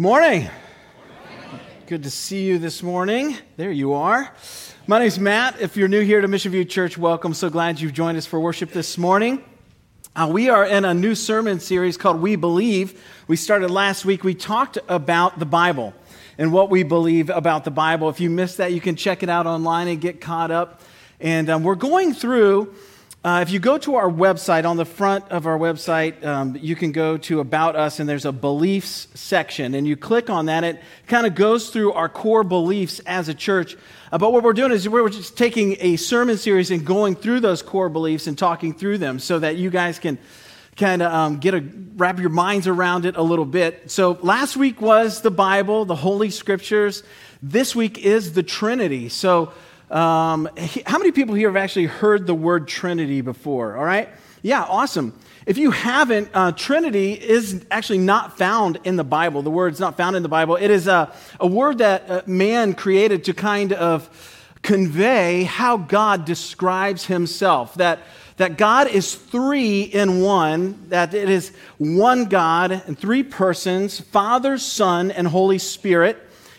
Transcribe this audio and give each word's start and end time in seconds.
Good 0.00 0.04
morning. 0.04 0.48
Good 1.86 2.04
to 2.04 2.10
see 2.10 2.46
you 2.46 2.58
this 2.58 2.82
morning. 2.82 3.36
There 3.58 3.70
you 3.70 3.92
are. 3.92 4.34
My 4.86 4.98
name's 4.98 5.18
Matt. 5.18 5.60
If 5.60 5.76
you're 5.76 5.88
new 5.88 6.00
here 6.00 6.22
to 6.22 6.26
Mission 6.26 6.52
View 6.52 6.64
Church, 6.64 6.96
welcome. 6.96 7.34
So 7.34 7.50
glad 7.50 7.82
you've 7.82 7.92
joined 7.92 8.16
us 8.16 8.24
for 8.24 8.40
worship 8.40 8.72
this 8.72 8.96
morning. 8.96 9.44
Uh, 10.16 10.30
we 10.32 10.48
are 10.48 10.64
in 10.64 10.86
a 10.86 10.94
new 10.94 11.14
sermon 11.14 11.60
series 11.60 11.98
called 11.98 12.22
We 12.22 12.36
Believe. 12.36 13.04
We 13.28 13.36
started 13.36 13.70
last 13.70 14.06
week. 14.06 14.24
We 14.24 14.34
talked 14.34 14.78
about 14.88 15.38
the 15.38 15.44
Bible 15.44 15.92
and 16.38 16.50
what 16.50 16.70
we 16.70 16.82
believe 16.82 17.28
about 17.28 17.64
the 17.64 17.70
Bible. 17.70 18.08
If 18.08 18.20
you 18.20 18.30
missed 18.30 18.56
that, 18.56 18.72
you 18.72 18.80
can 18.80 18.96
check 18.96 19.22
it 19.22 19.28
out 19.28 19.46
online 19.46 19.86
and 19.86 20.00
get 20.00 20.18
caught 20.22 20.50
up. 20.50 20.80
And 21.20 21.50
um, 21.50 21.62
we're 21.62 21.74
going 21.74 22.14
through 22.14 22.74
uh, 23.22 23.40
if 23.42 23.50
you 23.50 23.58
go 23.58 23.76
to 23.76 23.96
our 23.96 24.10
website, 24.10 24.64
on 24.64 24.78
the 24.78 24.86
front 24.86 25.28
of 25.30 25.46
our 25.46 25.58
website, 25.58 26.24
um, 26.24 26.56
you 26.58 26.74
can 26.74 26.90
go 26.90 27.18
to 27.18 27.40
About 27.40 27.76
Us, 27.76 28.00
and 28.00 28.08
there's 28.08 28.24
a 28.24 28.32
beliefs 28.32 29.08
section. 29.14 29.74
And 29.74 29.86
you 29.86 29.94
click 29.94 30.30
on 30.30 30.46
that, 30.46 30.64
it 30.64 30.80
kind 31.06 31.26
of 31.26 31.34
goes 31.34 31.68
through 31.68 31.92
our 31.92 32.08
core 32.08 32.44
beliefs 32.44 32.98
as 33.00 33.28
a 33.28 33.34
church. 33.34 33.76
Uh, 34.10 34.16
but 34.16 34.32
what 34.32 34.42
we're 34.42 34.54
doing 34.54 34.72
is 34.72 34.88
we're 34.88 35.06
just 35.10 35.36
taking 35.36 35.76
a 35.80 35.96
sermon 35.96 36.38
series 36.38 36.70
and 36.70 36.86
going 36.86 37.14
through 37.14 37.40
those 37.40 37.60
core 37.60 37.90
beliefs 37.90 38.26
and 38.26 38.38
talking 38.38 38.72
through 38.72 38.96
them 38.96 39.18
so 39.18 39.38
that 39.38 39.56
you 39.56 39.68
guys 39.68 39.98
can 39.98 40.16
kind 40.76 41.02
of 41.02 41.12
um, 41.12 41.38
get 41.40 41.52
a 41.52 41.62
wrap 41.96 42.18
your 42.18 42.30
minds 42.30 42.66
around 42.66 43.04
it 43.04 43.16
a 43.16 43.22
little 43.22 43.44
bit. 43.44 43.90
So 43.90 44.18
last 44.22 44.56
week 44.56 44.80
was 44.80 45.20
the 45.20 45.30
Bible, 45.30 45.84
the 45.84 45.94
Holy 45.94 46.30
Scriptures. 46.30 47.02
This 47.42 47.76
week 47.76 47.98
is 47.98 48.32
the 48.32 48.42
Trinity. 48.42 49.10
So 49.10 49.52
um, 49.90 50.48
how 50.86 50.98
many 50.98 51.10
people 51.12 51.34
here 51.34 51.48
have 51.48 51.56
actually 51.56 51.86
heard 51.86 52.26
the 52.26 52.34
word 52.34 52.68
Trinity 52.68 53.20
before? 53.20 53.76
All 53.76 53.84
right? 53.84 54.08
Yeah, 54.42 54.62
awesome. 54.62 55.18
If 55.46 55.58
you 55.58 55.70
haven't, 55.70 56.30
uh, 56.32 56.52
Trinity 56.52 57.12
is 57.12 57.64
actually 57.70 57.98
not 57.98 58.38
found 58.38 58.78
in 58.84 58.96
the 58.96 59.04
Bible. 59.04 59.42
The 59.42 59.50
word's 59.50 59.80
not 59.80 59.96
found 59.96 60.16
in 60.16 60.22
the 60.22 60.28
Bible. 60.28 60.56
It 60.56 60.70
is 60.70 60.86
a, 60.86 61.12
a 61.40 61.46
word 61.46 61.78
that 61.78 62.10
uh, 62.10 62.22
man 62.26 62.74
created 62.74 63.24
to 63.24 63.34
kind 63.34 63.72
of 63.72 64.08
convey 64.62 65.44
how 65.44 65.76
God 65.76 66.24
describes 66.24 67.06
himself. 67.06 67.74
That, 67.74 68.00
that 68.36 68.56
God 68.56 68.88
is 68.88 69.14
three 69.14 69.82
in 69.82 70.20
one, 70.22 70.88
that 70.88 71.14
it 71.14 71.28
is 71.28 71.52
one 71.78 72.26
God 72.26 72.70
and 72.70 72.98
three 72.98 73.22
persons 73.22 73.98
Father, 73.98 74.56
Son, 74.56 75.10
and 75.10 75.26
Holy 75.26 75.58
Spirit. 75.58 76.16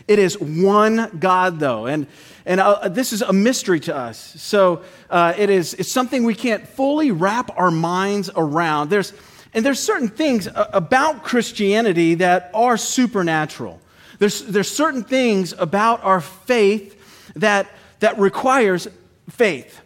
It 0.07 0.19
is 0.19 0.37
one 0.39 1.17
God, 1.19 1.59
though. 1.59 1.85
And 1.85 2.07
and 2.45 2.59
uh, 2.59 2.87
this 2.89 3.13
is 3.13 3.21
a 3.21 3.33
mystery 3.33 3.79
to 3.81 3.95
us. 3.95 4.17
So 4.41 4.83
uh, 5.09 5.33
it 5.37 5.49
is 5.49 5.73
it's 5.75 5.91
something 5.91 6.23
we 6.23 6.35
can't 6.35 6.67
fully 6.67 7.11
wrap 7.11 7.51
our 7.57 7.71
minds 7.71 8.29
around. 8.35 8.89
There's, 8.89 9.13
and 9.53 9.65
there's 9.65 9.79
certain 9.79 10.07
things 10.07 10.47
uh, 10.47 10.69
about 10.73 11.23
Christianity 11.23 12.15
that 12.15 12.49
are 12.53 12.77
supernatural. 12.77 13.79
There's, 14.19 14.43
there's 14.43 14.69
certain 14.69 15.03
things 15.03 15.53
about 15.53 16.03
our 16.03 16.21
faith 16.21 16.97
that, 17.35 17.67
that 17.99 18.17
requires 18.17 18.87
faith. 19.29 19.79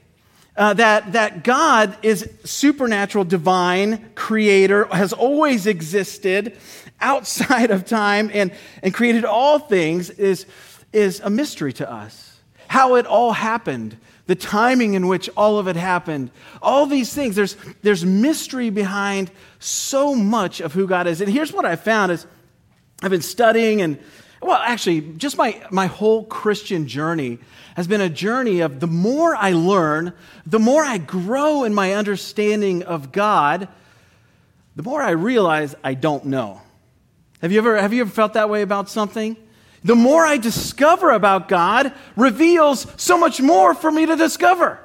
Uh, 0.58 0.74
that, 0.74 1.12
that 1.12 1.44
God 1.44 1.98
is 2.02 2.30
supernatural, 2.46 3.26
divine, 3.26 4.12
creator, 4.16 4.86
has 4.86 5.12
always 5.12 5.68
existed 5.68 6.56
outside 7.02 7.72
of 7.72 7.86
time 7.86 8.32
and, 8.34 8.54
and 8.82 8.94
created 8.94 9.26
all 9.26 9.60
things 9.60 10.10
is, 10.10 10.46
is 10.94 11.20
a 11.20 11.30
mystery 11.30 11.74
to 11.74 11.92
us 11.92 12.25
how 12.76 12.96
it 12.96 13.06
all 13.06 13.32
happened, 13.32 13.96
the 14.26 14.36
timing 14.36 14.96
in 14.96 15.08
which 15.08 15.30
all 15.38 15.60
of 15.60 15.70
it 15.70 15.78
happened, 15.78 16.30
all 16.62 16.86
these 16.86 17.14
things. 17.14 17.34
There's, 17.34 17.56
there's 17.84 18.04
mystery 18.04 18.70
behind 18.70 19.32
so 19.60 20.14
much 20.14 20.60
of 20.60 20.74
who 20.74 20.86
God 20.86 21.08
is. 21.08 21.22
And 21.22 21.32
here's 21.32 21.54
what 21.54 21.64
I 21.64 21.78
found 21.78 22.12
is 22.12 22.28
I've 23.02 23.12
been 23.12 23.22
studying 23.22 23.82
and 23.82 23.98
well, 24.42 24.58
actually, 24.62 25.00
just 25.00 25.38
my, 25.38 25.66
my 25.72 25.86
whole 25.86 26.26
Christian 26.26 26.86
journey 26.86 27.40
has 27.78 27.88
been 27.88 28.02
a 28.02 28.10
journey 28.10 28.60
of 28.60 28.82
the 28.82 28.88
more 28.88 29.34
I 29.34 29.54
learn, 29.54 30.12
the 30.46 30.60
more 30.60 30.84
I 30.84 30.98
grow 30.98 31.64
in 31.64 31.74
my 31.74 31.94
understanding 31.94 32.84
of 32.84 33.14
God, 33.14 33.70
the 34.76 34.84
more 34.84 35.02
I 35.02 35.12
realize 35.12 35.76
I 35.82 35.94
don't 35.94 36.26
know. 36.26 36.62
Have 37.42 37.54
you 37.54 37.58
ever, 37.58 37.82
have 37.82 37.94
you 37.94 38.02
ever 38.02 38.12
felt 38.12 38.34
that 38.34 38.50
way 38.50 38.64
about 38.64 38.90
something? 38.90 39.38
The 39.86 39.96
more 39.96 40.26
I 40.26 40.38
discover 40.38 41.12
about 41.12 41.48
God 41.48 41.94
reveals 42.16 42.88
so 42.98 43.20
much 43.20 43.40
more 43.40 43.76
for 43.76 43.92
me 43.92 44.08
to 44.08 44.16
discover. 44.16 44.80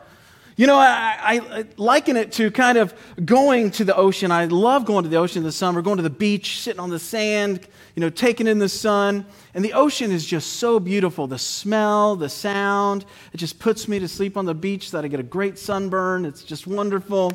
You 0.58 0.66
know, 0.66 0.76
I, 0.76 1.40
I, 1.50 1.64
liken 1.78 2.18
it 2.18 2.32
to 2.32 2.50
kind 2.50 2.76
of 2.76 2.92
going 3.24 3.70
to 3.72 3.84
the 3.86 3.96
ocean. 3.96 4.30
I 4.30 4.44
love 4.44 4.84
going 4.84 5.04
to 5.04 5.08
the 5.08 5.16
ocean 5.16 5.38
in 5.38 5.44
the 5.44 5.52
summer, 5.52 5.80
going 5.80 5.96
to 5.96 6.02
the 6.02 6.10
beach, 6.10 6.60
sitting 6.60 6.80
on 6.80 6.90
the 6.90 6.98
sand, 6.98 7.66
you 7.96 8.02
know, 8.02 8.10
taking 8.10 8.46
in 8.46 8.58
the 8.58 8.68
sun. 8.68 9.24
And 9.54 9.64
the 9.64 9.72
ocean 9.72 10.12
is 10.12 10.26
just 10.26 10.54
so 10.54 10.78
beautiful. 10.78 11.26
The 11.26 11.38
smell, 11.38 12.14
the 12.14 12.28
sound, 12.28 13.06
it 13.32 13.38
just 13.38 13.58
puts 13.58 13.88
me 13.88 14.00
to 14.00 14.08
sleep 14.08 14.36
on 14.36 14.44
the 14.44 14.54
beach 14.54 14.90
so 14.90 14.98
that 14.98 15.06
I 15.06 15.08
get 15.08 15.18
a 15.18 15.22
great 15.22 15.58
sunburn. 15.58 16.26
It's 16.26 16.42
just 16.42 16.66
wonderful. 16.66 17.32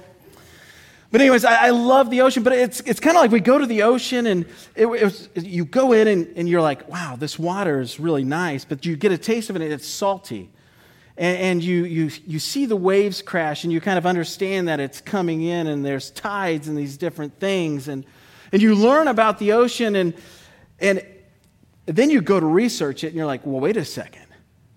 But 1.12 1.22
anyways, 1.22 1.46
I, 1.46 1.68
I, 1.68 1.70
love 1.70 2.10
the 2.10 2.22
ocean, 2.22 2.44
but 2.44 2.54
it's, 2.54 2.82
it's 2.82 3.00
kind 3.00 3.16
of 3.16 3.22
like 3.22 3.32
we 3.32 3.40
go 3.40 3.58
to 3.58 3.66
the 3.66 3.84
ocean 3.84 4.26
and 4.26 4.46
it, 4.76 4.86
it 4.88 5.04
was, 5.04 5.30
you 5.36 5.64
go 5.64 5.94
in 5.94 6.08
and, 6.08 6.34
and 6.36 6.50
you're 6.50 6.62
like, 6.62 6.90
wow, 6.90 7.16
this 7.18 7.40
water 7.40 7.80
is 7.80 8.00
really 8.00 8.24
nice, 8.24 8.66
but 8.66 8.86
you 8.86 8.96
get 8.96 9.12
a 9.12 9.18
taste 9.18 9.50
of 9.50 9.56
it 9.56 9.62
and 9.62 9.72
it's 9.72 9.88
salty. 9.88 10.50
And, 11.18 11.38
and 11.38 11.64
you, 11.64 11.86
you, 11.86 12.12
you 12.26 12.40
see 12.40 12.66
the 12.66 12.76
waves 12.76 13.22
crash 13.22 13.64
and 13.64 13.72
you 13.72 13.80
kind 13.80 13.98
of 13.98 14.06
understand 14.06 14.68
that 14.68 14.80
it's 14.80 15.00
coming 15.00 15.42
in 15.42 15.68
and 15.68 15.86
there's 15.86 16.12
tides 16.12 16.68
and 16.68 16.78
these 16.78 16.98
different 16.98 17.40
things. 17.40 17.88
And, 17.88 18.06
and 18.52 18.62
you 18.62 18.76
learn 18.76 19.08
about 19.08 19.40
the 19.40 19.54
ocean 19.54 19.96
and, 19.96 20.14
and 20.80 21.06
then 21.86 22.10
you 22.10 22.22
go 22.22 22.40
to 22.40 22.46
research 22.46 23.04
it 23.04 23.08
and 23.08 23.16
you're 23.16 23.26
like, 23.26 23.46
well, 23.46 23.62
wait 23.62 23.78
a 23.78 23.86
second. 23.86 24.25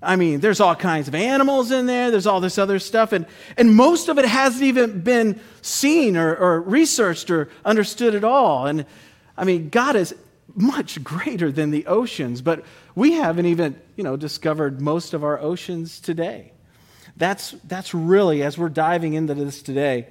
I 0.00 0.14
mean, 0.16 0.40
there's 0.40 0.60
all 0.60 0.76
kinds 0.76 1.08
of 1.08 1.14
animals 1.14 1.72
in 1.72 1.86
there, 1.86 2.10
there's 2.10 2.26
all 2.26 2.40
this 2.40 2.56
other 2.56 2.78
stuff, 2.78 3.12
and, 3.12 3.26
and 3.56 3.74
most 3.74 4.08
of 4.08 4.18
it 4.18 4.24
hasn't 4.24 4.62
even 4.62 5.00
been 5.00 5.40
seen 5.60 6.16
or, 6.16 6.36
or 6.36 6.60
researched 6.60 7.30
or 7.30 7.48
understood 7.64 8.14
at 8.14 8.22
all. 8.22 8.66
And 8.66 8.86
I 9.36 9.44
mean, 9.44 9.70
God 9.70 9.96
is 9.96 10.14
much 10.54 11.02
greater 11.02 11.50
than 11.50 11.70
the 11.70 11.86
oceans, 11.86 12.42
but 12.42 12.64
we 12.94 13.12
haven't 13.12 13.46
even, 13.46 13.80
you 13.96 14.04
know, 14.04 14.16
discovered 14.16 14.80
most 14.80 15.14
of 15.14 15.24
our 15.24 15.38
oceans 15.40 16.00
today. 16.00 16.52
That's, 17.16 17.56
that's 17.64 17.92
really, 17.92 18.44
as 18.44 18.56
we're 18.56 18.68
diving 18.68 19.14
into 19.14 19.34
this 19.34 19.62
today, 19.62 20.06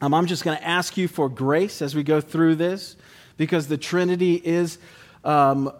um, 0.00 0.12
I'm 0.12 0.26
just 0.26 0.44
going 0.44 0.56
to 0.58 0.64
ask 0.64 0.96
you 0.96 1.06
for 1.06 1.28
grace 1.28 1.80
as 1.80 1.94
we 1.94 2.02
go 2.02 2.20
through 2.20 2.56
this 2.56 2.96
because 3.36 3.68
the 3.68 3.78
Trinity 3.78 4.34
is 4.34 4.78
um, 5.22 5.72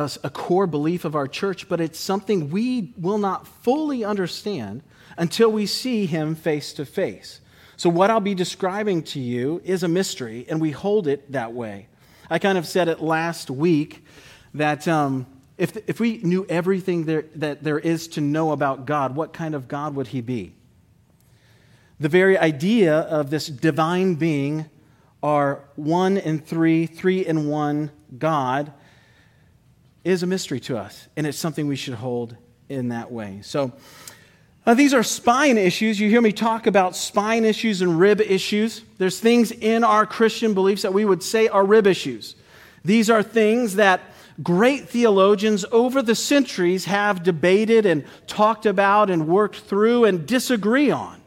a, 0.00 0.10
a 0.24 0.30
core 0.30 0.66
belief 0.66 1.04
of 1.04 1.14
our 1.14 1.28
church, 1.28 1.68
but 1.68 1.80
it's 1.80 1.98
something 1.98 2.50
we 2.50 2.92
will 2.96 3.18
not 3.18 3.46
fully 3.46 4.04
understand 4.04 4.82
until 5.16 5.50
we 5.50 5.66
see 5.66 6.06
him 6.06 6.34
face 6.34 6.72
to 6.74 6.84
face. 6.84 7.40
So, 7.76 7.88
what 7.88 8.10
I'll 8.10 8.20
be 8.20 8.34
describing 8.34 9.02
to 9.04 9.20
you 9.20 9.60
is 9.64 9.82
a 9.82 9.88
mystery, 9.88 10.46
and 10.48 10.60
we 10.60 10.70
hold 10.70 11.06
it 11.06 11.32
that 11.32 11.52
way. 11.52 11.88
I 12.28 12.38
kind 12.38 12.58
of 12.58 12.66
said 12.66 12.88
it 12.88 13.00
last 13.00 13.50
week 13.50 14.04
that 14.54 14.86
um, 14.86 15.26
if, 15.58 15.76
if 15.88 16.00
we 16.00 16.18
knew 16.18 16.46
everything 16.48 17.04
there, 17.04 17.24
that 17.36 17.62
there 17.62 17.78
is 17.78 18.08
to 18.08 18.20
know 18.20 18.52
about 18.52 18.86
God, 18.86 19.14
what 19.14 19.32
kind 19.32 19.54
of 19.54 19.68
God 19.68 19.94
would 19.94 20.08
he 20.08 20.20
be? 20.20 20.54
The 21.98 22.08
very 22.08 22.38
idea 22.38 22.94
of 22.94 23.30
this 23.30 23.46
divine 23.46 24.14
being, 24.14 24.66
our 25.22 25.64
one 25.76 26.16
and 26.16 26.44
three, 26.44 26.86
three 26.86 27.26
and 27.26 27.50
one 27.50 27.90
God, 28.18 28.72
is 30.04 30.22
a 30.22 30.26
mystery 30.26 30.60
to 30.60 30.78
us, 30.78 31.08
and 31.16 31.26
it's 31.26 31.38
something 31.38 31.66
we 31.66 31.76
should 31.76 31.94
hold 31.94 32.36
in 32.68 32.88
that 32.88 33.10
way. 33.12 33.40
So, 33.42 33.72
uh, 34.66 34.74
these 34.74 34.92
are 34.92 35.02
spine 35.02 35.56
issues. 35.56 35.98
You 35.98 36.10
hear 36.10 36.20
me 36.20 36.32
talk 36.32 36.66
about 36.66 36.94
spine 36.94 37.44
issues 37.44 37.80
and 37.80 37.98
rib 37.98 38.20
issues. 38.20 38.82
There's 38.98 39.18
things 39.18 39.50
in 39.52 39.84
our 39.84 40.04
Christian 40.04 40.52
beliefs 40.52 40.82
that 40.82 40.92
we 40.92 41.04
would 41.04 41.22
say 41.22 41.48
are 41.48 41.64
rib 41.64 41.86
issues. 41.86 42.36
These 42.84 43.08
are 43.08 43.22
things 43.22 43.76
that 43.76 44.00
great 44.42 44.88
theologians 44.88 45.64
over 45.72 46.02
the 46.02 46.14
centuries 46.14 46.84
have 46.84 47.22
debated 47.22 47.86
and 47.86 48.04
talked 48.26 48.66
about 48.66 49.10
and 49.10 49.28
worked 49.28 49.56
through 49.56 50.04
and 50.04 50.26
disagree 50.26 50.90
on. 50.90 51.20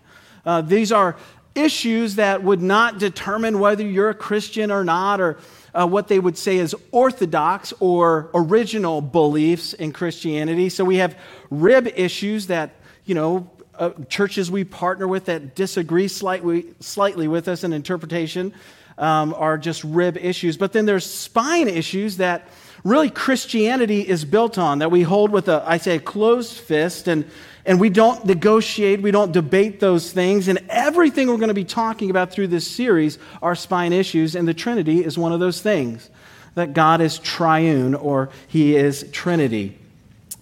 Uh, 0.46 0.62
these 0.62 0.92
are 0.92 1.16
issues 1.56 2.16
that 2.16 2.44
would 2.44 2.62
not 2.62 3.00
determine 3.00 3.60
whether 3.60 3.86
you're 3.86 4.10
a 4.10 4.16
Christian 4.16 4.72
or 4.72 4.84
not, 4.84 5.22
or 5.22 5.38
uh, 5.74 5.88
what 5.88 6.08
they 6.08 6.20
would 6.20 6.38
say 6.38 6.58
is 6.58 6.76
orthodox 6.92 7.74
or 7.80 8.30
original 8.34 9.02
beliefs 9.02 9.74
in 9.74 9.92
Christianity. 9.92 10.70
So 10.70 10.86
we 10.86 10.98
have 10.98 11.18
rib 11.50 11.88
issues 11.96 12.48
that, 12.48 12.72
you 13.06 13.16
know, 13.16 13.50
uh, 13.76 13.92
churches 14.08 14.52
we 14.52 14.64
partner 14.64 15.08
with 15.08 15.26
that 15.26 15.56
disagree 15.56 16.08
slightly, 16.08 16.66
slightly 16.80 17.28
with 17.28 17.48
us 17.48 17.64
in 17.64 17.74
interpretation 17.74 18.54
um, 18.98 19.34
are 19.34 19.58
just 19.58 19.84
rib 19.84 20.18
issues. 20.18 20.58
But 20.58 20.74
then 20.74 20.86
there's 20.86 21.06
spine 21.06 21.68
issues 21.68 22.18
that 22.18 22.48
really 22.84 23.10
Christianity 23.10 24.02
is 24.02 24.26
built 24.26 24.58
on, 24.58 24.80
that 24.80 24.92
we 24.92 25.04
hold 25.04 25.32
with 25.32 25.48
a, 25.48 25.64
I 25.66 25.78
say, 25.78 25.96
a 25.96 26.00
closed 26.00 26.54
fist 26.54 27.08
and 27.08 27.26
and 27.66 27.80
we 27.80 27.90
don't 27.90 28.26
negotiate, 28.26 29.02
we 29.02 29.12
don't 29.12 29.32
debate 29.32 29.80
those 29.80 30.12
things. 30.12 30.50
And 30.50 30.60
everything 30.68 31.30
we're 31.30 31.38
going 31.38 31.48
to 31.48 31.54
be 31.54 31.64
talking 31.64 32.10
about 32.10 32.30
through 32.30 32.48
this 32.48 32.68
series 32.68 33.18
are 33.42 33.56
spine 33.56 33.94
issues, 33.94 34.36
and 34.36 34.46
the 34.46 34.54
Trinity 34.54 35.02
is 35.02 35.18
one 35.18 35.32
of 35.32 35.40
those 35.40 35.62
things. 35.62 36.10
that 36.56 36.74
God 36.74 37.02
is 37.02 37.20
triune 37.20 37.96
or 37.96 38.30
he 38.48 38.76
is 38.76 39.08
Trinity. 39.12 39.78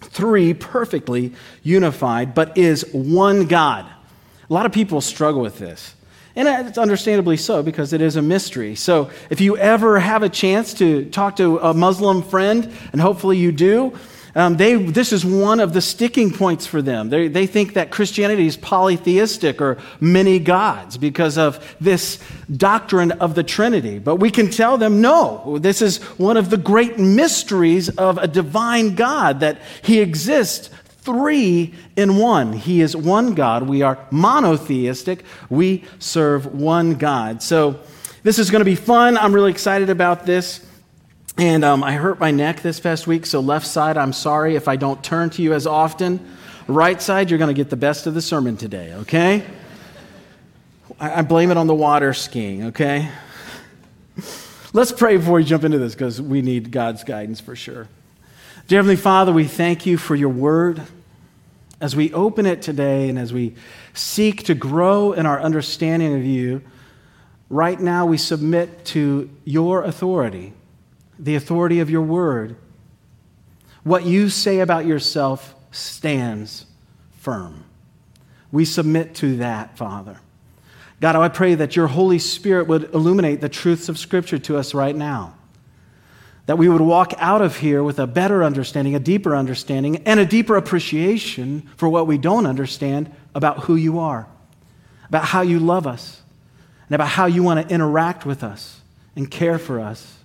Three 0.00 0.52
perfectly 0.52 1.32
unified, 1.62 2.34
but 2.34 2.58
is 2.58 2.86
one 2.92 3.46
God. 3.46 3.86
A 4.48 4.52
lot 4.52 4.66
of 4.66 4.72
people 4.72 5.00
struggle 5.00 5.40
with 5.40 5.58
this. 5.58 5.94
And 6.34 6.48
it's 6.66 6.78
understandably 6.78 7.36
so 7.36 7.62
because 7.62 7.92
it 7.92 8.00
is 8.00 8.16
a 8.16 8.22
mystery. 8.22 8.74
So 8.74 9.10
if 9.28 9.40
you 9.40 9.56
ever 9.56 9.98
have 9.98 10.22
a 10.22 10.28
chance 10.28 10.74
to 10.74 11.04
talk 11.06 11.36
to 11.36 11.58
a 11.58 11.74
Muslim 11.74 12.22
friend, 12.22 12.72
and 12.92 13.00
hopefully 13.00 13.36
you 13.36 13.52
do, 13.52 13.98
um, 14.34 14.56
they, 14.56 14.76
this 14.76 15.12
is 15.12 15.26
one 15.26 15.60
of 15.60 15.74
the 15.74 15.82
sticking 15.82 16.30
points 16.30 16.66
for 16.66 16.80
them. 16.80 17.10
They, 17.10 17.28
they 17.28 17.46
think 17.46 17.74
that 17.74 17.90
Christianity 17.90 18.46
is 18.46 18.56
polytheistic 18.56 19.60
or 19.60 19.76
many 20.00 20.38
gods 20.38 20.96
because 20.96 21.36
of 21.36 21.76
this 21.80 22.18
doctrine 22.54 23.12
of 23.12 23.34
the 23.34 23.42
Trinity. 23.42 23.98
But 23.98 24.16
we 24.16 24.30
can 24.30 24.50
tell 24.50 24.78
them 24.78 25.02
no, 25.02 25.58
this 25.58 25.82
is 25.82 25.98
one 26.18 26.38
of 26.38 26.48
the 26.48 26.56
great 26.56 26.98
mysteries 26.98 27.90
of 27.90 28.16
a 28.16 28.26
divine 28.26 28.94
God, 28.94 29.40
that 29.40 29.60
He 29.82 30.00
exists 30.00 30.70
three 31.02 31.74
in 31.96 32.16
one. 32.16 32.52
He 32.52 32.80
is 32.80 32.96
one 32.96 33.34
God. 33.34 33.64
We 33.64 33.82
are 33.82 33.98
monotheistic. 34.10 35.24
We 35.50 35.84
serve 35.98 36.46
one 36.46 36.94
God. 36.94 37.42
So 37.42 37.80
this 38.22 38.38
is 38.38 38.50
going 38.50 38.60
to 38.60 38.64
be 38.64 38.76
fun. 38.76 39.18
I'm 39.18 39.34
really 39.34 39.50
excited 39.50 39.90
about 39.90 40.26
this. 40.26 40.64
And 41.38 41.64
um, 41.64 41.82
I 41.82 41.92
hurt 41.92 42.20
my 42.20 42.30
neck 42.30 42.62
this 42.62 42.78
past 42.78 43.06
week, 43.06 43.24
so 43.24 43.40
left 43.40 43.66
side, 43.66 43.96
I'm 43.96 44.12
sorry 44.12 44.54
if 44.54 44.68
I 44.68 44.76
don't 44.76 45.02
turn 45.02 45.30
to 45.30 45.42
you 45.42 45.54
as 45.54 45.66
often. 45.66 46.20
Right 46.68 47.00
side, 47.00 47.30
you're 47.30 47.38
going 47.38 47.48
to 47.48 47.54
get 47.54 47.70
the 47.70 47.76
best 47.76 48.06
of 48.06 48.14
the 48.14 48.20
sermon 48.20 48.56
today, 48.56 48.92
okay? 48.94 49.44
I, 51.00 51.20
I 51.20 51.22
blame 51.22 51.50
it 51.50 51.56
on 51.56 51.66
the 51.66 51.74
water 51.74 52.12
skiing, 52.12 52.64
okay? 52.64 53.08
Let's 54.74 54.92
pray 54.92 55.16
before 55.16 55.34
we 55.34 55.44
jump 55.44 55.64
into 55.64 55.78
this 55.78 55.94
because 55.94 56.20
we 56.20 56.42
need 56.42 56.70
God's 56.70 57.02
guidance 57.02 57.40
for 57.40 57.56
sure. 57.56 57.88
Dear 58.72 58.78
Heavenly 58.78 58.96
Father, 58.96 59.34
we 59.34 59.44
thank 59.44 59.84
you 59.84 59.98
for 59.98 60.16
your 60.16 60.30
word. 60.30 60.80
As 61.78 61.94
we 61.94 62.10
open 62.14 62.46
it 62.46 62.62
today 62.62 63.10
and 63.10 63.18
as 63.18 63.30
we 63.30 63.54
seek 63.92 64.44
to 64.44 64.54
grow 64.54 65.12
in 65.12 65.26
our 65.26 65.38
understanding 65.38 66.14
of 66.14 66.24
you, 66.24 66.62
right 67.50 67.78
now 67.78 68.06
we 68.06 68.16
submit 68.16 68.86
to 68.86 69.28
your 69.44 69.82
authority 69.82 70.54
the 71.18 71.34
authority 71.34 71.80
of 71.80 71.90
your 71.90 72.00
word. 72.00 72.56
What 73.84 74.06
you 74.06 74.30
say 74.30 74.60
about 74.60 74.86
yourself 74.86 75.54
stands 75.70 76.64
firm. 77.18 77.66
We 78.50 78.64
submit 78.64 79.14
to 79.16 79.36
that, 79.36 79.76
Father. 79.76 80.18
God, 80.98 81.14
I 81.14 81.28
pray 81.28 81.56
that 81.56 81.76
your 81.76 81.88
Holy 81.88 82.18
Spirit 82.18 82.68
would 82.68 82.84
illuminate 82.94 83.42
the 83.42 83.50
truths 83.50 83.90
of 83.90 83.98
Scripture 83.98 84.38
to 84.38 84.56
us 84.56 84.72
right 84.72 84.96
now. 84.96 85.34
That 86.46 86.58
we 86.58 86.68
would 86.68 86.80
walk 86.80 87.14
out 87.18 87.40
of 87.40 87.58
here 87.58 87.82
with 87.82 87.98
a 87.98 88.06
better 88.06 88.42
understanding, 88.42 88.94
a 88.94 89.00
deeper 89.00 89.36
understanding, 89.36 90.02
and 90.04 90.18
a 90.18 90.26
deeper 90.26 90.56
appreciation 90.56 91.68
for 91.76 91.88
what 91.88 92.06
we 92.06 92.18
don't 92.18 92.46
understand 92.46 93.14
about 93.34 93.60
who 93.60 93.76
you 93.76 94.00
are, 94.00 94.26
about 95.08 95.26
how 95.26 95.42
you 95.42 95.60
love 95.60 95.86
us, 95.86 96.22
and 96.88 96.94
about 96.94 97.08
how 97.08 97.26
you 97.26 97.42
want 97.42 97.66
to 97.66 97.74
interact 97.74 98.26
with 98.26 98.42
us 98.42 98.80
and 99.14 99.30
care 99.30 99.58
for 99.58 99.80
us 99.80 100.18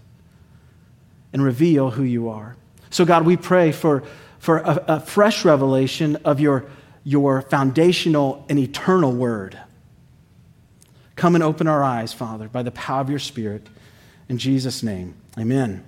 and 1.33 1.43
reveal 1.43 1.91
who 1.91 2.03
you 2.03 2.29
are. 2.29 2.55
So, 2.89 3.05
God, 3.05 3.25
we 3.25 3.37
pray 3.37 3.71
for, 3.71 4.03
for 4.39 4.57
a, 4.59 4.83
a 4.87 4.99
fresh 4.99 5.45
revelation 5.45 6.15
of 6.25 6.39
your, 6.39 6.65
your 7.03 7.41
foundational 7.41 8.45
and 8.49 8.57
eternal 8.57 9.11
word. 9.11 9.59
Come 11.15 11.35
and 11.35 11.43
open 11.43 11.67
our 11.67 11.83
eyes, 11.83 12.13
Father, 12.13 12.47
by 12.47 12.63
the 12.63 12.71
power 12.71 13.01
of 13.01 13.09
your 13.09 13.19
Spirit. 13.19 13.67
In 14.29 14.37
Jesus' 14.37 14.83
name, 14.83 15.15
amen. 15.37 15.83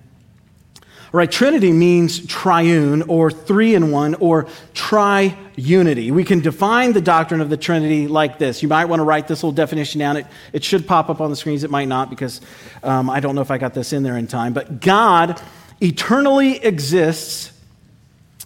All 1.12 1.18
right, 1.18 1.32
Trinity 1.32 1.72
means 1.72 2.24
triune 2.28 3.02
or 3.04 3.32
three 3.32 3.74
in 3.74 3.90
one 3.90 4.14
or 4.16 4.46
tri-unity. 4.76 6.12
We 6.12 6.24
can 6.24 6.40
define 6.40 6.94
the 6.94 7.02
doctrine 7.02 7.42
of 7.42 7.50
the 7.50 7.58
Trinity 7.58 8.08
like 8.08 8.38
this. 8.38 8.62
You 8.62 8.68
might 8.68 8.86
want 8.86 9.00
to 9.00 9.04
write 9.04 9.28
this 9.28 9.42
little 9.42 9.52
definition 9.52 9.98
down. 9.98 10.18
It, 10.18 10.28
it 10.54 10.64
should 10.64 10.86
pop 10.86 11.10
up 11.10 11.20
on 11.20 11.32
the 11.32 11.36
screens. 11.36 11.64
It 11.64 11.72
might 11.72 11.88
not 11.88 12.12
because 12.12 12.42
um, 12.84 13.10
I 13.10 13.22
don't 13.22 13.34
know 13.34 13.42
if 13.42 13.50
I 13.50 13.58
got 13.58 13.74
this 13.74 13.92
in 13.92 14.04
there 14.04 14.18
in 14.18 14.28
time. 14.28 14.54
But 14.54 14.82
God 14.82 15.42
eternally 15.82 16.64
exists 16.64 17.54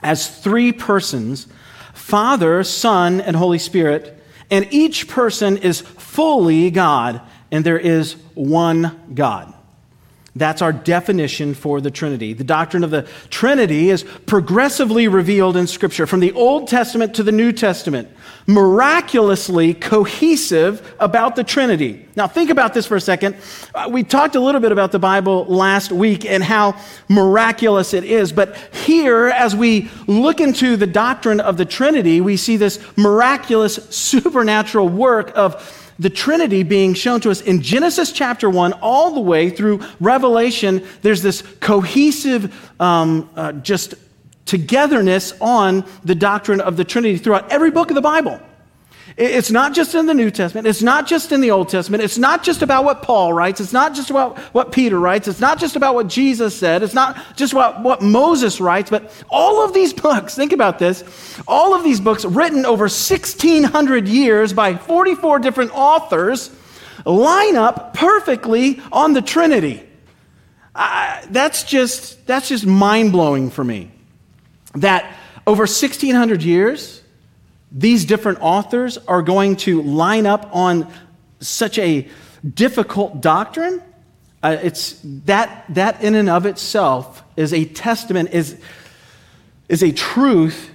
as 0.02 0.30
three 0.30 0.72
persons 0.72 1.48
Father, 1.94 2.64
Son, 2.64 3.20
and 3.20 3.36
Holy 3.36 3.60
Spirit. 3.60 4.18
And 4.50 4.68
each 4.72 5.10
person 5.10 5.58
is 5.58 5.82
fully 5.82 6.72
God, 6.72 7.22
and 7.52 7.66
there 7.66 7.78
is 7.78 8.14
one 8.36 9.02
God. 9.14 9.54
That's 10.36 10.64
our 10.64 10.74
definition 10.74 11.54
for 11.54 11.80
the 11.80 11.92
Trinity. 11.92 12.34
The 12.34 12.44
doctrine 12.44 12.84
of 12.84 12.90
the 12.90 13.08
Trinity 13.30 13.92
is 13.92 14.04
progressively 14.26 15.08
revealed 15.08 15.56
in 15.56 15.68
Scripture 15.68 16.08
from 16.08 16.22
the 16.22 16.32
Old 16.32 16.68
Testament 16.68 17.14
to 17.16 17.24
the 17.24 17.32
New 17.32 17.52
Testament, 17.52 18.10
miraculously 18.48 19.76
cohesive 19.76 20.96
about 21.00 21.36
the 21.36 21.44
Trinity. 21.44 22.08
Now, 22.16 22.28
think 22.28 22.50
about 22.50 22.74
this 22.74 22.88
for 22.88 22.96
a 22.96 23.02
second. 23.02 23.36
Uh, 23.76 23.90
we 23.92 24.04
talked 24.04 24.34
a 24.36 24.40
little 24.40 24.62
bit 24.62 24.72
about 24.72 24.92
the 24.92 24.98
Bible 24.98 25.46
last 25.46 25.92
week 25.92 26.26
and 26.26 26.44
how 26.44 26.80
miraculous 27.10 27.94
it 27.94 28.04
is, 28.04 28.32
but 28.32 28.58
here, 28.74 29.28
as 29.28 29.56
we 29.56 29.92
look 30.08 30.42
into 30.42 30.78
the 30.78 30.88
doctrine 30.88 31.42
of 31.42 31.58
the 31.58 31.66
Trinity, 31.66 32.22
we 32.22 32.38
see 32.38 32.58
this 32.58 32.84
miraculous 32.98 33.76
supernatural 33.92 34.90
work 34.90 35.32
of 35.36 35.83
the 36.00 36.10
Trinity 36.10 36.64
being 36.64 36.94
shown 36.94 37.22
to 37.22 37.32
us 37.32 37.42
in 37.42 37.62
Genesis 37.62 38.12
chapter 38.12 38.50
1 38.50 38.74
all 38.74 39.12
the 39.12 39.22
way 39.22 39.50
through 39.50 39.82
Revelation. 40.00 40.86
There's 41.02 41.22
this 41.22 41.42
cohesive, 41.60 42.72
um, 42.80 43.30
uh, 43.36 43.54
just 43.54 43.96
togetherness 44.46 45.34
on 45.40 45.86
the 46.04 46.16
doctrine 46.16 46.62
of 46.62 46.78
the 46.78 46.84
Trinity 46.84 47.18
throughout 47.18 47.52
every 47.52 47.72
book 47.72 47.90
of 47.90 47.96
the 47.96 48.02
Bible. 48.02 48.40
It's 49.16 49.52
not 49.52 49.76
just 49.76 49.94
in 49.94 50.08
the 50.08 50.14
New 50.14 50.32
Testament. 50.32 50.66
It's 50.66 50.82
not 50.82 51.06
just 51.06 51.32
in 51.32 51.42
the 51.42 51.52
Old 51.52 51.70
Testament. 51.70 52.02
It's 52.02 52.18
not 52.18 52.44
just 52.44 52.64
about 52.64 52.84
what 52.84 53.04
Paul 53.04 53.32
writes. 53.32 53.62
It's 53.62 53.74
not 53.74 53.94
just 53.94 54.10
about 54.10 54.40
what 54.56 54.72
Peter 54.72 55.00
writes. 55.00 55.28
It's 55.28 55.40
not 55.40 55.60
just 55.60 55.76
about 55.76 55.94
what 55.94 56.08
Jesus 56.08 56.58
said. 56.58 56.82
It's 56.82 56.96
not 56.96 57.22
just 57.36 57.54
about 57.54 57.84
what 57.84 58.02
Moses 58.02 58.60
writes. 58.60 58.90
But 58.90 59.12
all 59.30 59.64
of 59.64 59.72
these 59.74 59.94
books, 59.94 60.34
think 60.34 60.52
about 60.52 60.80
this, 60.80 61.04
all 61.48 61.76
of 61.76 61.84
these 61.84 62.00
books 62.00 62.26
written 62.26 62.66
over 62.66 62.86
1,600 62.86 64.08
years 64.08 64.52
by 64.52 64.76
44 64.76 65.40
different 65.40 65.72
authors 65.76 66.50
line 67.06 67.56
up 67.56 67.94
perfectly 67.94 68.82
on 68.92 69.14
the 69.14 69.22
Trinity. 69.22 69.88
that's 70.74 71.64
just, 71.66 72.26
that's 72.26 72.50
just 72.50 72.66
mind 72.66 73.12
blowing 73.12 73.52
for 73.52 73.64
me. 73.64 73.92
That 74.74 75.16
over 75.46 75.64
1,600 75.64 76.42
years, 76.42 77.03
these 77.74 78.06
different 78.06 78.40
authors 78.42 79.00
are 79.00 79.24
going 79.24 79.56
to 79.58 79.82
line 79.82 80.28
up 80.28 80.48
on 80.54 80.92
such 81.40 81.80
a 81.80 82.08
difficult 82.54 83.20
doctrine, 83.20 83.82
uh, 84.44 84.58
it's 84.62 85.00
that, 85.04 85.66
that 85.70 86.04
in 86.04 86.16
and 86.16 86.30
of 86.30 86.46
itself 86.46 87.24
is 87.36 87.52
a 87.52 87.66
testament, 87.66 88.30
is, 88.32 88.58
is 89.68 89.82
a 89.82 89.92
truth 89.92 90.70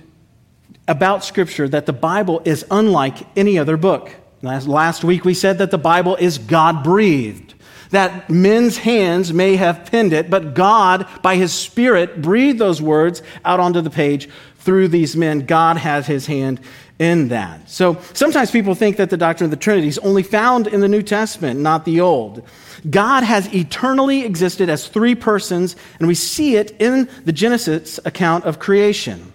about 0.88 1.22
Scripture 1.22 1.68
that 1.68 1.86
the 1.86 1.92
Bible 1.92 2.42
is 2.44 2.64
unlike 2.70 3.18
any 3.36 3.58
other 3.58 3.76
book. 3.76 4.10
Last, 4.42 4.66
last 4.66 5.04
week 5.04 5.24
we 5.24 5.34
said 5.34 5.58
that 5.58 5.70
the 5.70 5.78
Bible 5.78 6.16
is 6.16 6.38
God 6.38 6.82
breathed, 6.82 7.54
that 7.90 8.30
men's 8.30 8.78
hands 8.78 9.32
may 9.32 9.56
have 9.56 9.84
penned 9.90 10.12
it, 10.12 10.30
but 10.30 10.54
God, 10.54 11.06
by 11.22 11.36
His 11.36 11.52
Spirit, 11.52 12.22
breathed 12.22 12.58
those 12.58 12.80
words 12.80 13.22
out 13.44 13.60
onto 13.60 13.82
the 13.82 13.90
page 13.90 14.28
through 14.56 14.88
these 14.88 15.14
men. 15.14 15.46
God 15.46 15.76
has 15.76 16.06
His 16.06 16.26
hand 16.26 16.60
in 16.98 17.28
that. 17.28 17.70
So 17.70 17.98
sometimes 18.12 18.50
people 18.50 18.74
think 18.74 18.96
that 18.96 19.10
the 19.10 19.16
doctrine 19.16 19.46
of 19.46 19.50
the 19.50 19.56
Trinity 19.56 19.88
is 19.88 19.98
only 19.98 20.22
found 20.22 20.66
in 20.66 20.80
the 20.80 20.88
New 20.88 21.02
Testament, 21.02 21.60
not 21.60 21.84
the 21.84 22.00
Old. 22.00 22.42
God 22.88 23.22
has 23.22 23.52
eternally 23.54 24.24
existed 24.24 24.68
as 24.68 24.88
three 24.88 25.14
persons, 25.14 25.76
and 25.98 26.08
we 26.08 26.14
see 26.14 26.56
it 26.56 26.74
in 26.78 27.08
the 27.24 27.32
Genesis 27.32 28.00
account 28.04 28.44
of 28.44 28.58
creation. 28.58 29.32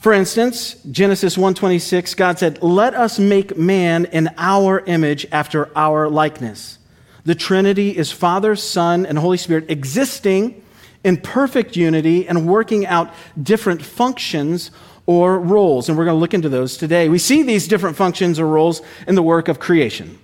For 0.00 0.12
instance, 0.12 0.76
Genesis 0.90 1.36
1:26, 1.36 2.14
God 2.14 2.38
said, 2.38 2.62
"Let 2.62 2.94
us 2.94 3.18
make 3.18 3.58
man 3.58 4.06
in 4.06 4.30
our 4.38 4.82
image 4.86 5.26
after 5.30 5.68
our 5.76 6.08
likeness." 6.08 6.78
The 7.26 7.34
Trinity 7.34 7.90
is 7.90 8.10
Father, 8.10 8.56
Son, 8.56 9.04
and 9.04 9.18
Holy 9.18 9.36
Spirit 9.36 9.66
existing 9.68 10.54
in 11.04 11.18
perfect 11.18 11.76
unity 11.76 12.26
and 12.26 12.46
working 12.46 12.86
out 12.86 13.12
different 13.40 13.82
functions 13.82 14.70
or 15.10 15.40
roles. 15.40 15.88
And 15.88 15.98
we're 15.98 16.04
going 16.04 16.14
to 16.14 16.20
look 16.20 16.34
into 16.34 16.48
those 16.48 16.76
today. 16.76 17.08
We 17.08 17.18
see 17.18 17.42
these 17.42 17.66
different 17.66 17.96
functions 17.96 18.38
or 18.38 18.46
roles 18.46 18.80
in 19.08 19.16
the 19.16 19.24
work 19.24 19.48
of 19.48 19.58
creation. 19.58 20.20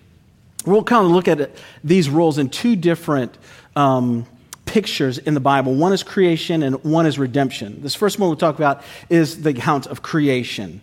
We'll 0.64 0.84
kind 0.84 1.04
of 1.04 1.10
look 1.10 1.26
at 1.26 1.50
these 1.82 2.08
roles 2.08 2.38
in 2.38 2.50
two 2.50 2.76
different 2.76 3.36
um, 3.74 4.26
pictures 4.64 5.18
in 5.18 5.34
the 5.34 5.40
Bible. 5.40 5.74
One 5.74 5.92
is 5.92 6.04
creation 6.04 6.62
and 6.62 6.84
one 6.84 7.04
is 7.04 7.18
redemption. 7.18 7.82
This 7.82 7.96
first 7.96 8.20
one 8.20 8.28
we'll 8.28 8.36
talk 8.36 8.54
about 8.54 8.84
is 9.10 9.42
the 9.42 9.50
account 9.50 9.88
of 9.88 10.02
creation. 10.02 10.80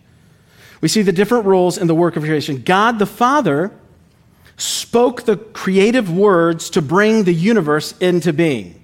We 0.82 0.88
see 0.88 1.00
the 1.00 1.12
different 1.12 1.46
roles 1.46 1.78
in 1.78 1.86
the 1.86 1.94
work 1.94 2.16
of 2.16 2.24
creation. 2.24 2.60
God 2.60 2.98
the 2.98 3.06
Father 3.06 3.72
spoke 4.58 5.22
the 5.22 5.38
creative 5.38 6.14
words 6.14 6.68
to 6.70 6.82
bring 6.82 7.24
the 7.24 7.32
universe 7.32 7.96
into 8.00 8.34
being. 8.34 8.82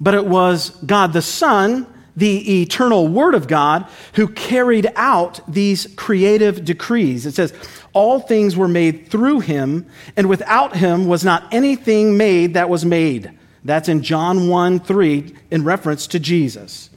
but 0.00 0.14
it 0.14 0.26
was 0.26 0.70
God 0.84 1.12
the 1.12 1.22
Son, 1.22 1.86
the 2.16 2.62
eternal 2.62 3.06
Word 3.06 3.34
of 3.34 3.46
God, 3.46 3.86
who 4.14 4.28
carried 4.28 4.90
out 4.96 5.40
these 5.46 5.86
creative 5.96 6.64
decrees. 6.64 7.26
It 7.26 7.34
says, 7.34 7.52
All 7.92 8.20
things 8.20 8.56
were 8.56 8.68
made 8.68 9.08
through 9.08 9.40
him, 9.40 9.86
and 10.16 10.28
without 10.28 10.76
him 10.76 11.06
was 11.06 11.24
not 11.24 11.52
anything 11.52 12.16
made 12.16 12.54
that 12.54 12.70
was 12.70 12.84
made. 12.84 13.30
That's 13.64 13.88
in 13.88 14.02
John 14.02 14.48
1 14.48 14.80
3, 14.80 15.34
in 15.50 15.64
reference 15.64 16.06
to 16.08 16.18
Jesus. 16.18 16.90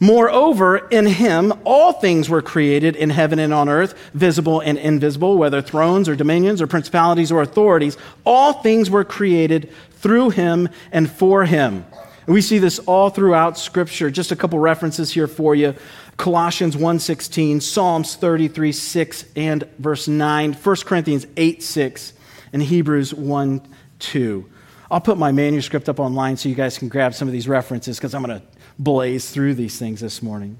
Moreover, 0.00 0.76
in 0.88 1.06
him 1.06 1.52
all 1.64 1.92
things 1.92 2.28
were 2.28 2.42
created 2.42 2.96
in 2.96 3.10
heaven 3.10 3.38
and 3.38 3.54
on 3.54 3.68
earth, 3.68 3.94
visible 4.12 4.60
and 4.60 4.76
invisible, 4.76 5.38
whether 5.38 5.62
thrones 5.62 6.08
or 6.08 6.16
dominions 6.16 6.60
or 6.60 6.66
principalities 6.66 7.30
or 7.30 7.42
authorities. 7.42 7.96
All 8.24 8.54
things 8.54 8.90
were 8.90 9.04
created 9.04 9.70
through 9.92 10.30
him 10.30 10.68
and 10.92 11.10
for 11.10 11.44
him. 11.44 11.86
We 12.26 12.40
see 12.40 12.58
this 12.58 12.78
all 12.80 13.10
throughout 13.10 13.58
Scripture. 13.58 14.10
Just 14.10 14.32
a 14.32 14.36
couple 14.36 14.58
references 14.58 15.12
here 15.12 15.26
for 15.26 15.54
you. 15.54 15.74
Colossians 16.16 16.76
1.16, 16.76 17.60
Psalms 17.60 18.16
33, 18.16 18.72
6 18.72 19.24
and 19.36 19.64
verse 19.78 20.08
9, 20.08 20.52
1 20.52 20.76
Corinthians 20.84 21.26
8, 21.36 21.62
6, 21.62 22.12
and 22.52 22.62
Hebrews 22.62 23.12
1, 23.12 23.60
2. 23.98 24.50
I'll 24.90 25.00
put 25.00 25.18
my 25.18 25.32
manuscript 25.32 25.88
up 25.88 25.98
online 25.98 26.36
so 26.36 26.48
you 26.48 26.54
guys 26.54 26.78
can 26.78 26.88
grab 26.88 27.14
some 27.14 27.28
of 27.28 27.32
these 27.32 27.48
references 27.48 27.98
because 27.98 28.14
I'm 28.14 28.22
going 28.22 28.40
to 28.40 28.46
blaze 28.78 29.30
through 29.30 29.54
these 29.54 29.78
things 29.78 30.00
this 30.00 30.22
morning. 30.22 30.58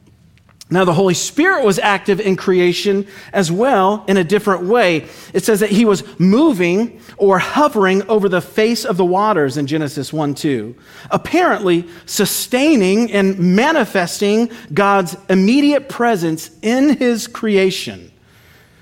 Now, 0.71 0.87
the 0.87 0.95
Holy 0.95 1.15
Spirit 1.15 1.63
was 1.63 1.79
active 1.79 2.21
in 2.21 2.37
creation 2.37 3.07
as 3.35 3.53
well 3.53 4.03
in 4.09 4.17
a 4.17 4.25
different 4.25 4.65
way. 4.65 5.07
It 5.35 5.45
says 5.45 5.61
that 5.61 5.71
he 5.71 5.85
was 5.85 6.03
moving 6.19 7.01
or 7.19 7.39
hovering 7.39 8.03
over 8.09 8.31
the 8.31 8.41
face 8.41 8.87
of 8.87 8.97
the 8.97 9.05
waters 9.05 9.59
in 9.59 9.67
Genesis 9.67 10.11
1 10.11 10.35
2, 10.35 10.75
apparently 11.11 11.87
sustaining 12.07 13.13
and 13.13 13.39
manifesting 13.39 14.51
God's 14.73 15.17
immediate 15.29 15.91
presence 15.91 16.51
in 16.63 16.97
his 16.97 17.27
creation. 17.27 18.11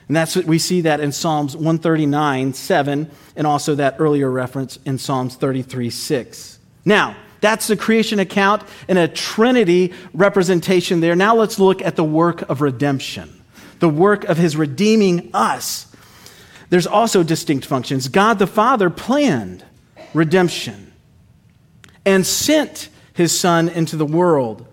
And 0.07 0.17
that's 0.17 0.37
what 0.37 0.45
we 0.45 0.61
see 0.61 0.83
that 0.83 1.01
in 1.01 1.11
Psalms 1.11 1.57
139 1.57 2.53
7, 2.53 3.11
and 3.35 3.47
also 3.47 3.75
that 3.75 3.97
earlier 3.99 4.31
reference 4.31 4.79
in 4.85 4.99
Psalms 4.99 5.35
33 5.35 5.91
6. 5.91 6.61
Now, 6.85 7.17
that's 7.43 7.67
the 7.67 7.77
creation 7.77 8.21
account 8.21 8.63
and 8.89 8.97
a 8.97 9.09
Trinity 9.09 9.93
representation 10.15 11.01
there. 11.01 11.15
Now 11.15 11.35
let's 11.35 11.59
look 11.59 11.83
at 11.83 11.97
the 11.97 12.05
work 12.05 12.43
of 12.49 12.63
redemption, 12.63 13.43
the 13.81 13.89
work 13.89 14.25
of 14.25 14.39
his 14.39 14.57
redeeming 14.57 15.29
us. 15.35 15.95
There's 16.71 16.87
also 16.87 17.23
distinct 17.23 17.67
functions. 17.67 18.09
God 18.09 18.39
the 18.39 18.47
Father 18.47 18.89
planned 18.89 19.65
redemption 20.15 20.93
and 22.07 22.25
sent 22.25 22.89
his 23.13 23.37
Son 23.39 23.69
into 23.69 23.97
the 23.97 24.07
world. 24.07 24.67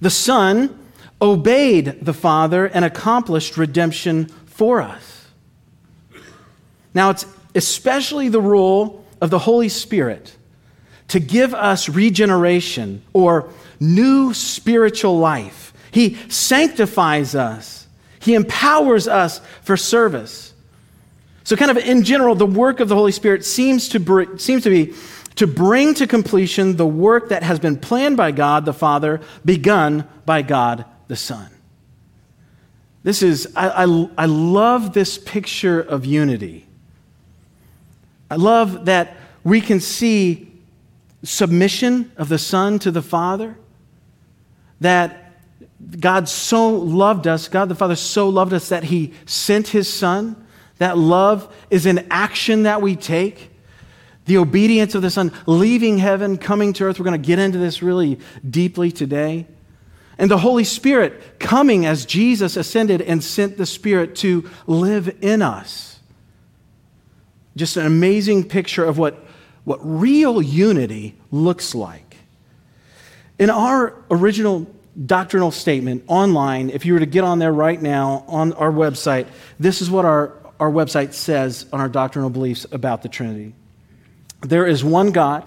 The 0.00 0.10
Son 0.10 0.78
obeyed 1.22 2.04
the 2.04 2.12
Father 2.12 2.66
and 2.66 2.84
accomplished 2.84 3.56
redemption 3.56 4.26
for 4.46 4.82
us. 4.82 5.28
Now, 6.92 7.10
it's 7.10 7.24
especially 7.54 8.28
the 8.28 8.40
role 8.40 9.04
of 9.20 9.30
the 9.30 9.38
Holy 9.38 9.68
Spirit 9.68 10.36
to 11.10 11.20
give 11.20 11.54
us 11.54 11.88
regeneration 11.88 13.02
or 13.12 13.50
new 13.78 14.32
spiritual 14.34 15.18
life. 15.18 15.72
He 15.90 16.16
sanctifies 16.28 17.34
us, 17.34 17.86
He 18.20 18.34
empowers 18.34 19.06
us 19.06 19.40
for 19.62 19.76
service. 19.76 20.54
So, 21.44 21.56
kind 21.56 21.70
of 21.70 21.78
in 21.78 22.04
general, 22.04 22.34
the 22.34 22.46
work 22.46 22.80
of 22.80 22.88
the 22.88 22.94
Holy 22.94 23.12
Spirit 23.12 23.44
seems 23.44 23.88
to, 23.90 24.00
br- 24.00 24.36
seems 24.36 24.62
to 24.64 24.70
be 24.70 24.94
to 25.36 25.46
bring 25.46 25.94
to 25.94 26.06
completion 26.06 26.76
the 26.76 26.86
work 26.86 27.30
that 27.30 27.42
has 27.42 27.58
been 27.58 27.78
planned 27.78 28.16
by 28.16 28.30
God 28.30 28.64
the 28.64 28.72
Father, 28.72 29.20
begun 29.44 30.06
by 30.26 30.42
God 30.42 30.84
the 31.08 31.16
Son. 31.16 31.48
This 33.02 33.22
is, 33.22 33.50
I, 33.56 33.84
I, 33.84 34.08
I 34.18 34.26
love 34.26 34.92
this 34.92 35.16
picture 35.16 35.80
of 35.80 36.04
unity. 36.04 36.66
I 38.30 38.36
love 38.36 38.84
that 38.84 39.16
we 39.42 39.60
can 39.60 39.80
see 39.80 40.49
submission 41.22 42.12
of 42.16 42.28
the 42.28 42.38
Son 42.38 42.78
to 42.80 42.90
the 42.90 43.02
Father, 43.02 43.56
that 44.80 45.32
God 45.98 46.28
so 46.28 46.70
loved 46.70 47.26
us, 47.26 47.48
God 47.48 47.68
the 47.68 47.74
Father 47.74 47.96
so 47.96 48.28
loved 48.28 48.52
us 48.52 48.68
that 48.68 48.84
He 48.84 49.12
sent 49.26 49.68
His 49.68 49.92
Son. 49.92 50.46
That 50.78 50.96
love 50.96 51.54
is 51.68 51.86
an 51.86 52.06
action 52.10 52.62
that 52.62 52.80
we 52.80 52.96
take. 52.96 53.50
The 54.26 54.38
obedience 54.38 54.94
of 54.94 55.02
the 55.02 55.10
Son, 55.10 55.32
leaving 55.46 55.98
heaven, 55.98 56.38
coming 56.38 56.72
to 56.74 56.84
earth. 56.84 56.98
We're 56.98 57.04
going 57.04 57.20
to 57.20 57.26
get 57.26 57.38
into 57.38 57.58
this 57.58 57.82
really 57.82 58.18
deeply 58.48 58.92
today. 58.92 59.46
And 60.18 60.30
the 60.30 60.38
Holy 60.38 60.64
Spirit 60.64 61.38
coming 61.38 61.86
as 61.86 62.04
Jesus 62.04 62.56
ascended 62.56 63.00
and 63.02 63.24
sent 63.24 63.56
the 63.56 63.66
Spirit 63.66 64.14
to 64.16 64.48
live 64.66 65.16
in 65.22 65.42
us. 65.42 65.98
Just 67.56 67.76
an 67.76 67.86
amazing 67.86 68.44
picture 68.44 68.84
of 68.84 68.98
what 68.98 69.24
what 69.64 69.78
real 69.82 70.40
unity 70.40 71.16
looks 71.30 71.74
like. 71.74 72.16
In 73.38 73.50
our 73.50 73.94
original 74.10 74.66
doctrinal 75.06 75.50
statement 75.50 76.04
online, 76.06 76.70
if 76.70 76.84
you 76.84 76.92
were 76.92 77.00
to 77.00 77.06
get 77.06 77.24
on 77.24 77.38
there 77.38 77.52
right 77.52 77.80
now 77.80 78.24
on 78.28 78.52
our 78.54 78.70
website, 78.70 79.26
this 79.58 79.80
is 79.80 79.90
what 79.90 80.04
our, 80.04 80.32
our 80.58 80.70
website 80.70 81.12
says 81.12 81.66
on 81.72 81.80
our 81.80 81.88
doctrinal 81.88 82.30
beliefs 82.30 82.66
about 82.72 83.02
the 83.02 83.08
Trinity. 83.08 83.54
There 84.42 84.66
is 84.66 84.84
one 84.84 85.12
God 85.12 85.46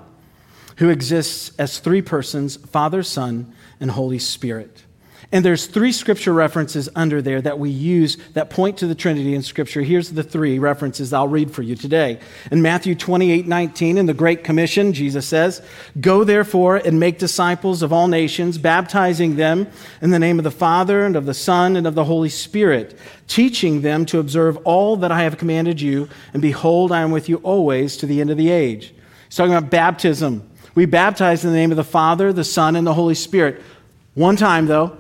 who 0.78 0.90
exists 0.90 1.52
as 1.60 1.80
three 1.80 2.02
persons 2.02 2.56
Father, 2.56 3.04
Son, 3.04 3.54
and 3.80 3.92
Holy 3.92 4.20
Spirit. 4.20 4.84
And 5.34 5.44
there's 5.44 5.66
three 5.66 5.92
scripture 5.92 6.32
references 6.32 6.90
under 6.96 7.20
there 7.20 7.42
that 7.42 7.58
we 7.58 7.72
use 7.72 8.18
that 8.34 8.52
point 8.52 8.78
to 8.78 8.88
the 8.88 8.94
Trinity 8.94 9.34
in 9.34 9.42
scripture. 9.42 9.82
Here's 9.82 10.12
the 10.12 10.22
three 10.22 10.60
references 10.60 11.12
I'll 11.12 11.28
read 11.28 11.50
for 11.50 11.64
you 11.64 11.76
today. 11.76 12.20
In 12.52 12.62
Matthew 12.62 12.94
28 12.94 13.48
19, 13.48 13.98
in 13.98 14.06
the 14.06 14.14
Great 14.14 14.44
Commission, 14.44 14.94
Jesus 14.94 15.28
says, 15.28 15.64
Go 16.00 16.24
therefore 16.24 16.76
and 16.76 17.00
make 17.00 17.18
disciples 17.18 17.82
of 17.82 17.92
all 17.92 18.08
nations, 18.08 18.60
baptizing 18.60 19.36
them 19.36 19.68
in 20.04 20.12
the 20.12 20.20
name 20.20 20.38
of 20.38 20.44
the 20.44 20.52
Father 20.52 21.04
and 21.04 21.16
of 21.16 21.26
the 21.26 21.34
Son 21.34 21.76
and 21.78 21.88
of 21.88 21.96
the 21.96 22.06
Holy 22.06 22.30
Spirit, 22.30 22.96
teaching 23.28 23.82
them 23.82 24.06
to 24.06 24.20
observe 24.20 24.58
all 24.58 24.98
that 24.98 25.12
I 25.12 25.24
have 25.24 25.40
commanded 25.40 25.82
you. 25.82 26.10
And 26.34 26.44
behold, 26.44 26.92
I 26.92 27.02
am 27.02 27.10
with 27.10 27.28
you 27.28 27.38
always 27.38 27.98
to 27.98 28.06
the 28.06 28.22
end 28.22 28.30
of 28.30 28.38
the 28.38 28.52
age. 28.52 28.94
He's 29.30 29.36
talking 29.36 29.56
about 29.56 29.72
baptism. 29.72 30.48
We 30.76 30.86
baptize 30.86 31.44
in 31.44 31.50
the 31.50 31.58
name 31.58 31.72
of 31.72 31.78
the 31.78 31.84
Father, 31.84 32.32
the 32.32 32.44
Son, 32.44 32.76
and 32.76 32.86
the 32.86 32.94
Holy 32.94 33.16
Spirit. 33.16 33.64
One 34.14 34.36
time, 34.36 34.68
though, 34.68 34.96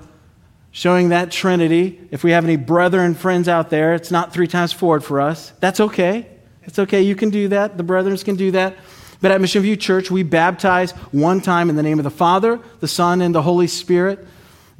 showing 0.73 1.09
that 1.09 1.31
Trinity. 1.31 2.01
If 2.11 2.23
we 2.23 2.31
have 2.31 2.43
any 2.43 2.57
brethren 2.57 3.13
friends 3.13 3.47
out 3.47 3.69
there, 3.69 3.93
it's 3.93 4.11
not 4.11 4.33
three 4.33 4.47
times 4.47 4.73
forward 4.73 5.03
for 5.03 5.21
us. 5.21 5.53
That's 5.61 5.79
okay. 5.79 6.27
It's 6.63 6.79
okay. 6.79 7.03
You 7.03 7.15
can 7.15 7.29
do 7.29 7.47
that. 7.49 7.77
The 7.77 7.83
brethren 7.83 8.17
can 8.17 8.35
do 8.35 8.51
that. 8.51 8.75
But 9.21 9.31
at 9.31 9.39
Mission 9.39 9.61
View 9.61 9.77
Church, 9.77 10.11
we 10.11 10.23
baptize 10.23 10.91
one 11.11 11.39
time 11.39 11.69
in 11.69 11.77
the 11.77 11.83
name 11.83 11.99
of 11.99 12.03
the 12.03 12.11
Father, 12.11 12.59
the 12.81 12.87
Son, 12.87 13.21
and 13.21 13.33
the 13.33 13.43
Holy 13.43 13.67
Spirit, 13.67 14.25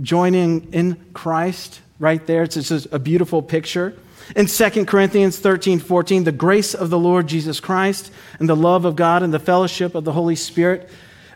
joining 0.01 0.73
in 0.73 1.01
Christ 1.13 1.79
right 1.99 2.25
there. 2.25 2.43
It's 2.43 2.55
just 2.55 2.87
a 2.91 2.99
beautiful 2.99 3.41
picture. 3.41 3.95
In 4.35 4.47
2 4.47 4.85
Corinthians 4.85 5.37
13, 5.37 5.79
14, 5.79 6.23
the 6.23 6.31
grace 6.31 6.73
of 6.73 6.89
the 6.89 6.97
Lord 6.97 7.27
Jesus 7.27 7.59
Christ 7.59 8.11
and 8.39 8.49
the 8.49 8.55
love 8.55 8.83
of 8.83 8.95
God 8.95 9.21
and 9.21 9.33
the 9.33 9.39
fellowship 9.39 9.93
of 9.95 10.05
the 10.05 10.11
Holy 10.11 10.35
Spirit 10.35 10.89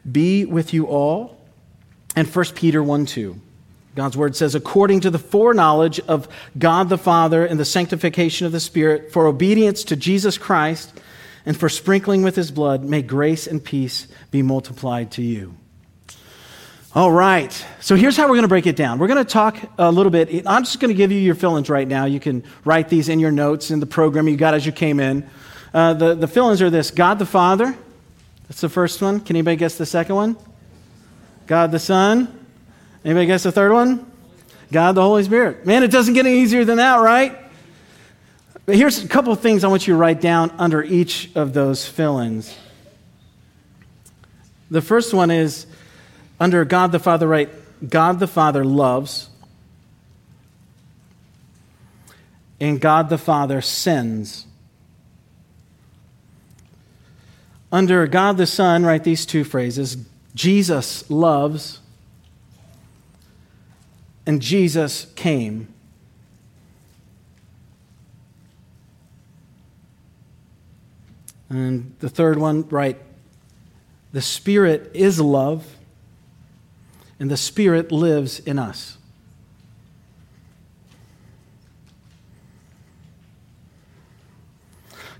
be 0.10 0.46
with 0.46 0.74
you 0.74 0.88
all. 0.88 1.38
And 2.16 2.28
1 2.28 2.46
Peter 2.56 2.82
1, 2.82 3.06
2. 3.06 3.40
God's 3.98 4.16
word 4.16 4.36
says, 4.36 4.54
according 4.54 5.00
to 5.00 5.10
the 5.10 5.18
foreknowledge 5.18 6.00
of 6.02 6.28
God 6.56 6.88
the 6.88 7.00
Father 7.00 7.44
and 7.44 7.60
the 7.60 7.66
sanctification 7.66 8.46
of 8.46 8.52
the 8.52 8.60
Spirit, 8.60 9.12
for 9.12 9.26
obedience 9.26 9.84
to 9.86 9.96
Jesus 9.96 10.38
Christ 10.38 10.94
and 11.48 11.60
for 11.60 11.68
sprinkling 11.68 12.22
with 12.22 12.36
his 12.36 12.52
blood, 12.52 12.84
may 12.84 13.02
grace 13.02 13.48
and 13.48 13.64
peace 13.64 14.08
be 14.30 14.44
multiplied 14.44 15.10
to 15.14 15.24
you. 15.24 15.56
All 16.94 17.12
right, 17.12 17.52
so 17.80 17.96
here's 17.96 18.16
how 18.16 18.26
we're 18.26 18.36
going 18.36 18.44
to 18.44 18.48
break 18.48 18.68
it 18.68 18.76
down. 18.76 19.00
We're 19.00 19.08
going 19.08 19.26
to 19.26 19.32
talk 19.32 19.58
a 19.80 19.92
little 19.92 20.12
bit. 20.12 20.46
I'm 20.46 20.64
just 20.64 20.80
going 20.80 20.90
to 20.90 20.96
give 20.96 21.12
you 21.12 21.18
your 21.18 21.34
fill 21.34 21.58
ins 21.58 21.68
right 21.68 21.88
now. 21.88 22.06
You 22.06 22.20
can 22.20 22.44
write 22.66 22.90
these 22.90 23.10
in 23.10 23.20
your 23.20 23.32
notes 23.32 23.72
in 23.72 23.80
the 23.80 23.88
program 23.88 24.28
you 24.28 24.38
got 24.38 24.54
as 24.54 24.64
you 24.64 24.72
came 24.72 25.00
in. 25.00 25.28
Uh, 25.74 25.96
the 25.96 26.14
the 26.14 26.28
fill 26.28 26.52
ins 26.52 26.62
are 26.62 26.70
this 26.70 26.92
God 26.92 27.18
the 27.18 27.26
Father, 27.26 27.76
that's 28.48 28.62
the 28.62 28.70
first 28.70 29.02
one. 29.02 29.22
Can 29.22 29.36
anybody 29.36 29.58
guess 29.58 29.76
the 29.76 29.88
second 29.88 30.16
one? 30.16 30.38
God 31.48 31.72
the 31.72 31.80
Son. 31.80 32.37
Anybody 33.08 33.26
guess 33.28 33.44
the 33.44 33.54
third 33.54 33.72
one? 33.72 34.12
God 34.70 34.92
the 34.92 35.02
Holy 35.02 35.24
Spirit. 35.24 35.66
Man, 35.66 35.82
it 35.82 35.92
doesn't 35.92 36.14
get 36.14 36.26
any 36.26 36.40
easier 36.40 36.66
than 36.66 36.76
that, 36.76 36.98
right? 36.98 37.38
But 38.66 38.76
here's 38.76 39.02
a 39.02 39.08
couple 39.08 39.32
of 39.32 39.40
things 39.40 39.64
I 39.64 39.70
want 39.70 39.88
you 39.88 39.94
to 39.94 39.98
write 39.98 40.20
down 40.20 40.52
under 40.58 40.84
each 40.84 41.30
of 41.34 41.54
those 41.54 41.88
fill 41.88 42.20
ins. 42.20 42.54
The 44.70 44.82
first 44.82 45.14
one 45.14 45.32
is 45.32 45.68
under 46.38 46.66
God 46.66 46.92
the 46.92 47.00
Father, 47.00 47.30
right? 47.30 47.50
God 47.90 48.20
the 48.20 48.28
Father 48.28 48.66
loves, 48.66 49.30
and 52.60 52.82
God 52.82 53.08
the 53.08 53.18
Father 53.18 53.62
sends. 53.62 54.48
Under 57.72 58.06
God 58.06 58.36
the 58.36 58.46
Son, 58.46 58.84
write 58.84 59.06
these 59.06 59.26
two 59.26 59.46
phrases 59.46 59.96
Jesus 60.36 61.10
loves, 61.10 61.80
and 64.28 64.42
Jesus 64.42 65.06
came. 65.16 65.74
And 71.50 71.96
the 72.00 72.10
third 72.10 72.38
one, 72.38 72.68
right, 72.68 73.02
the 74.12 74.22
Spirit 74.22 74.92
is 74.94 75.22
love, 75.22 75.66
and 77.22 77.32
the 77.32 77.38
Spirit 77.38 77.90
lives 77.90 78.40
in 78.40 78.60
us. 78.60 78.98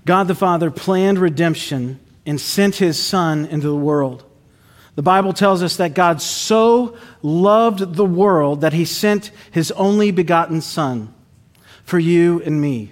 God 0.04 0.28
the 0.28 0.34
Father 0.34 0.70
planned 0.70 1.18
redemption 1.18 1.98
and 2.26 2.38
sent 2.38 2.76
his 2.76 3.02
Son 3.02 3.46
into 3.46 3.68
the 3.68 3.74
world. 3.74 4.27
The 4.98 5.02
Bible 5.02 5.32
tells 5.32 5.62
us 5.62 5.76
that 5.76 5.94
God 5.94 6.20
so 6.20 6.96
loved 7.22 7.94
the 7.94 8.04
world 8.04 8.62
that 8.62 8.72
he 8.72 8.84
sent 8.84 9.30
his 9.52 9.70
only 9.70 10.10
begotten 10.10 10.60
Son 10.60 11.14
for 11.84 12.00
you 12.00 12.42
and 12.42 12.60
me. 12.60 12.90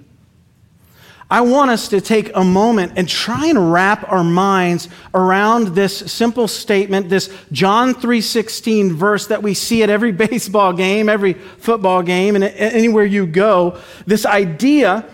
I 1.29 1.41
want 1.41 1.73
us 1.73 1.89
to 1.89 2.01
take 2.01 2.31
a 2.33 2.45
moment 2.45 2.93
and 2.95 3.09
try 3.09 3.47
and 3.49 3.73
wrap 3.73 4.09
our 4.09 4.23
minds 4.23 4.89
around 5.15 5.75
this 5.75 5.97
simple 6.13 6.47
statement, 6.47 7.09
this 7.09 7.29
John 7.51 7.93
3:16 7.93 8.93
verse 8.93 9.27
that 9.27 9.43
we 9.43 9.53
see 9.53 9.83
at 9.83 9.91
every 9.91 10.13
baseball 10.29 10.73
game, 10.75 11.09
every 11.09 11.33
football 11.33 12.05
game, 12.05 12.37
and 12.37 12.45
anywhere 12.45 13.05
you 13.05 13.27
go. 13.27 13.81
This 14.07 14.25
idea 14.25 15.05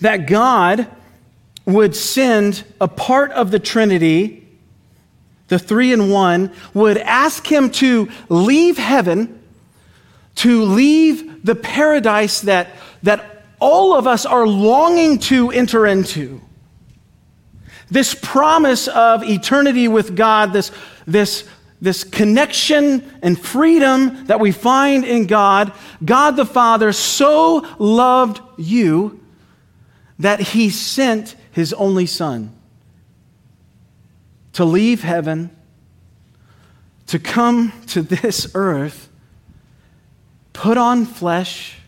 that 0.00 0.28
God 0.28 0.86
would 1.66 1.96
send 1.96 2.62
a 2.80 2.86
part 2.86 3.32
of 3.32 3.50
the 3.50 3.58
Trinity, 3.58 4.43
the 5.48 5.58
three 5.58 5.92
in 5.92 6.10
one, 6.10 6.50
would 6.72 6.98
ask 6.98 7.46
him 7.46 7.70
to 7.70 8.08
leave 8.28 8.78
heaven, 8.78 9.42
to 10.36 10.62
leave 10.62 11.44
the 11.44 11.54
paradise 11.54 12.40
that, 12.42 12.68
that 13.02 13.44
all 13.60 13.94
of 13.94 14.06
us 14.06 14.24
are 14.24 14.46
longing 14.46 15.18
to 15.18 15.50
enter 15.50 15.86
into. 15.86 16.40
This 17.90 18.14
promise 18.14 18.88
of 18.88 19.22
eternity 19.22 19.88
with 19.88 20.16
God, 20.16 20.52
this, 20.52 20.72
this, 21.06 21.46
this 21.80 22.02
connection 22.02 23.18
and 23.22 23.38
freedom 23.38 24.24
that 24.26 24.40
we 24.40 24.52
find 24.52 25.04
in 25.04 25.26
God, 25.26 25.72
God 26.02 26.32
the 26.32 26.46
Father 26.46 26.92
so 26.92 27.66
loved 27.78 28.40
you 28.56 29.20
that 30.18 30.40
he 30.40 30.70
sent 30.70 31.36
his 31.52 31.72
only 31.74 32.06
Son 32.06 32.53
to 34.54 34.64
leave 34.64 35.02
heaven, 35.02 35.54
to 37.08 37.18
come 37.18 37.72
to 37.88 38.02
this 38.02 38.50
earth, 38.54 39.08
put 40.52 40.78
on 40.78 41.04
flesh 41.04 41.78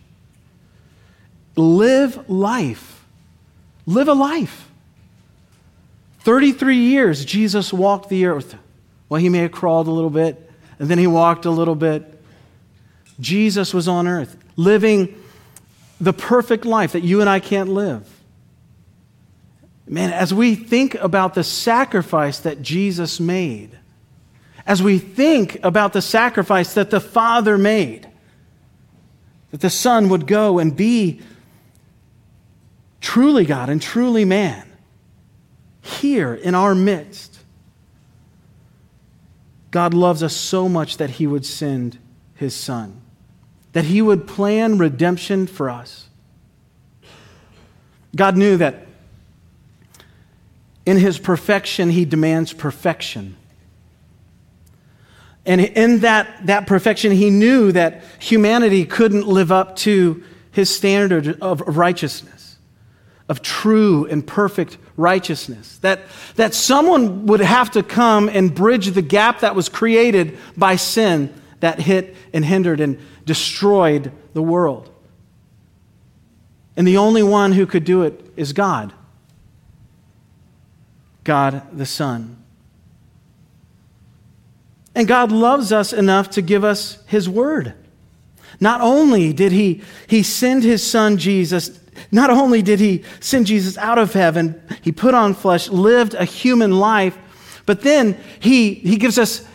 live 1.57 2.29
life. 2.29 3.05
Live 3.87 4.09
a 4.09 4.13
life. 4.13 4.69
33 6.21 6.77
years 6.77 7.25
Jesus 7.25 7.73
walked 7.73 8.09
the 8.09 8.27
earth. 8.27 8.57
Well, 9.09 9.21
he 9.21 9.29
may 9.29 9.39
have 9.39 9.53
crawled 9.53 9.87
a 9.87 9.93
little 9.93 10.11
bit, 10.11 10.51
and 10.79 10.89
then 10.89 10.99
he 10.99 11.07
walked 11.07 11.45
a 11.45 11.51
little 11.51 11.77
bit. 11.77 12.21
Jesus 13.21 13.73
was 13.73 13.89
on 13.89 14.07
earth, 14.07 14.37
living 14.57 15.23
the 16.01 16.13
perfect 16.13 16.65
life 16.65 16.93
that 16.93 17.03
you 17.03 17.21
and 17.21 17.31
I 17.31 17.41
can't 17.41 17.71
live. 17.71 18.16
Man, 19.89 20.13
as 20.13 20.35
we 20.35 20.57
think 20.57 20.95
about 20.97 21.35
the 21.35 21.45
sacrifice 21.45 22.41
that 22.41 22.61
Jesus 22.61 23.21
made, 23.21 23.79
as 24.67 24.83
we 24.83 24.99
think 24.99 25.63
about 25.63 25.93
the 25.93 26.03
sacrifice 26.03 26.75
that 26.75 26.91
the 26.91 27.01
Father 27.01 27.57
made, 27.57 28.09
that 29.53 29.61
the 29.61 29.71
Son 29.71 30.09
would 30.09 30.27
go 30.27 30.59
and 30.59 30.77
be 30.77 31.21
truly 33.01 33.45
God 33.45 33.69
and 33.69 33.81
truly 33.81 34.25
man, 34.25 34.67
here 35.81 36.35
in 36.35 36.57
our 36.57 36.75
midst. 36.75 37.39
God 39.71 39.95
loves 39.95 40.23
us 40.23 40.35
so 40.35 40.69
much 40.69 40.97
that 40.97 41.11
he 41.11 41.27
would 41.27 41.47
send 41.47 41.99
his 42.35 42.55
son, 42.55 43.01
that 43.73 43.85
he 43.85 44.03
would 44.03 44.27
plan 44.27 44.79
redemption 44.79 45.47
for 45.47 45.71
us. 45.71 46.09
God 48.17 48.37
knew 48.37 48.57
that 48.57 48.86
in 50.87 50.97
his 50.97 51.19
perfection, 51.19 51.91
he 51.91 52.05
demands 52.05 52.53
perfection. 52.53 53.37
And 55.45 55.61
in 55.61 56.01
that, 56.01 56.47
that 56.47 56.67
perfection, 56.67 57.13
he 57.13 57.31
knew 57.31 57.73
that 57.73 58.03
humanity 58.19 58.85
couldn't 58.85 59.27
live 59.27 59.53
up 59.53 59.77
to 59.77 60.25
his 60.51 60.75
standard 60.75 61.41
of 61.41 61.61
righteousness 61.61 62.47
of 63.29 63.43
true 63.43 64.07
and 64.07 64.27
perfect 64.27 64.79
righteousness. 64.97 65.79
That, 65.79 66.01
that 66.37 66.55
someone 66.55 67.27
would 67.27 67.41
have 67.41 67.73
to 67.73 67.83
come 67.83 68.29
and 68.29 68.55
bridge 68.55 68.89
the 68.89 69.03
gap 69.03 69.41
that 69.41 69.55
was 69.55 69.69
created 69.69 70.39
by 70.57 70.77
sin 70.77 71.35
that 71.61 71.81
hit 71.81 72.15
and 72.33 72.45
hindered 72.45 72.81
and 72.81 72.99
destroyed 73.25 74.13
the 74.35 74.43
world. 74.43 74.91
And 76.77 76.87
the 76.87 76.99
only 76.99 77.23
one 77.23 77.53
who 77.53 77.67
could 77.67 77.85
do 77.85 78.03
it 78.03 78.33
is 78.37 78.53
God. 78.53 78.93
God 81.27 81.63
the 81.77 81.85
Son. 81.85 82.43
And 84.95 85.07
God 85.07 85.31
loves 85.31 85.73
us 85.73 85.93
enough 85.93 86.31
to 86.31 86.43
give 86.43 86.65
us 86.65 87.05
His 87.07 87.29
Word. 87.29 87.75
Not 88.59 88.81
only 88.81 89.35
did 89.35 89.53
He, 89.53 89.83
he 90.07 90.23
send 90.23 90.63
His 90.63 90.83
Son 90.83 91.19
Jesus 91.19 91.79
not 92.11 92.31
only 92.31 92.63
did 92.63 92.81
he 92.81 93.03
send 93.21 93.47
Jesus 93.47 93.77
out 93.79 93.99
of 93.99 94.13
heaven, 94.13 94.61
he 94.83 94.93
put 94.93 95.15
on 95.15 95.35
flesh, 95.35 95.69
lived 95.69 96.15
a 96.15 96.25
human 96.25 96.79
life, 96.79 97.17
but 97.65 97.81
then 97.81 98.19
he, 98.41 98.75
he 98.75 98.97
gives 98.97 99.19
us 99.19 99.47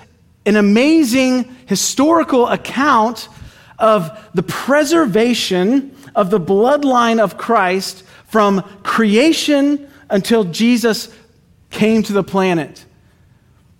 an 0.45 0.55
amazing 0.55 1.55
historical 1.67 2.47
account 2.47 3.29
of 3.79 4.29
the 4.33 4.43
preservation 4.43 5.95
of 6.15 6.29
the 6.29 6.39
bloodline 6.39 7.19
of 7.19 7.37
Christ 7.37 8.03
from 8.27 8.61
creation 8.83 9.89
until 10.09 10.43
Jesus 10.43 11.13
came 11.71 12.03
to 12.03 12.13
the 12.13 12.23
planet. 12.23 12.85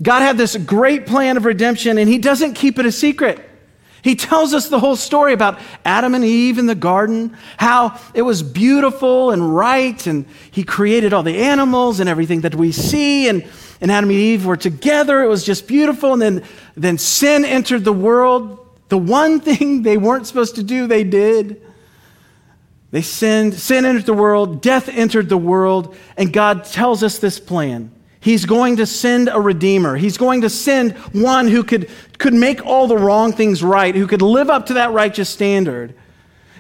God 0.01 0.21
had 0.21 0.38
this 0.38 0.58
great 0.58 1.06
plan 1.06 1.38
of 1.38 1.45
redemption, 1.45 1.97
and 1.97 2.10
he 2.10 2.17
doesn't 2.17 2.56
keep 2.56 2.80
it 2.80 2.86
a 2.86 2.91
secret. 2.91 3.47
He 4.04 4.15
tells 4.15 4.54
us 4.54 4.67
the 4.67 4.80
whole 4.80 4.95
story 4.95 5.34
about 5.34 5.60
Adam 5.86 6.15
and 6.15 6.25
Eve 6.25 6.58
in 6.58 6.65
the 6.65 6.73
garden, 6.73 7.38
how 7.58 7.99
it 8.15 8.23
was 8.23 8.41
beautiful 8.41 9.30
and 9.30 9.56
right, 9.56 10.08
and 10.08 10.25
he 10.49 10.63
created 10.63 11.13
all 11.13 11.21
the 11.21 11.38
animals 11.38 11.99
and 11.99 12.10
everything 12.10 12.41
that 12.41 12.56
we 12.56 12.71
see, 12.71 13.30
and, 13.30 13.45
and 13.80 13.91
Adam 13.91 14.10
and 14.10 14.17
Eve 14.17 14.45
were 14.45 14.58
together. 14.58 15.23
It 15.23 15.27
was 15.27 15.43
just 15.43 15.67
beautiful. 15.67 16.13
And 16.13 16.21
then, 16.21 16.43
then 16.75 16.97
sin 16.97 17.45
entered 17.45 17.84
the 17.84 17.93
world. 17.93 18.58
The 18.89 18.97
one 18.97 19.39
thing 19.41 19.84
they 19.84 19.97
weren't 19.97 20.25
supposed 20.25 20.56
to 20.56 20.63
do, 20.63 20.88
they 20.88 21.04
did. 21.04 21.62
They 22.91 23.01
sinned, 23.01 23.54
sin 23.54 23.86
entered 23.86 24.06
the 24.06 24.13
world, 24.13 24.62
death 24.62 24.89
entered 24.89 25.30
the 25.30 25.38
world, 25.38 25.95
and 26.17 26.34
God 26.34 26.65
tells 26.65 27.04
us 27.04 27.19
this 27.19 27.39
plan. 27.39 27.91
He's 28.19 28.45
going 28.45 28.75
to 28.77 28.86
send 28.86 29.30
a 29.30 29.39
redeemer. 29.39 29.95
He's 29.95 30.17
going 30.17 30.41
to 30.41 30.49
send 30.49 30.93
one 31.13 31.47
who 31.47 31.63
could, 31.63 31.89
could 32.19 32.34
make 32.34 32.63
all 32.65 32.88
the 32.88 32.97
wrong 32.97 33.34
things 33.34 33.63
right, 33.63 33.95
who 33.95 34.06
could 34.08 34.21
live 34.21 34.49
up 34.49 34.67
to 34.67 34.75
that 34.75 34.91
righteous 34.91 35.30
standard. 35.30 35.95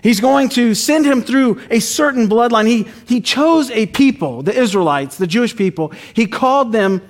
He's 0.01 0.19
going 0.19 0.49
to 0.49 0.73
send 0.73 1.05
him 1.05 1.21
through 1.21 1.61
a 1.69 1.79
certain 1.79 2.27
bloodline. 2.27 2.65
He, 2.65 2.87
he 3.05 3.21
chose 3.21 3.69
a 3.69 3.85
people, 3.85 4.41
the 4.41 4.57
Israelites, 4.57 5.17
the 5.17 5.27
Jewish 5.27 5.55
people. 5.55 5.93
He 6.13 6.25
called 6.25 6.71
them 6.71 7.01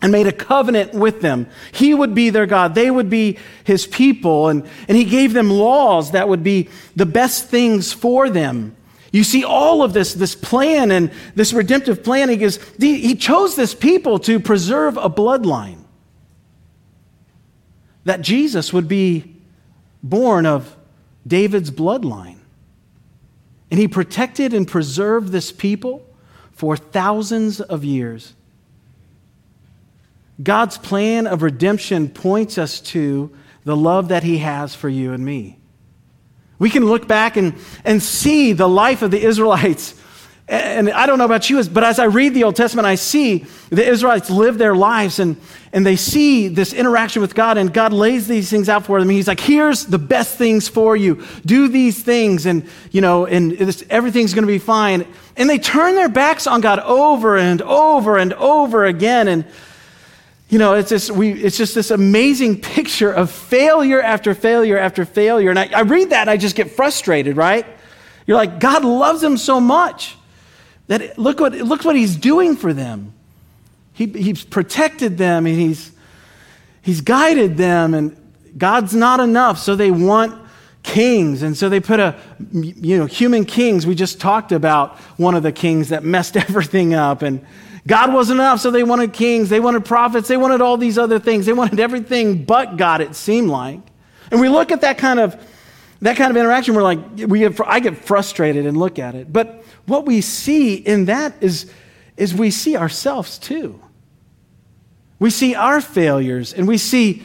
and 0.00 0.12
made 0.12 0.26
a 0.26 0.32
covenant 0.32 0.94
with 0.94 1.20
them. 1.20 1.48
He 1.72 1.92
would 1.92 2.14
be 2.14 2.30
their 2.30 2.46
God. 2.46 2.74
They 2.74 2.90
would 2.90 3.10
be 3.10 3.38
his 3.64 3.86
people. 3.86 4.48
And, 4.48 4.68
and 4.86 4.96
he 4.96 5.04
gave 5.04 5.32
them 5.32 5.50
laws 5.50 6.12
that 6.12 6.28
would 6.28 6.42
be 6.42 6.68
the 6.94 7.06
best 7.06 7.48
things 7.48 7.92
for 7.92 8.30
them. 8.30 8.76
You 9.10 9.24
see 9.24 9.42
all 9.42 9.82
of 9.82 9.92
this, 9.92 10.14
this 10.14 10.34
plan 10.34 10.90
and 10.90 11.10
this 11.34 11.52
redemptive 11.52 12.04
plan. 12.04 12.28
He, 12.28 12.48
he 12.78 13.14
chose 13.14 13.56
this 13.56 13.74
people 13.74 14.18
to 14.20 14.38
preserve 14.38 14.96
a 14.96 15.10
bloodline. 15.10 15.84
That 18.04 18.20
Jesus 18.20 18.72
would 18.72 18.86
be 18.86 19.36
born 20.02 20.46
of 20.46 20.76
David's 21.26 21.70
bloodline. 21.70 22.38
And 23.70 23.80
he 23.80 23.88
protected 23.88 24.54
and 24.54 24.66
preserved 24.66 25.30
this 25.30 25.52
people 25.52 26.06
for 26.52 26.76
thousands 26.76 27.60
of 27.60 27.84
years. 27.84 28.34
God's 30.42 30.78
plan 30.78 31.26
of 31.26 31.42
redemption 31.42 32.08
points 32.08 32.58
us 32.58 32.80
to 32.80 33.30
the 33.64 33.76
love 33.76 34.08
that 34.08 34.22
he 34.22 34.38
has 34.38 34.74
for 34.74 34.88
you 34.88 35.12
and 35.12 35.24
me. 35.24 35.58
We 36.58 36.70
can 36.70 36.86
look 36.86 37.06
back 37.06 37.36
and, 37.36 37.54
and 37.84 38.02
see 38.02 38.52
the 38.52 38.68
life 38.68 39.02
of 39.02 39.10
the 39.10 39.22
Israelites 39.22 39.94
And 40.50 40.88
I 40.90 41.04
don't 41.04 41.18
know 41.18 41.26
about 41.26 41.50
you, 41.50 41.62
but 41.64 41.84
as 41.84 41.98
I 41.98 42.04
read 42.04 42.32
the 42.32 42.44
Old 42.44 42.56
Testament, 42.56 42.86
I 42.86 42.94
see 42.94 43.44
the 43.68 43.86
Israelites 43.86 44.30
live 44.30 44.56
their 44.56 44.74
lives 44.74 45.18
and, 45.18 45.36
and 45.74 45.84
they 45.84 45.96
see 45.96 46.48
this 46.48 46.72
interaction 46.72 47.20
with 47.20 47.34
God, 47.34 47.58
and 47.58 47.72
God 47.72 47.92
lays 47.92 48.26
these 48.28 48.48
things 48.48 48.70
out 48.70 48.86
for 48.86 48.98
them. 48.98 49.10
He's 49.10 49.28
like, 49.28 49.40
here's 49.40 49.84
the 49.84 49.98
best 49.98 50.38
things 50.38 50.66
for 50.66 50.96
you. 50.96 51.22
Do 51.44 51.68
these 51.68 52.02
things, 52.02 52.46
and 52.46 52.66
you 52.90 53.02
know, 53.02 53.26
and 53.26 53.52
everything's 53.90 54.32
going 54.32 54.46
to 54.46 54.52
be 54.52 54.58
fine. 54.58 55.06
And 55.36 55.50
they 55.50 55.58
turn 55.58 55.96
their 55.96 56.08
backs 56.08 56.46
on 56.46 56.62
God 56.62 56.78
over 56.78 57.36
and 57.36 57.60
over 57.60 58.16
and 58.16 58.32
over 58.32 58.86
again. 58.86 59.28
And 59.28 59.44
you 60.48 60.58
know, 60.58 60.74
it's 60.74 60.88
just, 60.88 61.10
we, 61.10 61.32
it's 61.32 61.56
just 61.56 61.74
this 61.74 61.90
amazing 61.90 62.60
picture 62.60 63.12
of 63.12 63.30
failure 63.30 64.00
after 64.00 64.34
failure 64.34 64.78
after 64.78 65.04
failure. 65.04 65.50
And 65.50 65.58
I, 65.58 65.70
I 65.74 65.80
read 65.82 66.10
that 66.10 66.22
and 66.22 66.30
I 66.30 66.36
just 66.36 66.56
get 66.56 66.70
frustrated, 66.70 67.36
right? 67.36 67.66
You're 68.26 68.36
like, 68.36 68.60
God 68.60 68.84
loves 68.84 69.20
them 69.20 69.36
so 69.36 69.60
much. 69.60 70.16
That 70.88 71.18
look 71.18 71.40
what, 71.40 71.52
look 71.52 71.84
what 71.84 71.96
he's 71.96 72.16
doing 72.16 72.56
for 72.56 72.72
them. 72.72 73.12
He, 73.92 74.06
he's 74.06 74.44
protected 74.44 75.18
them 75.18 75.46
and 75.46 75.58
he's, 75.58 75.92
he's 76.82 77.00
guided 77.00 77.56
them, 77.56 77.94
and 77.94 78.16
God's 78.56 78.94
not 78.94 79.20
enough, 79.20 79.58
so 79.58 79.76
they 79.76 79.90
want 79.90 80.40
kings. 80.82 81.42
And 81.42 81.56
so 81.56 81.68
they 81.68 81.80
put 81.80 82.00
a, 82.00 82.16
you 82.52 82.96
know, 82.96 83.06
human 83.06 83.44
kings. 83.44 83.86
We 83.86 83.94
just 83.94 84.20
talked 84.20 84.52
about 84.52 84.96
one 85.18 85.34
of 85.34 85.42
the 85.42 85.52
kings 85.52 85.90
that 85.90 86.04
messed 86.04 86.36
everything 86.48 86.94
up. 86.94 87.22
And 87.22 87.44
God 87.88 88.12
wasn't 88.12 88.38
enough, 88.38 88.60
so 88.60 88.70
they 88.70 88.84
wanted 88.84 89.14
kings, 89.14 89.48
they 89.48 89.60
wanted 89.60 89.86
prophets, 89.86 90.28
they 90.28 90.36
wanted 90.36 90.60
all 90.60 90.76
these 90.76 90.98
other 90.98 91.18
things. 91.18 91.46
They 91.46 91.54
wanted 91.54 91.80
everything 91.80 92.44
but 92.44 92.76
God, 92.76 93.00
it 93.00 93.14
seemed 93.16 93.48
like. 93.48 93.80
And 94.30 94.42
we 94.42 94.50
look 94.50 94.70
at 94.70 94.82
that 94.82 94.98
kind 94.98 95.18
of 95.18 95.42
that 96.00 96.16
kind 96.16 96.30
of 96.30 96.36
interaction, 96.36 96.74
we're 96.74 96.82
like, 96.82 97.00
we 97.16 97.46
I 97.46 97.80
get 97.80 97.96
frustrated 97.96 98.66
and 98.66 98.76
look 98.76 98.98
at 98.98 99.14
it. 99.14 99.32
But 99.32 99.64
what 99.86 100.04
we 100.04 100.20
see 100.20 100.74
in 100.74 101.06
that 101.06 101.34
is, 101.40 101.72
is 102.16 102.34
we 102.34 102.50
see 102.50 102.76
ourselves 102.76 103.38
too. 103.38 103.80
We 105.18 105.30
see 105.30 105.54
our 105.54 105.80
failures 105.80 106.52
and 106.52 106.68
we 106.68 106.78
see 106.78 107.24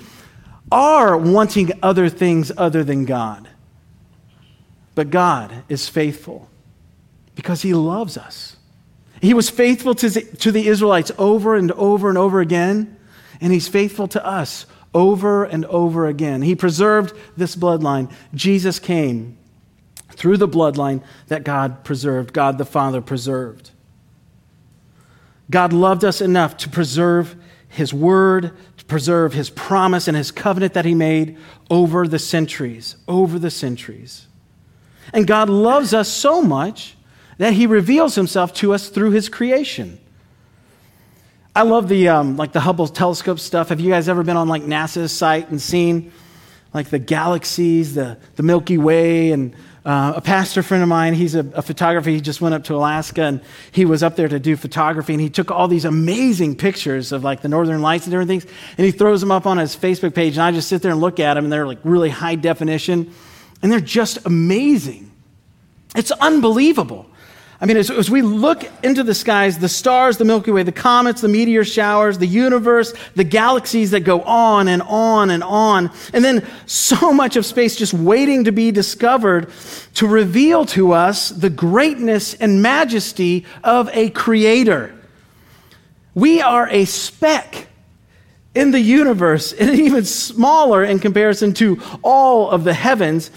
our 0.72 1.16
wanting 1.16 1.72
other 1.84 2.10
things 2.10 2.52
other 2.58 2.84
than 2.84 3.06
God. 3.06 3.50
But 4.96 5.10
God 5.10 5.66
is 5.68 5.90
faithful 5.90 6.50
because 7.36 7.62
He 7.62 7.74
loves 7.74 8.18
us. 8.18 8.56
He 9.24 9.34
was 9.34 9.50
faithful 9.50 9.96
to 9.96 10.10
the, 10.10 10.22
to 10.40 10.52
the 10.52 10.68
Israelites 10.68 11.10
over 11.18 11.56
and 11.56 11.72
over 11.72 12.10
and 12.10 12.18
over 12.18 12.42
again, 12.42 12.98
and 13.40 13.54
He's 13.54 13.70
faithful 13.70 14.10
to 14.10 14.26
us 14.26 14.66
over 14.94 15.46
and 15.46 15.64
over 15.68 16.08
again. 16.08 16.42
He 16.42 16.56
preserved 16.56 17.16
this 17.38 17.56
bloodline. 17.56 18.12
Jesus 18.36 18.80
came 18.80 19.38
through 20.12 20.36
the 20.36 20.48
bloodline 20.48 21.02
that 21.30 21.46
God 21.46 21.86
preserved, 21.86 22.34
God 22.34 22.58
the 22.58 22.66
Father 22.66 23.00
preserved. 23.00 23.72
God 25.50 25.72
loved 25.72 26.04
us 26.04 26.20
enough 26.20 26.58
to 26.58 26.70
preserve 26.70 27.38
His 27.70 27.94
word, 27.94 28.52
to 28.76 28.86
preserve 28.86 29.32
His 29.32 29.50
promise 29.50 30.10
and 30.10 30.18
His 30.18 30.32
covenant 30.32 30.74
that 30.74 30.84
He 30.84 30.96
made 30.96 31.38
over 31.70 32.10
the 32.10 32.20
centuries, 32.20 32.98
over 33.08 33.40
the 33.40 33.52
centuries. 33.52 34.28
And 35.14 35.26
God 35.26 35.50
loves 35.50 35.94
us 35.94 36.10
so 36.10 36.42
much 36.42 36.98
that 37.38 37.54
He 37.54 37.68
reveals 37.68 38.16
Himself 38.16 38.54
to 38.56 38.74
us 38.74 38.90
through 38.90 39.12
His 39.12 39.30
creation. 39.30 40.00
I 41.56 41.62
love 41.62 41.88
the 41.88 42.10
um, 42.10 42.36
like 42.38 42.52
the 42.52 42.62
Hubble 42.62 42.88
telescope 42.88 43.40
stuff. 43.40 43.70
Have 43.70 43.80
you 43.80 43.92
guys 43.92 44.10
ever 44.10 44.24
been 44.24 44.38
on 44.38 44.48
like 44.48 44.64
NASA's 44.64 45.12
site 45.12 45.50
and 45.50 45.62
seen 45.62 46.12
like 46.74 46.90
the 46.90 47.00
galaxies, 47.00 47.94
the, 47.94 48.18
the 48.36 48.44
Milky 48.44 48.78
Way, 48.78 49.32
and 49.32 49.56
uh, 49.86 50.14
a 50.16 50.22
pastor 50.22 50.64
friend 50.64 50.82
of 50.82 50.90
mine, 50.90 51.14
he's 51.14 51.36
a, 51.36 51.46
a, 51.54 51.62
photographer. 51.62 52.10
He 52.10 52.22
just 52.22 52.40
went 52.40 52.56
up 52.56 52.64
to 52.66 52.76
Alaska 52.76 53.24
and 53.24 53.42
he 53.74 53.84
was 53.84 54.02
up 54.02 54.16
there 54.16 54.30
to 54.30 54.40
do 54.40 54.56
photography 54.56 55.14
and 55.14 55.22
he 55.22 55.30
took 55.30 55.52
all 55.52 55.68
these 55.68 55.84
amazing 55.84 56.56
pictures 56.56 57.12
of 57.12 57.26
like 57.26 57.42
the 57.42 57.50
northern 57.50 57.82
lights 57.82 58.06
and 58.06 58.12
different 58.12 58.30
things 58.30 58.46
and 58.78 58.86
he 58.86 58.92
throws 58.92 59.20
them 59.20 59.30
up 59.30 59.46
on 59.46 59.58
his 59.58 59.76
Facebook 59.76 60.16
page. 60.16 60.36
And 60.36 60.42
I 60.42 60.52
just 60.52 60.70
sit 60.70 60.82
there 60.82 60.92
and 60.92 61.02
look 61.02 61.20
at 61.20 61.34
them 61.34 61.44
and 61.44 61.52
they're 61.52 61.68
like 61.68 61.80
really 61.84 62.10
high 62.10 62.36
definition 62.36 63.14
and 63.62 63.70
they're 63.70 63.82
just 63.82 64.26
amazing. 64.26 65.12
It's 65.98 66.12
unbelievable. 66.12 67.06
I 67.64 67.66
mean, 67.66 67.78
as, 67.78 67.90
as, 67.90 68.10
we 68.10 68.22
look 68.22 68.70
into 68.84 69.04
the 69.04 69.16
skies, 69.16 69.58
the 69.58 69.70
stars, 69.70 70.18
the 70.18 70.26
Milky 70.26 70.52
Way, 70.52 70.64
the 70.64 70.74
comets, 70.74 71.22
the 71.22 71.30
meteor 71.30 71.64
showers, 71.64 72.18
the 72.18 72.28
universe, 72.28 72.94
the 73.16 73.24
galaxies 73.24 73.92
that 73.92 74.02
go 74.02 74.22
on 74.24 74.68
and 74.68 74.82
on 74.82 75.30
and 75.30 75.42
on, 75.46 75.90
and 76.12 76.26
then 76.26 76.46
so 76.66 77.14
much 77.14 77.38
of 77.38 77.46
space 77.46 77.78
just 77.78 77.94
waiting 77.94 78.44
to 78.44 78.52
be 78.52 78.72
discovered 78.72 79.50
to 79.94 80.06
reveal 80.06 80.66
to 80.66 80.92
us 80.92 81.30
the 81.30 81.50
greatness 81.50 82.34
and 82.34 82.62
majesty 82.62 83.46
of 83.64 83.90
a 83.94 84.10
creator. 84.10 84.94
We 86.14 86.42
are 86.42 86.68
a 86.68 86.84
speck 86.84 87.68
in 88.54 88.72
the 88.72 88.82
universe, 88.82 89.54
and 89.58 89.70
even 89.80 90.04
smaller 90.04 90.84
in 90.84 91.00
comparison 91.00 91.54
to 91.54 91.82
all 92.02 92.50
of 92.50 92.66
the 92.66 92.74
heavens. 92.74 93.32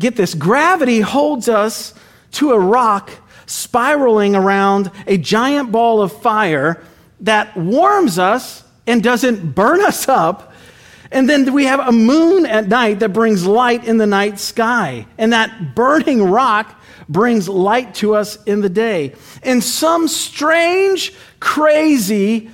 Get 0.00 0.16
this 0.16 0.34
gravity 0.34 0.98
holds 0.98 1.48
us 1.48 1.94
to 2.32 2.50
a 2.50 2.58
rock 2.58 3.21
spiraling 3.46 4.34
around 4.34 4.90
a 5.06 5.16
giant 5.16 5.72
ball 5.72 6.02
of 6.02 6.12
fire 6.12 6.82
that 7.20 7.56
warms 7.56 8.18
us 8.18 8.64
and 8.86 9.02
doesn't 9.02 9.54
burn 9.54 9.80
us 9.84 10.08
up. 10.08 10.52
And 11.10 11.28
then 11.28 11.52
we 11.52 11.66
have 11.66 11.80
a 11.80 11.92
moon 11.92 12.46
at 12.46 12.68
night 12.68 13.00
that 13.00 13.10
brings 13.10 13.46
light 13.46 13.84
in 13.84 13.98
the 13.98 14.06
night 14.06 14.38
sky. 14.38 15.06
And 15.18 15.32
that 15.32 15.74
burning 15.74 16.24
rock 16.24 16.80
brings 17.08 17.48
light 17.48 17.94
to 17.96 18.14
us 18.14 18.42
in 18.44 18.62
the 18.62 18.70
day. 18.70 19.14
In 19.42 19.60
some 19.60 20.08
strange, 20.08 21.12
crazy, 21.38 22.50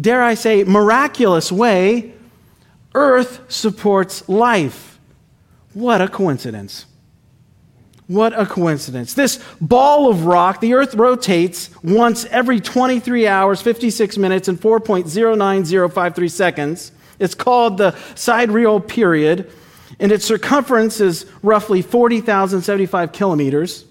dare 0.00 0.22
I 0.22 0.34
say, 0.34 0.64
miraculous 0.64 1.52
way, 1.52 2.14
Earth 2.94 3.40
supports 3.48 4.28
life. 4.28 4.98
What 5.74 6.00
a 6.00 6.08
coincidence. 6.08 6.86
What 8.10 8.36
a 8.36 8.44
coincidence. 8.44 9.14
This 9.14 9.38
ball 9.60 10.10
of 10.10 10.26
rock, 10.26 10.60
the 10.60 10.74
earth 10.74 10.96
rotates 10.96 11.70
once 11.84 12.24
every 12.24 12.58
23 12.58 13.28
hours, 13.28 13.62
56 13.62 14.18
minutes, 14.18 14.48
and 14.48 14.60
4.09053 14.60 16.28
seconds. 16.28 16.90
It's 17.20 17.36
called 17.36 17.78
the 17.78 17.96
sidereal 18.16 18.80
period, 18.80 19.48
and 20.00 20.10
its 20.10 20.24
circumference 20.24 21.00
is 21.00 21.24
roughly 21.40 21.82
40,075 21.82 23.12
kilometers. 23.12 23.84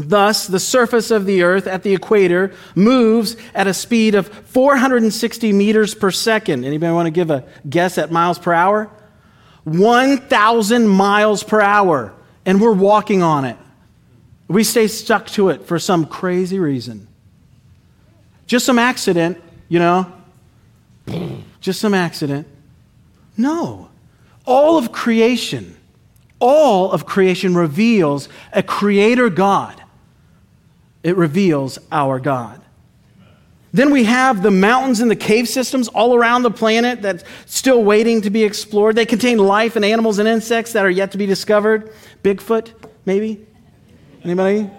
Thus, 0.00 0.48
the 0.48 0.58
surface 0.58 1.12
of 1.12 1.24
the 1.24 1.44
earth 1.44 1.68
at 1.68 1.84
the 1.84 1.94
equator 1.94 2.52
moves 2.74 3.36
at 3.54 3.68
a 3.68 3.74
speed 3.74 4.16
of 4.16 4.26
460 4.26 5.52
meters 5.52 5.94
per 5.94 6.10
second. 6.10 6.64
Anybody 6.64 6.92
want 6.92 7.06
to 7.06 7.12
give 7.12 7.30
a 7.30 7.44
guess 7.70 7.98
at 7.98 8.10
miles 8.10 8.40
per 8.40 8.52
hour? 8.52 8.90
1,000 9.62 10.88
miles 10.88 11.44
per 11.44 11.60
hour 11.60 12.16
and 12.48 12.62
we're 12.62 12.72
walking 12.72 13.22
on 13.22 13.44
it. 13.44 13.58
We 14.48 14.64
stay 14.64 14.86
stuck 14.88 15.26
to 15.26 15.50
it 15.50 15.66
for 15.66 15.78
some 15.78 16.06
crazy 16.06 16.58
reason. 16.58 17.06
Just 18.46 18.64
some 18.64 18.78
accident, 18.78 19.36
you 19.68 19.78
know? 19.78 20.10
Just 21.60 21.78
some 21.78 21.92
accident. 21.92 22.46
No. 23.36 23.90
All 24.46 24.78
of 24.78 24.92
creation, 24.92 25.76
all 26.38 26.90
of 26.90 27.04
creation 27.04 27.54
reveals 27.54 28.30
a 28.54 28.62
creator 28.62 29.28
God. 29.28 29.82
It 31.02 31.18
reveals 31.18 31.78
our 31.92 32.18
God. 32.18 32.62
Then 33.72 33.90
we 33.90 34.04
have 34.04 34.42
the 34.42 34.50
mountains 34.50 35.00
and 35.00 35.10
the 35.10 35.16
cave 35.16 35.48
systems 35.48 35.88
all 35.88 36.14
around 36.14 36.42
the 36.42 36.50
planet 36.50 37.02
that's 37.02 37.22
still 37.46 37.84
waiting 37.84 38.22
to 38.22 38.30
be 38.30 38.44
explored. 38.44 38.96
They 38.96 39.04
contain 39.04 39.38
life 39.38 39.76
and 39.76 39.84
animals 39.84 40.18
and 40.18 40.26
insects 40.28 40.72
that 40.72 40.86
are 40.86 40.90
yet 40.90 41.12
to 41.12 41.18
be 41.18 41.26
discovered. 41.26 41.92
Bigfoot, 42.22 42.72
maybe? 43.04 43.46
Anybody? 44.24 44.70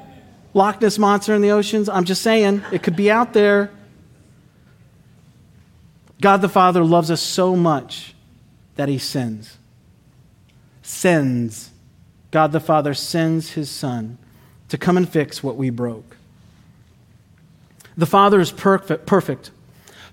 Loch 0.53 0.81
Ness 0.81 0.97
Monster 0.97 1.35
in 1.35 1.41
the 1.41 1.51
oceans? 1.51 1.87
I'm 1.87 2.03
just 2.03 2.23
saying, 2.23 2.63
it 2.71 2.81
could 2.81 2.95
be 2.95 3.11
out 3.11 3.33
there. 3.33 3.69
God 6.21 6.41
the 6.41 6.49
Father 6.49 6.83
loves 6.83 7.11
us 7.11 7.21
so 7.21 7.55
much 7.55 8.15
that 8.75 8.89
he 8.89 8.97
sends. 8.97 9.57
Sends. 10.81 11.69
God 12.31 12.51
the 12.51 12.59
Father 12.59 12.93
sends 12.93 13.51
his 13.51 13.69
Son 13.69 14.17
to 14.67 14.77
come 14.77 14.97
and 14.97 15.07
fix 15.07 15.43
what 15.43 15.55
we 15.55 15.69
broke. 15.69 16.17
The 17.99 18.05
Father 18.05 18.39
is 18.39 18.49
perfect, 18.49 19.05
perfect, 19.05 19.51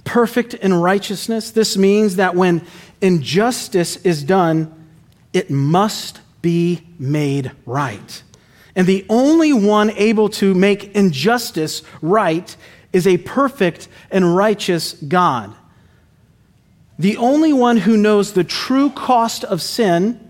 perfect 0.03 0.55
in 0.55 0.75
righteousness. 0.75 1.53
This 1.53 1.77
means 1.77 2.17
that 2.17 2.35
when 2.35 2.67
injustice 3.01 3.95
is 3.99 4.25
done, 4.25 4.75
it 5.33 5.51
must 5.51 6.21
be 6.43 6.83
made 6.99 7.53
right. 7.65 8.25
And 8.75 8.89
the 8.89 9.07
only 9.09 9.53
one 9.53 9.91
able 9.93 10.29
to 10.31 10.53
make 10.53 10.97
injustice 10.97 11.83
right 12.03 12.57
is 12.93 13.07
a 13.07 13.19
perfect 13.19 13.87
and 14.11 14.35
righteous 14.35 14.95
God. 14.95 15.55
The 16.99 17.19
only 17.19 17.53
one 17.53 17.77
who 17.77 17.97
knows 17.97 18.33
the 18.33 18.43
true 18.43 18.91
cost 18.91 19.45
of 19.45 19.63
sin, 19.63 20.29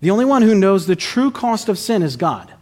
the 0.00 0.10
only 0.10 0.24
one 0.24 0.40
who 0.40 0.54
knows 0.54 0.86
the 0.86 0.96
true 0.96 1.30
cost 1.30 1.68
of 1.68 1.78
sin 1.78 2.02
is 2.02 2.16
God. 2.16 2.53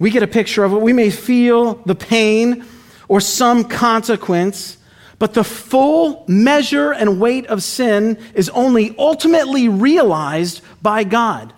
We 0.00 0.10
get 0.10 0.24
a 0.24 0.26
picture 0.26 0.64
of 0.64 0.72
it. 0.72 0.80
We 0.80 0.94
may 0.94 1.10
feel 1.10 1.74
the 1.84 1.94
pain 1.94 2.64
or 3.06 3.20
some 3.20 3.64
consequence, 3.64 4.78
but 5.18 5.34
the 5.34 5.44
full 5.44 6.24
measure 6.26 6.90
and 6.90 7.20
weight 7.20 7.46
of 7.46 7.62
sin 7.62 8.18
is 8.34 8.48
only 8.48 8.96
ultimately 8.98 9.68
realized 9.68 10.62
by 10.80 11.04
God. 11.04 11.52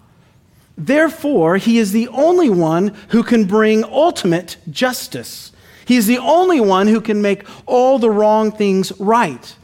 Therefore, 0.77 1.57
He 1.57 1.79
is 1.79 1.93
the 1.93 2.09
only 2.09 2.51
one 2.51 2.89
who 3.11 3.23
can 3.23 3.45
bring 3.45 3.85
ultimate 3.85 4.57
justice. 4.69 5.53
He 5.85 5.97
is 5.97 6.09
the 6.09 6.19
only 6.19 6.61
one 6.61 6.89
who 6.89 7.01
can 7.01 7.23
make 7.23 7.45
all 7.65 8.01
the 8.01 8.11
wrong 8.11 8.51
things 8.51 8.93
right. 8.99 9.55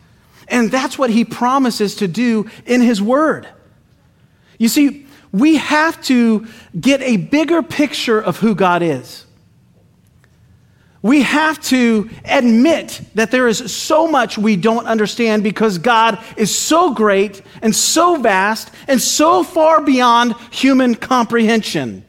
And 0.46 0.70
that's 0.70 0.96
what 0.96 1.10
He 1.10 1.24
promises 1.24 1.96
to 1.96 2.06
do 2.06 2.48
in 2.64 2.80
His 2.80 3.02
Word. 3.02 3.48
You 4.56 4.68
see, 4.68 5.07
we 5.40 5.56
have 5.56 6.00
to 6.04 6.46
get 6.78 7.00
a 7.02 7.16
bigger 7.16 7.62
picture 7.62 8.20
of 8.20 8.38
who 8.38 8.54
God 8.54 8.82
is. 8.82 9.24
We 11.00 11.22
have 11.22 11.60
to 11.64 12.10
admit 12.24 13.00
that 13.14 13.30
there 13.30 13.46
is 13.46 13.72
so 13.72 14.08
much 14.08 14.36
we 14.36 14.56
don't 14.56 14.86
understand 14.86 15.44
because 15.44 15.78
God 15.78 16.18
is 16.36 16.56
so 16.56 16.92
great 16.92 17.40
and 17.62 17.74
so 17.74 18.16
vast 18.16 18.70
and 18.88 19.00
so 19.00 19.44
far 19.44 19.80
beyond 19.80 20.34
human 20.50 20.96
comprehension. 20.96 22.04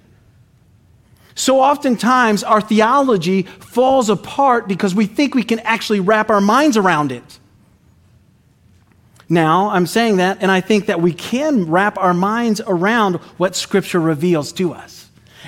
So 1.36 1.62
oftentimes, 1.62 2.44
our 2.44 2.60
theology 2.60 3.44
falls 3.44 4.10
apart 4.10 4.68
because 4.68 4.94
we 4.94 5.06
think 5.06 5.36
we 5.36 5.44
can 5.44 5.60
actually 5.60 6.02
wrap 6.02 6.30
our 6.30 6.42
minds 6.42 6.76
around 6.76 7.14
it. 7.14 7.39
Now, 9.30 9.70
I'm 9.70 9.86
saying 9.86 10.18
that, 10.18 10.40
and 10.42 10.52
I 10.52 10.60
think 10.60 10.88
that 10.88 11.02
we 11.02 11.14
can 11.14 11.70
wrap 11.70 12.00
our 12.00 12.16
minds 12.16 12.62
around 12.66 13.18
what 13.38 13.56
Scripture 13.56 14.02
reveals 14.02 14.52
to 14.54 14.74
us. 14.74 15.00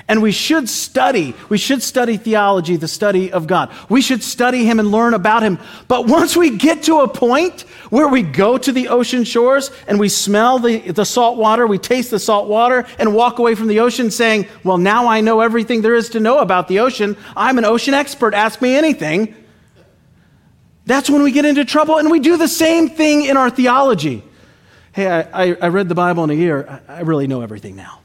And 0.08 0.22
we 0.22 0.32
should 0.32 0.68
study. 0.68 1.34
We 1.48 1.58
should 1.58 1.82
study 1.82 2.16
theology, 2.16 2.76
the 2.76 2.88
study 2.88 3.32
of 3.32 3.46
God. 3.46 3.72
We 3.88 4.00
should 4.00 4.22
study 4.22 4.64
Him 4.64 4.78
and 4.78 4.90
learn 4.90 5.14
about 5.14 5.42
Him. 5.42 5.58
But 5.88 6.06
once 6.06 6.36
we 6.36 6.56
get 6.56 6.84
to 6.84 7.00
a 7.00 7.08
point 7.08 7.62
where 7.90 8.08
we 8.08 8.22
go 8.22 8.58
to 8.58 8.72
the 8.72 8.88
ocean 8.88 9.24
shores 9.24 9.70
and 9.86 9.98
we 10.00 10.08
smell 10.08 10.58
the, 10.58 10.78
the 10.92 11.04
salt 11.04 11.38
water, 11.38 11.66
we 11.66 11.78
taste 11.78 12.10
the 12.10 12.18
salt 12.18 12.48
water, 12.48 12.86
and 12.98 13.14
walk 13.14 13.38
away 13.38 13.54
from 13.54 13.68
the 13.68 13.80
ocean 13.80 14.10
saying, 14.10 14.46
Well, 14.64 14.78
now 14.78 15.08
I 15.08 15.20
know 15.20 15.40
everything 15.40 15.82
there 15.82 15.94
is 15.94 16.10
to 16.10 16.20
know 16.20 16.38
about 16.38 16.68
the 16.68 16.80
ocean. 16.80 17.16
I'm 17.36 17.58
an 17.58 17.64
ocean 17.64 17.94
expert. 17.94 18.34
Ask 18.34 18.60
me 18.60 18.74
anything. 18.74 19.34
That's 20.84 21.08
when 21.08 21.22
we 21.22 21.30
get 21.32 21.44
into 21.44 21.64
trouble, 21.64 21.98
and 21.98 22.10
we 22.10 22.18
do 22.18 22.36
the 22.36 22.48
same 22.48 22.88
thing 22.88 23.24
in 23.24 23.36
our 23.36 23.50
theology. 23.50 24.24
Hey, 24.92 25.08
I, 25.08 25.52
I, 25.52 25.68
read 25.68 25.88
the 25.88 25.94
Bible 25.94 26.24
in 26.24 26.30
a 26.30 26.34
year. 26.34 26.82
I, 26.88 26.96
I 26.96 27.00
really 27.00 27.26
know 27.26 27.40
everything 27.40 27.76
now. 27.76 28.00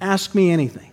Ask 0.00 0.34
me 0.34 0.50
anything. 0.50 0.92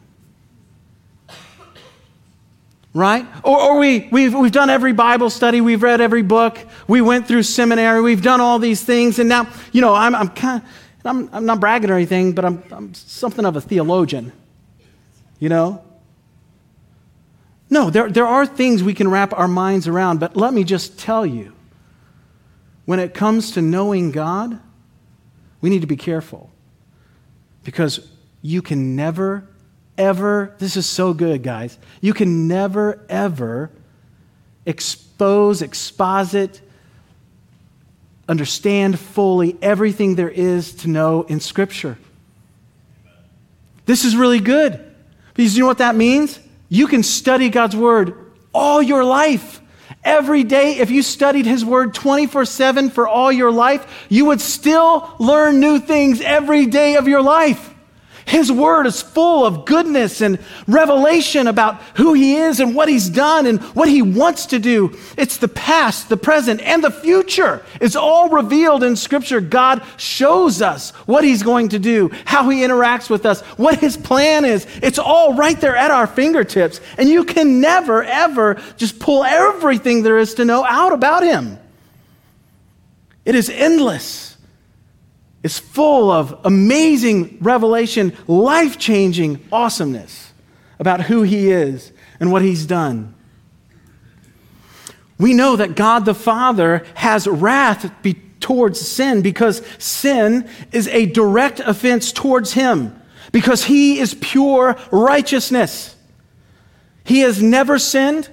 Right? 2.94 3.26
Or, 3.44 3.60
or 3.60 3.80
we, 3.80 4.08
we've, 4.12 4.34
we've 4.34 4.54
done 4.54 4.70
every 4.70 4.94
Bible 4.94 5.30
study, 5.30 5.60
we've 5.60 5.84
read 5.84 6.00
every 6.00 6.22
book, 6.22 6.58
we 6.88 7.02
went 7.02 7.28
through 7.28 7.44
seminary, 7.44 8.02
we've 8.02 8.22
done 8.22 8.40
all 8.40 8.58
these 8.58 8.82
things, 8.82 9.20
and 9.20 9.28
now, 9.28 9.50
you 9.74 9.82
know, 9.82 9.94
I'm, 9.94 10.16
I'm 10.16 10.30
kind 10.30 10.62
of, 10.64 10.70
I'm, 11.06 11.30
I'm 11.34 11.46
not 11.46 11.60
bragging 11.60 11.90
or 11.90 11.96
anything, 11.96 12.32
but 12.32 12.46
I'm, 12.46 12.64
I'm 12.72 12.94
something 12.94 13.44
of 13.46 13.58
a 13.58 13.62
theologian. 13.62 14.32
You 15.40 15.50
know? 15.50 15.85
No, 17.70 17.90
there, 17.90 18.10
there 18.10 18.28
are 18.28 18.46
things 18.46 18.84
we 18.84 18.94
can 18.94 19.10
wrap 19.10 19.34
our 19.34 19.48
minds 19.48 19.88
around, 19.88 20.20
but 20.20 20.36
let 20.36 20.54
me 20.54 20.64
just 20.64 21.00
tell 21.00 21.26
you 21.26 21.54
when 22.86 23.00
it 23.00 23.14
comes 23.14 23.52
to 23.52 23.62
knowing 23.62 24.12
God, 24.12 24.60
we 25.62 25.70
need 25.70 25.82
to 25.82 25.88
be 25.88 25.96
careful 25.96 26.52
because 27.64 28.08
you 28.44 28.62
can 28.62 28.96
never, 28.96 29.48
ever, 29.98 30.54
this 30.60 30.78
is 30.78 30.86
so 30.86 31.14
good, 31.14 31.42
guys, 31.42 31.80
you 32.02 32.14
can 32.14 32.48
never, 32.48 33.04
ever 33.10 33.72
expose, 34.68 35.64
exposit, 35.64 36.62
understand 38.30 39.00
fully 39.00 39.58
everything 39.62 40.16
there 40.16 40.30
is 40.30 40.74
to 40.76 40.88
know 40.88 41.24
in 41.24 41.40
Scripture. 41.40 41.98
This 43.86 44.04
is 44.04 44.16
really 44.16 44.40
good 44.40 44.80
because 45.34 45.56
you 45.56 45.62
know 45.62 45.68
what 45.68 45.80
that 45.80 45.96
means? 45.96 46.40
You 46.70 46.88
can 46.88 47.04
study 47.04 47.50
God's 47.50 47.76
Word 47.76 48.32
all 48.54 48.82
your 48.82 49.04
life. 49.04 49.62
Every 50.04 50.44
day, 50.44 50.78
if 50.78 50.90
you 50.90 51.02
studied 51.04 51.46
His 51.46 51.66
Word 51.66 51.94
24 51.94 52.46
7 52.46 52.90
for 52.90 53.08
all 53.08 53.32
your 53.32 53.52
life, 53.52 54.06
you 54.10 54.26
would 54.26 54.42
still 54.42 55.14
learn 55.20 55.60
new 55.60 55.80
things 55.80 56.22
every 56.22 56.66
day 56.66 56.96
of 56.96 57.08
your 57.08 57.22
life. 57.22 57.75
His 58.26 58.52
word 58.52 58.88
is 58.88 59.04
full 59.04 59.46
of 59.46 59.66
goodness 59.66 60.20
and 60.20 60.40
revelation 60.68 61.46
about 61.46 61.80
who 61.96 62.14
he 62.14 62.36
is 62.38 62.60
and 62.60 62.74
what 62.74 62.90
he's 62.90 63.08
done 63.08 63.46
and 63.46 63.62
what 63.76 63.88
he 63.88 64.02
wants 64.02 64.48
to 64.48 64.58
do. 64.58 64.98
It's 65.16 65.38
the 65.38 65.48
past, 65.48 66.10
the 66.10 66.18
present, 66.18 66.60
and 66.62 66.84
the 66.84 66.90
future. 66.90 67.64
It's 67.80 67.96
all 67.96 68.30
revealed 68.30 68.84
in 68.84 68.96
scripture. 68.96 69.42
God 69.42 69.84
shows 69.98 70.64
us 70.64 70.90
what 71.06 71.24
he's 71.24 71.44
going 71.44 71.70
to 71.70 71.80
do, 71.80 72.10
how 72.26 72.50
he 72.50 72.62
interacts 72.62 73.12
with 73.12 73.28
us, 73.28 73.42
what 73.58 73.80
his 73.80 73.96
plan 73.96 74.44
is. 74.44 74.66
It's 74.82 75.00
all 75.00 75.36
right 75.36 75.60
there 75.62 75.76
at 75.76 75.92
our 75.92 76.08
fingertips. 76.08 76.82
And 76.98 77.08
you 77.08 77.26
can 77.26 77.62
never, 77.62 78.04
ever 78.04 78.60
just 78.76 79.00
pull 79.00 79.24
everything 79.24 80.02
there 80.02 80.18
is 80.18 80.34
to 80.36 80.46
know 80.46 80.66
out 80.66 80.94
about 80.94 81.22
him. 81.22 81.60
It 83.24 83.36
is 83.36 83.52
endless 83.52 84.35
is 85.46 85.60
full 85.60 86.10
of 86.10 86.40
amazing 86.44 87.38
revelation, 87.40 88.12
life 88.26 88.80
changing 88.80 89.40
awesomeness 89.52 90.34
about 90.80 91.02
who 91.02 91.22
He 91.22 91.52
is 91.52 91.92
and 92.20 92.32
what 92.32 92.42
He's 92.42 92.66
done. 92.66 93.14
We 95.20 95.36
know 95.36 95.56
that 95.56 95.76
God 95.76 96.06
the 96.06 96.16
Father 96.16 96.84
has 96.96 97.28
wrath 97.28 97.92
be- 98.02 98.16
towards 98.40 98.82
sin 98.82 99.22
because 99.22 99.62
sin 99.78 100.50
is 100.72 100.88
a 100.88 101.06
direct 101.06 101.60
offense 101.60 102.12
towards 102.12 102.54
Him, 102.54 103.00
because 103.32 103.66
He 103.66 104.00
is 104.00 104.16
pure 104.16 104.76
righteousness. 104.92 105.96
He 107.04 107.20
has 107.20 107.40
never 107.40 107.78
sinned, 107.78 108.32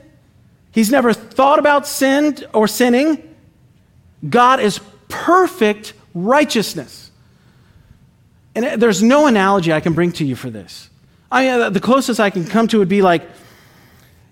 He's 0.70 0.90
never 0.90 1.12
thought 1.12 1.58
about 1.58 1.86
sin 1.86 2.38
or 2.54 2.66
sinning. 2.66 3.36
God 4.26 4.60
is 4.60 4.80
perfect 5.08 5.92
righteousness. 6.14 7.01
And 8.54 8.80
there's 8.80 9.02
no 9.02 9.26
analogy 9.26 9.72
I 9.72 9.80
can 9.80 9.94
bring 9.94 10.12
to 10.12 10.24
you 10.24 10.36
for 10.36 10.50
this. 10.50 10.90
I 11.30 11.48
uh, 11.48 11.70
the 11.70 11.80
closest 11.80 12.20
I 12.20 12.30
can 12.30 12.44
come 12.44 12.68
to 12.68 12.78
would 12.78 12.88
be 12.88 13.00
like, 13.00 13.22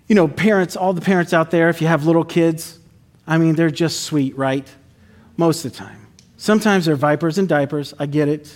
you 0.07 0.15
know, 0.15 0.27
parents, 0.27 0.75
all 0.75 0.93
the 0.93 1.01
parents 1.01 1.33
out 1.33 1.51
there, 1.51 1.69
if 1.69 1.81
you 1.81 1.87
have 1.87 2.05
little 2.05 2.23
kids, 2.23 2.77
I 3.25 3.37
mean, 3.37 3.55
they're 3.55 3.71
just 3.71 4.01
sweet, 4.01 4.37
right? 4.37 4.67
Most 5.37 5.65
of 5.65 5.71
the 5.71 5.77
time. 5.77 6.07
Sometimes 6.37 6.85
they're 6.85 6.95
vipers 6.95 7.37
and 7.37 7.47
diapers, 7.47 7.93
I 7.97 8.05
get 8.05 8.27
it. 8.27 8.53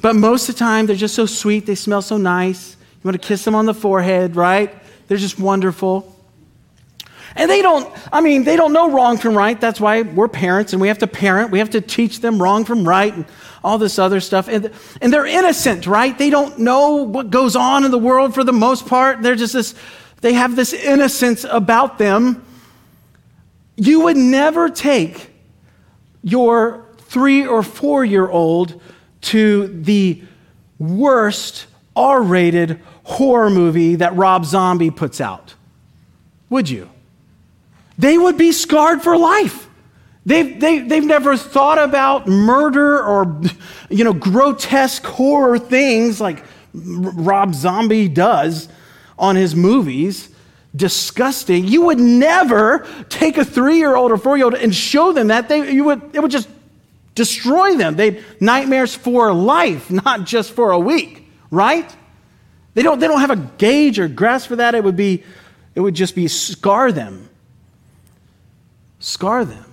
But 0.00 0.16
most 0.16 0.48
of 0.48 0.54
the 0.54 0.58
time, 0.58 0.86
they're 0.86 0.96
just 0.96 1.14
so 1.14 1.26
sweet, 1.26 1.66
they 1.66 1.74
smell 1.74 2.02
so 2.02 2.16
nice. 2.16 2.76
You 2.80 3.08
want 3.08 3.20
to 3.20 3.26
kiss 3.26 3.44
them 3.44 3.54
on 3.54 3.66
the 3.66 3.74
forehead, 3.74 4.34
right? 4.34 4.74
They're 5.06 5.18
just 5.18 5.38
wonderful. 5.38 6.16
And 7.36 7.50
they 7.50 7.62
don't, 7.62 7.92
I 8.12 8.20
mean, 8.20 8.44
they 8.44 8.56
don't 8.56 8.72
know 8.72 8.90
wrong 8.90 9.18
from 9.18 9.36
right. 9.36 9.60
That's 9.60 9.80
why 9.80 10.02
we're 10.02 10.28
parents 10.28 10.72
and 10.72 10.82
we 10.82 10.88
have 10.88 10.98
to 10.98 11.06
parent. 11.06 11.50
We 11.50 11.58
have 11.60 11.70
to 11.70 11.80
teach 11.80 12.20
them 12.20 12.40
wrong 12.40 12.64
from 12.64 12.86
right 12.86 13.14
and 13.14 13.24
all 13.64 13.78
this 13.78 13.98
other 13.98 14.20
stuff. 14.20 14.48
And, 14.48 14.70
and 15.00 15.12
they're 15.12 15.26
innocent, 15.26 15.86
right? 15.86 16.16
They 16.16 16.30
don't 16.30 16.58
know 16.58 16.96
what 16.96 17.30
goes 17.30 17.56
on 17.56 17.84
in 17.84 17.90
the 17.90 17.98
world 17.98 18.34
for 18.34 18.44
the 18.44 18.52
most 18.52 18.86
part. 18.86 19.22
They're 19.22 19.36
just 19.36 19.52
this, 19.52 19.74
they 20.20 20.34
have 20.34 20.56
this 20.56 20.72
innocence 20.72 21.44
about 21.44 21.98
them. 21.98 22.44
You 23.76 24.00
would 24.02 24.16
never 24.16 24.68
take 24.68 25.30
your 26.22 26.86
three 26.98 27.46
or 27.46 27.62
four 27.62 28.04
year 28.04 28.28
old 28.28 28.80
to 29.22 29.68
the 29.68 30.22
worst 30.78 31.66
R 31.94 32.22
rated 32.22 32.80
horror 33.04 33.50
movie 33.50 33.96
that 33.96 34.14
Rob 34.16 34.44
Zombie 34.44 34.90
puts 34.90 35.20
out, 35.20 35.54
would 36.48 36.68
you? 36.68 36.88
they 37.98 38.18
would 38.18 38.36
be 38.36 38.52
scarred 38.52 39.02
for 39.02 39.16
life. 39.16 39.68
They've, 40.24 40.58
they, 40.60 40.76
have 40.76 40.88
they 40.88 40.94
have 40.96 41.04
never 41.04 41.36
thought 41.36 41.78
about 41.78 42.28
murder 42.28 43.02
or, 43.02 43.40
you 43.90 44.04
know, 44.04 44.12
grotesque 44.12 45.04
horror 45.04 45.58
things 45.58 46.20
like 46.20 46.44
Rob 46.72 47.54
Zombie 47.54 48.08
does 48.08 48.68
on 49.18 49.36
his 49.36 49.56
movies. 49.56 50.28
Disgusting. 50.74 51.66
You 51.66 51.82
would 51.82 51.98
never 51.98 52.86
take 53.10 53.36
a 53.36 53.44
three 53.44 53.76
year 53.76 53.94
old 53.94 54.10
or 54.10 54.16
four 54.16 54.36
year 54.36 54.46
old 54.46 54.54
and 54.54 54.74
show 54.74 55.12
them 55.12 55.28
that. 55.28 55.48
They, 55.48 55.70
you 55.70 55.84
would, 55.84 56.14
it 56.14 56.20
would 56.20 56.30
just 56.30 56.48
destroy 57.14 57.76
them. 57.76 57.96
They'd 57.96 58.24
nightmares 58.40 58.94
for 58.94 59.34
life, 59.34 59.90
not 59.90 60.24
just 60.24 60.52
for 60.52 60.70
a 60.70 60.78
week, 60.78 61.28
right? 61.50 61.94
They 62.72 62.82
don't, 62.82 63.00
they 63.00 63.06
don't 63.06 63.20
have 63.20 63.30
a 63.30 63.36
gauge 63.36 63.98
or 63.98 64.08
grasp 64.08 64.48
for 64.48 64.56
that. 64.56 64.74
It 64.74 64.82
would 64.82 64.96
be, 64.96 65.24
it 65.74 65.80
would 65.80 65.94
just 65.94 66.14
be 66.14 66.26
scar 66.26 66.90
them 66.90 67.28
scar 69.02 69.44
them. 69.44 69.71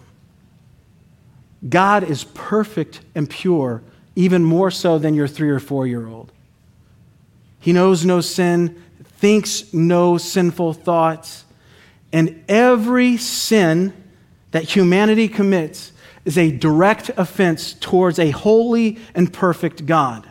God 1.67 2.03
is 2.03 2.23
perfect 2.23 3.01
and 3.15 3.29
pure, 3.29 3.81
even 4.15 4.43
more 4.43 4.71
so 4.71 4.97
than 4.97 5.13
your 5.13 5.27
three 5.27 5.49
or 5.49 5.59
four 5.59 5.85
year 5.85 6.07
old. 6.07 6.31
He 7.59 7.73
knows 7.73 8.05
no 8.05 8.21
sin, 8.21 8.81
thinks 9.17 9.73
no 9.73 10.17
sinful 10.17 10.73
thoughts. 10.73 11.43
And 12.13 12.43
every 12.47 13.17
sin 13.17 13.93
that 14.51 14.63
humanity 14.63 15.27
commits 15.27 15.91
is 16.25 16.37
a 16.37 16.51
direct 16.51 17.11
offense 17.17 17.73
towards 17.73 18.19
a 18.19 18.31
holy 18.31 18.97
and 19.13 19.31
perfect 19.31 19.85
God. 19.85 20.27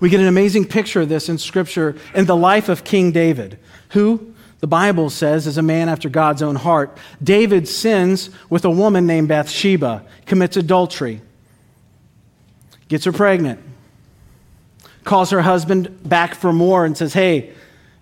We 0.00 0.08
get 0.08 0.20
an 0.20 0.26
amazing 0.26 0.66
picture 0.66 1.02
of 1.02 1.08
this 1.08 1.28
in 1.28 1.38
Scripture 1.38 1.96
in 2.14 2.26
the 2.26 2.36
life 2.36 2.68
of 2.68 2.84
King 2.84 3.12
David, 3.12 3.58
who 3.90 4.34
the 4.60 4.66
Bible 4.66 5.10
says 5.10 5.46
is 5.46 5.58
a 5.58 5.62
man 5.62 5.88
after 5.88 6.08
God's 6.08 6.42
own 6.42 6.56
heart. 6.56 6.96
David 7.22 7.68
sins 7.68 8.30
with 8.48 8.64
a 8.64 8.70
woman 8.70 9.06
named 9.06 9.28
Bathsheba, 9.28 10.04
commits 10.24 10.56
adultery, 10.56 11.20
gets 12.88 13.04
her 13.04 13.12
pregnant, 13.12 13.60
calls 15.04 15.30
her 15.30 15.42
husband 15.42 16.08
back 16.08 16.34
for 16.34 16.52
more, 16.52 16.84
and 16.84 16.96
says, 16.96 17.12
Hey, 17.12 17.52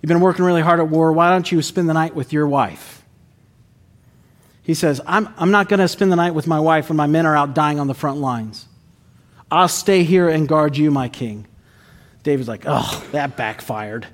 you've 0.00 0.08
been 0.08 0.20
working 0.20 0.44
really 0.44 0.62
hard 0.62 0.78
at 0.78 0.88
war. 0.88 1.12
Why 1.12 1.30
don't 1.30 1.50
you 1.50 1.60
spend 1.60 1.88
the 1.88 1.94
night 1.94 2.14
with 2.14 2.32
your 2.32 2.46
wife? 2.46 3.02
He 4.62 4.74
says, 4.74 5.00
I'm, 5.06 5.28
I'm 5.36 5.50
not 5.50 5.68
going 5.68 5.80
to 5.80 5.88
spend 5.88 6.10
the 6.10 6.16
night 6.16 6.34
with 6.34 6.46
my 6.46 6.58
wife 6.58 6.88
when 6.88 6.96
my 6.96 7.06
men 7.06 7.26
are 7.26 7.36
out 7.36 7.54
dying 7.54 7.78
on 7.78 7.86
the 7.86 7.94
front 7.94 8.18
lines. 8.18 8.66
I'll 9.50 9.68
stay 9.68 10.04
here 10.04 10.28
and 10.28 10.48
guard 10.48 10.76
you, 10.76 10.90
my 10.90 11.08
king. 11.08 11.46
David's 12.22 12.48
like, 12.48 12.64
oh, 12.66 13.06
that 13.12 13.36
backfired. 13.36 14.06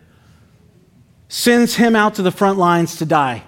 Sends 1.30 1.76
him 1.76 1.94
out 1.94 2.16
to 2.16 2.22
the 2.22 2.32
front 2.32 2.58
lines 2.58 2.96
to 2.96 3.06
die, 3.06 3.44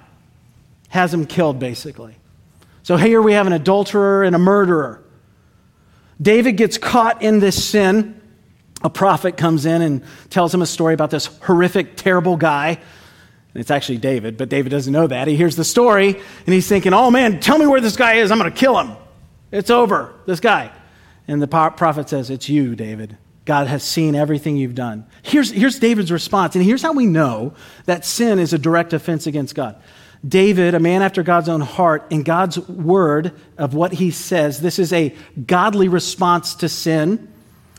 has 0.89 1.13
him 1.13 1.27
killed, 1.27 1.59
basically. 1.59 2.17
So 2.85 2.97
here 2.97 3.21
we 3.21 3.33
have 3.33 3.49
an 3.49 3.53
adulterer 3.53 4.23
and 4.23 4.35
a 4.37 4.39
murderer. 4.39 5.03
David 6.21 6.53
gets 6.53 6.79
caught 6.79 7.23
in 7.23 7.41
this 7.41 7.63
sin. 7.63 8.21
A 8.83 8.89
prophet 8.89 9.37
comes 9.37 9.67
in 9.67 9.83
and 9.83 10.05
tells 10.31 10.55
him 10.55 10.63
a 10.63 10.67
story 10.67 10.95
about 10.95 11.11
this 11.11 11.27
horrific, 11.27 11.97
terrible 11.97 12.37
guy 12.37 12.69
And 13.55 13.61
it's 13.61 13.71
actually 13.71 13.99
David, 13.99 14.37
but 14.37 14.49
David 14.49 14.71
doesn't 14.71 14.93
know 14.93 15.07
that. 15.09 15.29
He 15.29 15.37
hears 15.37 15.57
the 15.57 15.65
story 15.65 16.15
and 16.15 16.55
he's 16.55 16.69
thinking, 16.69 16.95
oh 16.95 17.11
man, 17.11 17.41
tell 17.41 17.59
me 17.59 17.67
where 17.67 17.81
this 17.81 17.97
guy 17.97 18.15
is. 18.15 18.31
I'm 18.31 18.39
going 18.39 18.51
to 18.51 18.57
kill 18.57 18.79
him. 18.79 18.97
It's 19.51 19.71
over, 19.71 20.15
this 20.25 20.41
guy. 20.41 20.73
And 21.29 21.43
the 21.43 21.49
prophet 21.49 22.09
says, 22.09 22.31
It's 22.31 22.49
you, 22.49 22.75
David. 22.75 23.19
God 23.45 23.67
has 23.67 23.83
seen 23.83 24.15
everything 24.15 24.57
you've 24.57 24.75
done. 24.75 25.07
Here's, 25.23 25.51
here's 25.51 25.79
David's 25.79 26.13
response, 26.13 26.55
and 26.55 26.65
here's 26.65 26.83
how 26.83 26.93
we 26.93 27.07
know 27.07 27.55
that 27.87 28.05
sin 28.05 28.39
is 28.39 28.53
a 28.53 28.59
direct 28.59 28.93
offense 28.93 29.27
against 29.27 29.55
God. 29.55 29.81
David, 30.27 30.75
a 30.75 30.81
man 30.81 31.03
after 31.03 31.25
God's 31.25 31.49
own 31.49 31.61
heart, 31.61 32.07
in 32.11 32.23
God's 32.23 32.59
word 32.59 33.33
of 33.59 33.75
what 33.75 33.95
he 33.95 34.13
says, 34.13 34.61
this 34.61 34.79
is 34.79 34.93
a 34.93 35.15
godly 35.47 35.89
response 35.89 36.55
to 36.57 36.69
sin. 36.69 37.33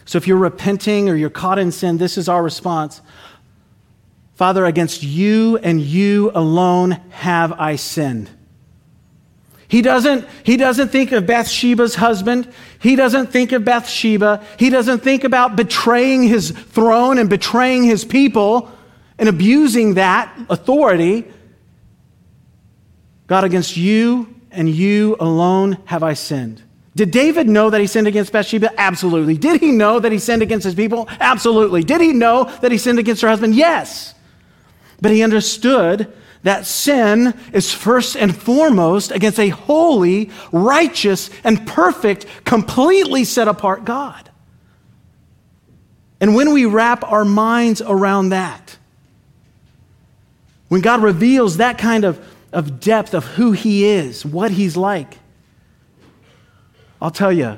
So 0.05 0.17
if 0.17 0.27
you're 0.27 0.37
repenting 0.37 1.07
or 1.07 1.15
you're 1.15 1.29
caught 1.29 1.57
in 1.57 1.71
sin, 1.71 1.97
this 1.97 2.17
is 2.17 2.27
our 2.27 2.43
response. 2.43 2.99
Father, 4.35 4.65
against 4.65 5.03
you 5.03 5.57
and 5.59 5.79
you 5.79 6.31
alone 6.35 6.91
have 7.11 7.53
I 7.53 7.77
sinned. 7.77 8.29
He 9.69 9.81
doesn't, 9.81 10.27
he 10.43 10.57
doesn't 10.57 10.89
think 10.89 11.13
of 11.13 11.25
Bathsheba's 11.25 11.95
husband. 11.95 12.51
He 12.83 12.97
doesn't 12.97 13.27
think 13.27 13.53
of 13.53 13.63
Bathsheba. 13.63 14.43
He 14.59 14.69
doesn't 14.69 14.99
think 14.99 15.23
about 15.23 15.55
betraying 15.55 16.23
his 16.23 16.51
throne 16.51 17.17
and 17.17 17.29
betraying 17.29 17.85
his 17.85 18.03
people 18.03 18.69
and 19.17 19.29
abusing 19.29 19.93
that 19.93 20.37
authority. 20.49 21.23
God, 23.27 23.45
against 23.45 23.77
you 23.77 24.35
and 24.51 24.69
you 24.69 25.15
alone 25.21 25.77
have 25.85 26.03
I 26.03 26.13
sinned. 26.13 26.61
Did 26.93 27.11
David 27.11 27.47
know 27.47 27.69
that 27.69 27.79
he 27.79 27.87
sinned 27.87 28.07
against 28.07 28.33
Bathsheba? 28.33 28.71
Absolutely. 28.77 29.37
Did 29.37 29.61
he 29.61 29.71
know 29.71 30.01
that 30.01 30.11
he 30.11 30.19
sinned 30.19 30.41
against 30.41 30.65
his 30.65 30.75
people? 30.75 31.07
Absolutely. 31.21 31.85
Did 31.85 32.01
he 32.01 32.11
know 32.11 32.51
that 32.61 32.73
he 32.73 32.77
sinned 32.77 32.99
against 32.99 33.21
her 33.21 33.29
husband? 33.29 33.55
Yes. 33.55 34.13
But 35.01 35.11
he 35.11 35.23
understood 35.23 36.13
that 36.43 36.65
sin 36.65 37.33
is 37.53 37.73
first 37.73 38.15
and 38.15 38.35
foremost 38.35 39.11
against 39.11 39.39
a 39.39 39.49
holy, 39.49 40.29
righteous, 40.51 41.29
and 41.43 41.65
perfect, 41.65 42.25
completely 42.43 43.23
set 43.23 43.47
apart 43.47 43.85
God. 43.85 44.29
And 46.19 46.35
when 46.35 46.53
we 46.53 46.65
wrap 46.65 47.03
our 47.09 47.25
minds 47.25 47.81
around 47.81 48.29
that, 48.29 48.77
when 50.67 50.81
God 50.81 51.01
reveals 51.01 51.57
that 51.57 51.77
kind 51.77 52.03
of, 52.03 52.23
of 52.51 52.79
depth 52.79 53.13
of 53.13 53.25
who 53.25 53.53
He 53.53 53.85
is, 53.85 54.25
what 54.25 54.51
He's 54.51 54.75
like, 54.75 55.19
I'll 57.01 57.11
tell 57.11 57.31
you, 57.31 57.57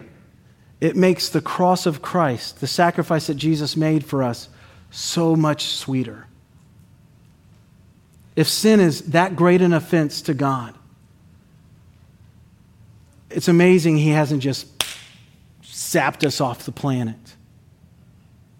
it 0.80 0.96
makes 0.96 1.30
the 1.30 1.42
cross 1.42 1.86
of 1.86 2.02
Christ, 2.02 2.60
the 2.60 2.68
sacrifice 2.68 3.28
that 3.28 3.36
Jesus 3.36 3.76
made 3.76 4.06
for 4.06 4.22
us, 4.22 4.50
so 4.92 5.36
much 5.36 5.66
sweeter 5.66 6.28
if 8.36 8.48
sin 8.48 8.80
is 8.80 9.02
that 9.12 9.36
great 9.36 9.62
an 9.62 9.74
offense 9.74 10.22
to 10.24 10.34
God, 10.34 10.74
it's 13.30 13.48
amazing 13.48 13.98
He 13.98 14.10
hasn't 14.10 14.42
just 14.42 14.68
sapped 15.62 16.24
us 16.24 16.42
off 16.42 16.66
the 16.66 16.72
planet, 16.72 17.36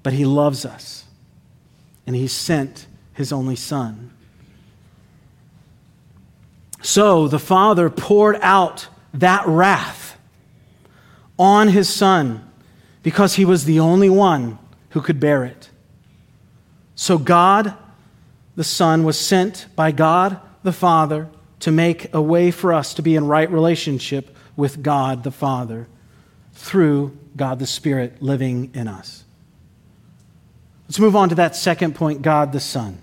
but 0.04 0.14
He 0.14 0.26
loves 0.26 0.66
us, 0.66 1.06
and 2.08 2.16
He 2.16 2.28
sent 2.28 2.88
His 3.14 3.32
only 3.32 3.56
Son. 3.56 4.12
So 6.82 7.28
the 7.28 7.40
Father 7.40 7.90
poured 7.90 8.38
out 8.42 8.88
that 9.14 9.46
wrath 9.48 10.18
on 11.38 11.70
His 11.70 11.90
Son 11.90 12.50
because 13.04 13.36
He 13.36 13.46
was 13.46 13.66
the 13.66 13.80
only 13.80 14.10
one 14.10 14.58
who 14.90 15.02
could 15.02 15.20
bear 15.20 15.44
it. 15.44 15.70
So 16.96 17.18
God 17.18 17.76
the 18.56 18.64
Son 18.64 19.04
was 19.04 19.20
sent 19.20 19.68
by 19.76 19.92
God 19.92 20.40
the 20.64 20.72
Father 20.72 21.28
to 21.62 21.72
make 21.72 22.14
a 22.14 22.22
way 22.22 22.52
for 22.52 22.74
us 22.74 22.94
to 22.96 23.02
be 23.02 23.16
in 23.16 23.28
right 23.28 23.50
relationship 23.50 24.36
with 24.56 24.82
God 24.82 25.24
the 25.24 25.32
Father 25.32 25.88
through 26.54 27.18
God 27.36 27.60
the 27.60 27.68
Spirit 27.68 28.22
living 28.22 28.72
in 28.74 28.88
us. 28.88 29.24
Let's 30.88 31.00
move 31.00 31.16
on 31.16 31.30
to 31.30 31.36
that 31.36 31.56
second 31.56 31.96
point 31.96 32.22
God 32.22 32.52
the 32.52 32.60
Son. 32.60 33.02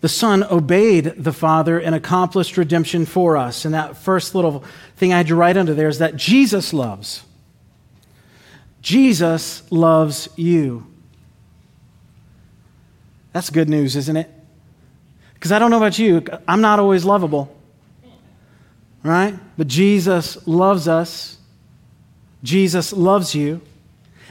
The 0.00 0.08
Son 0.08 0.44
obeyed 0.44 1.04
the 1.04 1.32
Father 1.32 1.78
and 1.78 1.94
accomplished 1.94 2.56
redemption 2.56 3.04
for 3.04 3.36
us. 3.36 3.64
And 3.64 3.74
that 3.74 3.96
first 3.96 4.34
little 4.34 4.62
thing 4.96 5.12
I 5.12 5.18
had 5.18 5.26
to 5.26 5.34
write 5.34 5.56
under 5.56 5.74
there 5.74 5.88
is 5.88 5.98
that 5.98 6.16
Jesus 6.16 6.72
loves. 6.72 7.24
Jesus 8.80 9.70
loves 9.72 10.28
you. 10.36 10.86
That's 13.38 13.50
good 13.50 13.68
news, 13.68 13.94
isn't 13.94 14.16
it? 14.16 14.28
Because 15.34 15.52
I 15.52 15.60
don't 15.60 15.70
know 15.70 15.76
about 15.76 15.96
you, 15.96 16.24
I'm 16.48 16.60
not 16.60 16.80
always 16.80 17.04
lovable. 17.04 17.56
Right? 19.04 19.32
But 19.56 19.68
Jesus 19.68 20.44
loves 20.44 20.88
us. 20.88 21.38
Jesus 22.42 22.92
loves 22.92 23.36
you. 23.36 23.60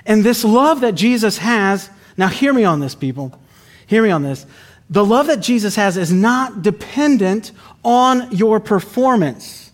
And 0.06 0.26
this 0.26 0.44
love 0.44 0.82
that 0.82 0.96
Jesus 0.96 1.38
has, 1.38 1.90
now 2.18 2.28
hear 2.28 2.52
me 2.52 2.66
on 2.66 2.82
this, 2.82 2.96
people. 2.96 3.40
Hear 3.86 4.04
me 4.04 4.10
on 4.10 4.24
this. 4.24 4.46
The 4.90 5.06
love 5.06 5.28
that 5.28 5.40
Jesus 5.40 5.78
has 5.78 5.96
is 5.96 6.12
not 6.12 6.62
dependent 6.62 7.54
on 7.86 8.30
your 8.36 8.60
performance 8.60 9.72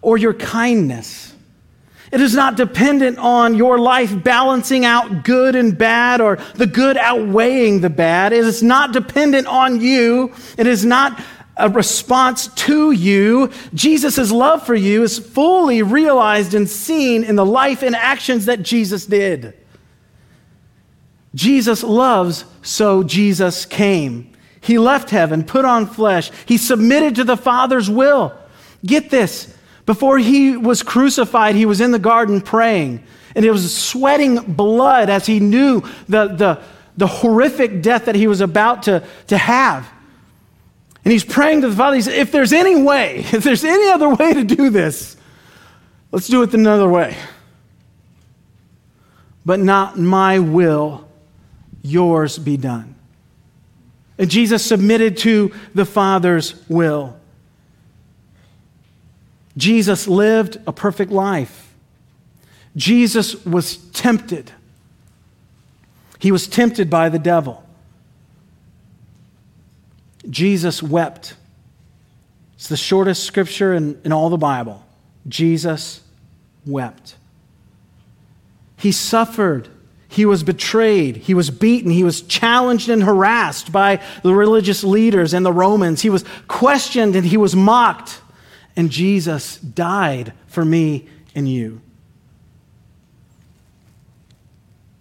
or 0.00 0.16
your 0.16 0.32
kindness 0.32 1.27
it 2.10 2.20
is 2.20 2.34
not 2.34 2.56
dependent 2.56 3.18
on 3.18 3.54
your 3.54 3.78
life 3.78 4.22
balancing 4.22 4.84
out 4.84 5.24
good 5.24 5.54
and 5.54 5.76
bad 5.76 6.20
or 6.20 6.36
the 6.54 6.66
good 6.66 6.96
outweighing 6.96 7.80
the 7.80 7.90
bad. 7.90 8.32
It 8.32 8.44
is 8.44 8.62
not 8.62 8.92
dependent 8.92 9.46
on 9.46 9.80
you. 9.80 10.32
It 10.56 10.66
is 10.66 10.84
not 10.84 11.22
a 11.58 11.68
response 11.68 12.48
to 12.48 12.92
you. 12.92 13.50
Jesus' 13.74 14.30
love 14.30 14.64
for 14.64 14.74
you 14.74 15.02
is 15.02 15.18
fully 15.18 15.82
realized 15.82 16.54
and 16.54 16.68
seen 16.68 17.24
in 17.24 17.36
the 17.36 17.44
life 17.44 17.82
and 17.82 17.94
actions 17.94 18.46
that 18.46 18.62
Jesus 18.62 19.04
did. 19.04 19.54
Jesus 21.34 21.82
loves, 21.82 22.44
so 22.62 23.02
Jesus 23.02 23.66
came. 23.66 24.32
He 24.60 24.78
left 24.78 25.10
heaven, 25.10 25.44
put 25.44 25.64
on 25.64 25.86
flesh. 25.86 26.30
He 26.46 26.56
submitted 26.56 27.16
to 27.16 27.24
the 27.24 27.36
Father's 27.36 27.90
will. 27.90 28.36
Get 28.84 29.10
this. 29.10 29.54
Before 29.88 30.18
he 30.18 30.54
was 30.54 30.82
crucified, 30.82 31.54
he 31.54 31.64
was 31.64 31.80
in 31.80 31.92
the 31.92 31.98
garden 31.98 32.42
praying, 32.42 33.02
and 33.34 33.42
he 33.42 33.50
was 33.50 33.74
sweating 33.74 34.36
blood 34.36 35.08
as 35.08 35.24
he 35.24 35.40
knew 35.40 35.80
the, 36.06 36.26
the, 36.26 36.62
the 36.98 37.06
horrific 37.06 37.80
death 37.80 38.04
that 38.04 38.14
he 38.14 38.26
was 38.26 38.42
about 38.42 38.82
to, 38.82 39.02
to 39.28 39.38
have. 39.38 39.88
And 41.06 41.12
he's 41.12 41.24
praying 41.24 41.62
to 41.62 41.70
the 41.70 41.74
Father. 41.74 41.96
He 41.96 42.02
said, 42.02 42.16
If 42.16 42.30
there's 42.30 42.52
any 42.52 42.82
way, 42.82 43.20
if 43.32 43.42
there's 43.42 43.64
any 43.64 43.88
other 43.88 44.10
way 44.14 44.34
to 44.34 44.44
do 44.44 44.68
this, 44.68 45.16
let's 46.12 46.28
do 46.28 46.42
it 46.42 46.52
another 46.52 46.86
way. 46.86 47.16
But 49.46 49.58
not 49.58 49.98
my 49.98 50.38
will, 50.38 51.08
yours 51.80 52.38
be 52.38 52.58
done. 52.58 52.94
And 54.18 54.30
Jesus 54.30 54.62
submitted 54.62 55.16
to 55.18 55.50
the 55.74 55.86
Father's 55.86 56.62
will. 56.68 57.17
Jesus 59.58 60.06
lived 60.06 60.56
a 60.66 60.72
perfect 60.72 61.10
life. 61.10 61.74
Jesus 62.76 63.44
was 63.44 63.76
tempted. 63.76 64.52
He 66.20 66.32
was 66.32 66.46
tempted 66.46 66.88
by 66.88 67.08
the 67.08 67.18
devil. 67.18 67.64
Jesus 70.30 70.80
wept. 70.80 71.34
It's 72.54 72.68
the 72.68 72.76
shortest 72.76 73.24
scripture 73.24 73.74
in, 73.74 74.00
in 74.04 74.12
all 74.12 74.30
the 74.30 74.36
Bible. 74.36 74.84
Jesus 75.26 76.02
wept. 76.64 77.16
He 78.76 78.92
suffered. 78.92 79.68
He 80.08 80.24
was 80.24 80.44
betrayed. 80.44 81.16
He 81.16 81.34
was 81.34 81.50
beaten. 81.50 81.90
He 81.90 82.04
was 82.04 82.22
challenged 82.22 82.88
and 82.88 83.02
harassed 83.02 83.72
by 83.72 84.00
the 84.22 84.34
religious 84.34 84.84
leaders 84.84 85.34
and 85.34 85.44
the 85.44 85.52
Romans. 85.52 86.02
He 86.02 86.10
was 86.10 86.24
questioned 86.46 87.16
and 87.16 87.26
he 87.26 87.36
was 87.36 87.56
mocked. 87.56 88.20
And 88.78 88.92
Jesus 88.92 89.56
died 89.56 90.32
for 90.46 90.64
me 90.64 91.08
and 91.34 91.48
you. 91.48 91.80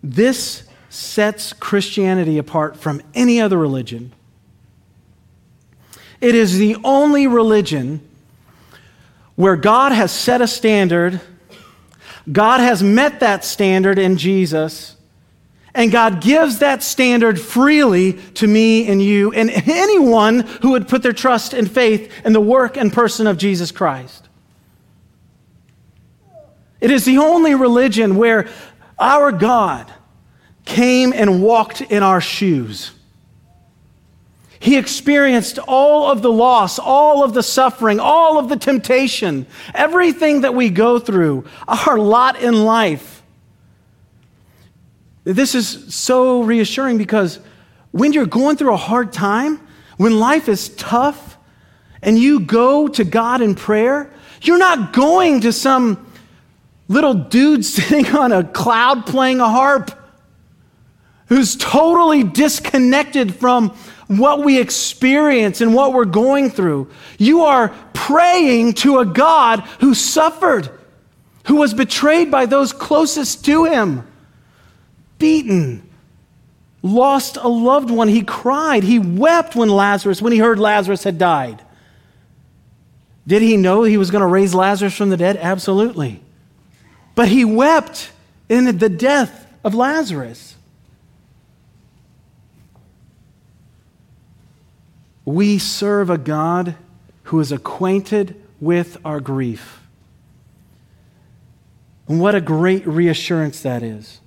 This 0.01 0.63
sets 0.89 1.53
Christianity 1.53 2.39
apart 2.39 2.75
from 2.75 3.03
any 3.13 3.39
other 3.39 3.55
religion. 3.55 4.13
It 6.19 6.33
is 6.33 6.57
the 6.57 6.75
only 6.83 7.27
religion 7.27 8.01
where 9.35 9.55
God 9.55 9.91
has 9.91 10.11
set 10.11 10.41
a 10.41 10.47
standard, 10.47 11.21
God 12.31 12.59
has 12.59 12.81
met 12.81 13.19
that 13.19 13.45
standard 13.45 13.99
in 13.99 14.17
Jesus, 14.17 14.96
and 15.77 15.91
God 15.91 16.21
gives 16.21 16.57
that 16.59 16.81
standard 16.81 17.39
freely 17.39 18.13
to 18.33 18.47
me 18.47 18.87
and 18.87 18.99
you 18.99 19.31
and 19.31 19.51
anyone 19.51 20.39
who 20.39 20.71
would 20.71 20.87
put 20.87 21.03
their 21.03 21.13
trust 21.13 21.53
and 21.53 21.69
faith 21.69 22.11
in 22.25 22.33
the 22.33 22.41
work 22.41 22.77
and 22.77 22.91
person 22.91 23.27
of 23.27 23.37
Jesus 23.37 23.71
Christ. 23.71 24.27
It 26.81 26.89
is 26.89 27.05
the 27.05 27.19
only 27.19 27.53
religion 27.53 28.15
where 28.15 28.49
our 28.97 29.31
God 29.31 29.93
came 30.65 31.13
and 31.13 31.43
walked 31.43 31.81
in 31.81 32.01
our 32.01 32.21
shoes. 32.21 32.91
He 34.59 34.77
experienced 34.77 35.59
all 35.59 36.11
of 36.11 36.23
the 36.23 36.31
loss, 36.31 36.79
all 36.79 37.23
of 37.23 37.35
the 37.35 37.43
suffering, 37.43 37.99
all 37.99 38.39
of 38.39 38.49
the 38.49 38.57
temptation, 38.57 39.45
everything 39.75 40.41
that 40.41 40.55
we 40.55 40.71
go 40.71 40.97
through, 40.97 41.45
our 41.67 41.99
lot 41.99 42.41
in 42.41 42.65
life. 42.65 43.16
This 45.33 45.55
is 45.55 45.93
so 45.93 46.41
reassuring 46.43 46.97
because 46.97 47.41
when 47.91 48.13
you're 48.13 48.25
going 48.25 48.55
through 48.55 48.73
a 48.73 48.77
hard 48.77 49.11
time, 49.11 49.59
when 49.97 50.19
life 50.19 50.47
is 50.47 50.69
tough, 50.69 51.37
and 52.01 52.17
you 52.17 52.39
go 52.39 52.87
to 52.87 53.03
God 53.03 53.41
in 53.41 53.53
prayer, 53.53 54.09
you're 54.41 54.57
not 54.57 54.93
going 54.93 55.41
to 55.41 55.51
some 55.51 56.09
little 56.87 57.13
dude 57.13 57.65
sitting 57.65 58.05
on 58.15 58.31
a 58.31 58.45
cloud 58.45 59.05
playing 59.05 59.41
a 59.41 59.49
harp 59.49 59.91
who's 61.27 61.57
totally 61.57 62.23
disconnected 62.23 63.35
from 63.35 63.71
what 64.07 64.45
we 64.45 64.61
experience 64.61 65.59
and 65.59 65.73
what 65.73 65.91
we're 65.91 66.05
going 66.05 66.49
through. 66.49 66.89
You 67.17 67.41
are 67.41 67.75
praying 67.93 68.75
to 68.75 68.99
a 68.99 69.05
God 69.05 69.59
who 69.81 69.93
suffered, 69.93 70.69
who 71.47 71.55
was 71.55 71.73
betrayed 71.73 72.31
by 72.31 72.45
those 72.45 72.71
closest 72.71 73.43
to 73.43 73.65
him, 73.65 74.07
beaten, 75.17 75.89
lost 76.81 77.37
a 77.37 77.47
loved 77.47 77.89
one. 77.89 78.07
He 78.07 78.23
cried. 78.23 78.83
He 78.83 78.99
wept 78.99 79.55
when 79.55 79.69
Lazarus, 79.69 80.21
when 80.21 80.33
he 80.33 80.39
heard 80.39 80.59
Lazarus 80.59 81.03
had 81.03 81.17
died. 81.17 81.61
Did 83.25 83.41
he 83.41 83.57
know 83.57 83.83
he 83.83 83.97
was 83.97 84.09
going 84.09 84.21
to 84.21 84.27
raise 84.27 84.55
Lazarus 84.55 84.95
from 84.95 85.09
the 85.09 85.17
dead? 85.17 85.37
Absolutely. 85.37 86.21
But 87.13 87.27
he 87.27 87.43
wept 87.43 88.11
in 88.47 88.77
the 88.77 88.89
death 88.89 89.45
of 89.63 89.75
Lazarus. 89.75 90.55
We 95.25 95.57
serve 95.57 96.09
a 96.09 96.17
God 96.17 96.75
who 97.23 97.39
is 97.41 97.51
acquainted 97.51 98.41
with 98.61 98.97
our 99.03 99.19
grief. 99.19 99.81
And 102.07 102.21
what 102.21 102.33
a 102.33 102.39
great 102.39 102.87
reassurance 102.87 103.61
that 103.63 103.83
is. 103.83 104.21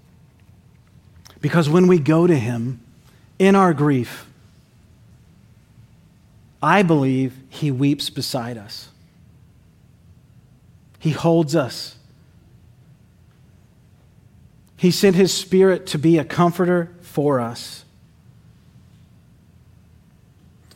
Because 1.41 1.69
when 1.69 1.87
we 1.87 1.99
go 1.99 2.27
to 2.27 2.37
Him 2.37 2.81
in 3.39 3.55
our 3.57 3.73
grief, 3.73 4.27
I 6.63 6.83
believe 6.83 7.35
He 7.49 7.71
weeps 7.71 8.11
beside 8.11 8.59
us. 8.59 8.89
He 10.99 11.11
holds 11.11 11.57
us. 11.57 11.97
He 14.77 14.91
sent 14.91 15.17
His 15.17 15.33
Spirit 15.33 15.87
to 15.89 15.99
be 15.99 16.19
a 16.19 16.25
comforter 16.25 16.95
for 17.01 17.41
us. 17.41 17.85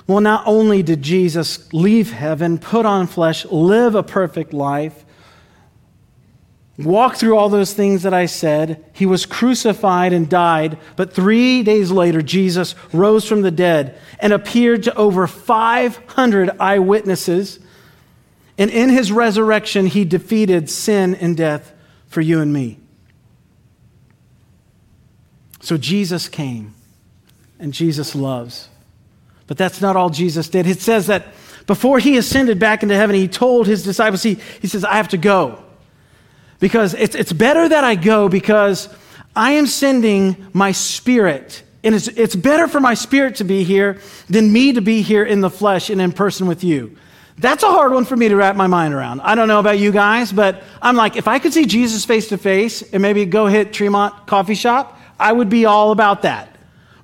Well, 0.06 0.20
not 0.20 0.46
only 0.46 0.82
did 0.82 1.00
Jesus 1.00 1.72
leave 1.72 2.12
heaven, 2.12 2.58
put 2.58 2.84
on 2.84 3.06
flesh, 3.06 3.46
live 3.46 3.94
a 3.94 4.02
perfect 4.02 4.52
life, 4.52 5.04
walk 6.78 7.16
through 7.16 7.36
all 7.36 7.48
those 7.48 7.72
things 7.72 8.02
that 8.02 8.14
I 8.14 8.26
said, 8.26 8.84
he 8.92 9.06
was 9.06 9.26
crucified 9.26 10.12
and 10.12 10.28
died, 10.28 10.78
but 10.96 11.12
three 11.12 11.62
days 11.62 11.90
later, 11.90 12.20
Jesus 12.20 12.74
rose 12.92 13.26
from 13.26 13.42
the 13.42 13.50
dead 13.50 13.96
and 14.18 14.32
appeared 14.32 14.82
to 14.84 14.94
over 14.96 15.26
500 15.26 16.50
eyewitnesses. 16.58 17.60
And 18.58 18.70
in 18.70 18.88
his 18.88 19.12
resurrection, 19.12 19.86
he 19.86 20.04
defeated 20.04 20.68
sin 20.68 21.14
and 21.14 21.36
death 21.36 21.72
for 22.08 22.20
you 22.20 22.40
and 22.40 22.52
me. 22.52 22.78
So 25.60 25.76
Jesus 25.76 26.28
came, 26.28 26.74
and 27.58 27.72
Jesus 27.72 28.14
loves. 28.14 28.68
But 29.46 29.56
that's 29.56 29.80
not 29.80 29.96
all 29.96 30.10
Jesus 30.10 30.48
did. 30.48 30.66
It 30.66 30.80
says 30.80 31.06
that 31.06 31.28
before 31.66 31.98
he 31.98 32.18
ascended 32.18 32.58
back 32.58 32.82
into 32.82 32.94
heaven, 32.94 33.16
he 33.16 33.28
told 33.28 33.66
his 33.66 33.82
disciples, 33.82 34.22
he, 34.22 34.34
he 34.60 34.68
says, 34.68 34.84
I 34.84 34.96
have 34.96 35.08
to 35.08 35.16
go. 35.16 35.63
Because 36.60 36.94
it's, 36.94 37.14
it's 37.14 37.32
better 37.32 37.68
that 37.68 37.84
I 37.84 37.94
go 37.94 38.28
because 38.28 38.88
I 39.36 39.52
am 39.52 39.66
sending 39.66 40.46
my 40.52 40.72
spirit. 40.72 41.62
And 41.82 41.94
it's, 41.94 42.08
it's 42.08 42.36
better 42.36 42.68
for 42.68 42.80
my 42.80 42.94
spirit 42.94 43.36
to 43.36 43.44
be 43.44 43.64
here 43.64 44.00
than 44.28 44.52
me 44.52 44.72
to 44.72 44.80
be 44.80 45.02
here 45.02 45.24
in 45.24 45.40
the 45.40 45.50
flesh 45.50 45.90
and 45.90 46.00
in 46.00 46.12
person 46.12 46.46
with 46.46 46.64
you. 46.64 46.96
That's 47.36 47.64
a 47.64 47.68
hard 47.68 47.92
one 47.92 48.04
for 48.04 48.16
me 48.16 48.28
to 48.28 48.36
wrap 48.36 48.54
my 48.54 48.68
mind 48.68 48.94
around. 48.94 49.20
I 49.20 49.34
don't 49.34 49.48
know 49.48 49.58
about 49.58 49.78
you 49.78 49.90
guys, 49.90 50.32
but 50.32 50.62
I'm 50.80 50.94
like, 50.94 51.16
if 51.16 51.26
I 51.26 51.40
could 51.40 51.52
see 51.52 51.66
Jesus 51.66 52.04
face 52.04 52.28
to 52.28 52.38
face 52.38 52.82
and 52.82 53.02
maybe 53.02 53.26
go 53.26 53.46
hit 53.46 53.72
Tremont 53.72 54.26
Coffee 54.26 54.54
Shop, 54.54 54.98
I 55.18 55.32
would 55.32 55.48
be 55.48 55.66
all 55.66 55.90
about 55.90 56.22
that 56.22 56.54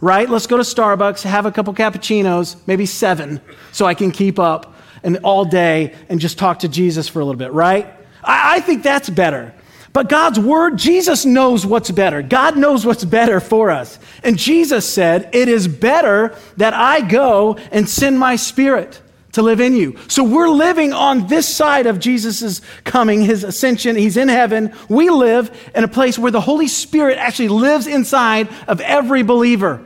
right? 0.00 0.28
Let's 0.28 0.46
go 0.46 0.56
to 0.56 0.62
Starbucks, 0.62 1.22
have 1.22 1.46
a 1.46 1.52
couple 1.52 1.74
cappuccinos, 1.74 2.56
maybe 2.66 2.86
seven, 2.86 3.40
so 3.72 3.86
I 3.86 3.94
can 3.94 4.10
keep 4.10 4.38
up 4.38 4.74
and 5.02 5.18
all 5.18 5.44
day 5.44 5.94
and 6.08 6.20
just 6.20 6.38
talk 6.38 6.60
to 6.60 6.68
Jesus 6.68 7.08
for 7.08 7.20
a 7.20 7.24
little 7.24 7.38
bit, 7.38 7.52
right? 7.52 7.94
I, 8.22 8.56
I 8.56 8.60
think 8.60 8.82
that's 8.82 9.10
better. 9.10 9.54
But 9.92 10.08
God's 10.08 10.38
word, 10.38 10.78
Jesus 10.78 11.24
knows 11.26 11.66
what's 11.66 11.90
better. 11.90 12.22
God 12.22 12.56
knows 12.56 12.86
what's 12.86 13.04
better 13.04 13.40
for 13.40 13.70
us. 13.70 13.98
And 14.22 14.38
Jesus 14.38 14.88
said, 14.88 15.30
It 15.32 15.48
is 15.48 15.66
better 15.66 16.36
that 16.58 16.74
I 16.74 17.00
go 17.00 17.56
and 17.72 17.88
send 17.88 18.18
my 18.18 18.36
spirit 18.36 19.00
to 19.32 19.42
live 19.42 19.60
in 19.60 19.74
you. 19.74 19.96
So 20.08 20.22
we're 20.24 20.48
living 20.48 20.92
on 20.92 21.26
this 21.26 21.48
side 21.48 21.86
of 21.86 21.98
Jesus' 21.98 22.60
coming, 22.84 23.22
his 23.22 23.44
ascension. 23.44 23.96
He's 23.96 24.16
in 24.16 24.28
heaven. 24.28 24.74
We 24.88 25.10
live 25.10 25.70
in 25.74 25.84
a 25.84 25.88
place 25.88 26.18
where 26.18 26.32
the 26.32 26.40
Holy 26.40 26.68
Spirit 26.68 27.18
actually 27.18 27.48
lives 27.48 27.86
inside 27.86 28.48
of 28.68 28.80
every 28.80 29.22
believer. 29.22 29.84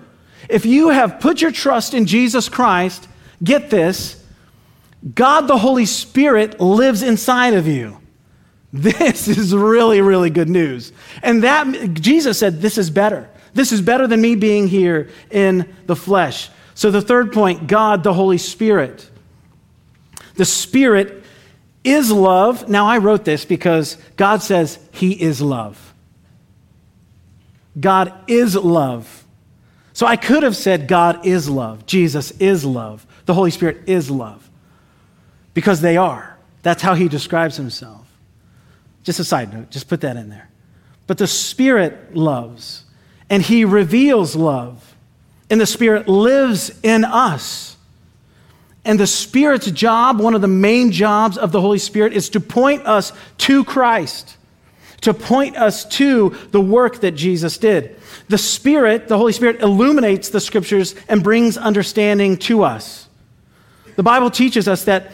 If 0.48 0.66
you 0.66 0.90
have 0.90 1.20
put 1.20 1.40
your 1.40 1.50
trust 1.50 1.94
in 1.94 2.06
Jesus 2.06 2.48
Christ, 2.48 3.08
get 3.42 3.70
this 3.70 4.22
God 5.14 5.42
the 5.42 5.58
Holy 5.58 5.86
Spirit 5.86 6.60
lives 6.60 7.02
inside 7.02 7.54
of 7.54 7.66
you. 7.66 7.98
This 8.76 9.28
is 9.28 9.54
really, 9.54 10.00
really 10.00 10.30
good 10.30 10.48
news. 10.48 10.92
And 11.22 11.44
that, 11.44 11.94
Jesus 11.94 12.40
said, 12.40 12.60
this 12.60 12.76
is 12.76 12.90
better. 12.90 13.30
This 13.52 13.70
is 13.70 13.80
better 13.80 14.08
than 14.08 14.20
me 14.20 14.34
being 14.34 14.66
here 14.66 15.10
in 15.30 15.72
the 15.86 15.94
flesh. 15.94 16.50
So, 16.74 16.90
the 16.90 17.00
third 17.00 17.32
point 17.32 17.68
God 17.68 18.02
the 18.02 18.12
Holy 18.12 18.36
Spirit. 18.36 19.08
The 20.34 20.44
Spirit 20.44 21.22
is 21.84 22.10
love. 22.10 22.68
Now, 22.68 22.86
I 22.86 22.98
wrote 22.98 23.24
this 23.24 23.44
because 23.44 23.96
God 24.16 24.42
says 24.42 24.80
He 24.90 25.12
is 25.12 25.40
love. 25.40 25.94
God 27.78 28.12
is 28.26 28.56
love. 28.56 29.24
So 29.92 30.06
I 30.06 30.16
could 30.16 30.42
have 30.42 30.56
said, 30.56 30.88
God 30.88 31.24
is 31.24 31.48
love, 31.48 31.86
Jesus 31.86 32.32
is 32.32 32.64
love, 32.64 33.06
the 33.26 33.34
Holy 33.34 33.52
Spirit 33.52 33.82
is 33.86 34.10
love, 34.10 34.50
because 35.54 35.80
they 35.80 35.96
are. 35.96 36.36
That's 36.62 36.82
how 36.82 36.94
he 36.94 37.08
describes 37.08 37.56
himself. 37.56 38.03
Just 39.04 39.20
a 39.20 39.24
side 39.24 39.52
note, 39.52 39.70
just 39.70 39.88
put 39.88 40.00
that 40.00 40.16
in 40.16 40.30
there. 40.30 40.48
But 41.06 41.18
the 41.18 41.26
Spirit 41.26 42.16
loves, 42.16 42.84
and 43.30 43.42
he 43.42 43.64
reveals 43.64 44.34
love, 44.34 44.96
and 45.48 45.60
the 45.60 45.66
Spirit 45.66 46.08
lives 46.08 46.72
in 46.82 47.04
us. 47.04 47.76
And 48.86 48.98
the 48.98 49.06
Spirit's 49.06 49.70
job, 49.70 50.20
one 50.20 50.34
of 50.34 50.40
the 50.40 50.48
main 50.48 50.90
jobs 50.90 51.38
of 51.38 51.52
the 51.52 51.60
Holy 51.60 51.78
Spirit, 51.78 52.12
is 52.12 52.30
to 52.30 52.40
point 52.40 52.86
us 52.86 53.12
to 53.38 53.64
Christ 53.64 54.36
to 55.04 55.12
point 55.12 55.54
us 55.54 55.84
to 55.84 56.30
the 56.50 56.60
work 56.60 57.02
that 57.02 57.12
Jesus 57.12 57.58
did. 57.58 57.94
The 58.28 58.38
Spirit, 58.38 59.06
the 59.06 59.18
Holy 59.18 59.34
Spirit, 59.34 59.60
illuminates 59.60 60.30
the 60.30 60.40
scriptures 60.40 60.94
and 61.10 61.22
brings 61.22 61.58
understanding 61.58 62.38
to 62.38 62.62
us. 62.62 63.06
The 63.96 64.02
Bible 64.02 64.30
teaches 64.30 64.66
us 64.66 64.84
that 64.84 65.12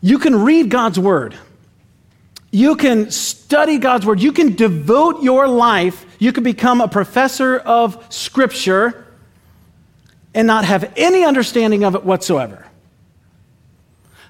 you 0.00 0.20
can 0.20 0.44
read 0.44 0.70
God's 0.70 1.00
word, 1.00 1.34
you 2.56 2.74
can 2.74 3.10
study 3.10 3.76
God's 3.76 4.06
word, 4.06 4.22
you 4.22 4.32
can 4.32 4.54
devote 4.54 5.22
your 5.22 5.46
life, 5.46 6.06
you 6.18 6.32
can 6.32 6.42
become 6.42 6.80
a 6.80 6.88
professor 6.88 7.58
of 7.58 8.02
scripture 8.08 9.04
and 10.32 10.46
not 10.46 10.64
have 10.64 10.90
any 10.96 11.22
understanding 11.22 11.84
of 11.84 11.94
it 11.94 12.02
whatsoever. 12.02 12.66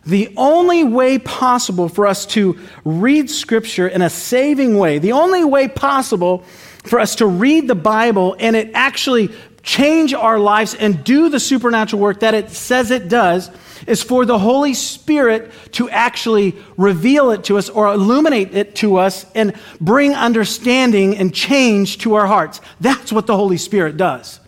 The 0.07 0.35
only 0.37 0.83
way 0.83 1.21
possible 1.21 1.89
for 1.89 2.05
us 2.05 2.27
to 2.27 2.59
read 2.85 3.31
Scripture 3.31 3.87
in 3.87 4.03
a 4.03 4.11
saving 4.11 4.77
way, 4.77 4.99
the 4.99 5.13
only 5.13 5.45
way 5.45 5.69
possible 5.69 6.39
for 6.83 6.99
us 6.99 7.15
to 7.17 7.27
read 7.27 7.69
the 7.69 7.77
Bible 7.77 8.35
and 8.41 8.57
it 8.57 8.73
actually 8.75 9.31
change 9.63 10.15
our 10.15 10.41
lives 10.41 10.75
and 10.75 11.05
do 11.05 11.29
the 11.29 11.39
supernatural 11.39 12.03
work 12.03 12.21
that 12.21 12.35
it 12.35 12.51
says 12.51 12.91
it 12.91 13.09
does, 13.09 13.53
is 13.87 14.03
for 14.03 14.25
the 14.25 14.39
Holy 14.39 14.75
Spirit 14.75 15.53
to 15.73 15.89
actually 15.91 16.57
reveal 16.77 17.31
it 17.31 17.45
to 17.45 17.59
us 17.59 17.69
or 17.69 17.87
illuminate 17.89 18.55
it 18.55 18.75
to 18.77 18.97
us 18.97 19.27
and 19.35 19.55
bring 19.81 20.15
understanding 20.15 21.17
and 21.17 21.35
change 21.35 21.99
to 21.99 22.15
our 22.15 22.27
hearts. 22.27 22.61
That's 22.81 23.13
what 23.13 23.27
the 23.27 23.37
Holy 23.37 23.57
Spirit 23.57 23.97
does. 23.97 24.41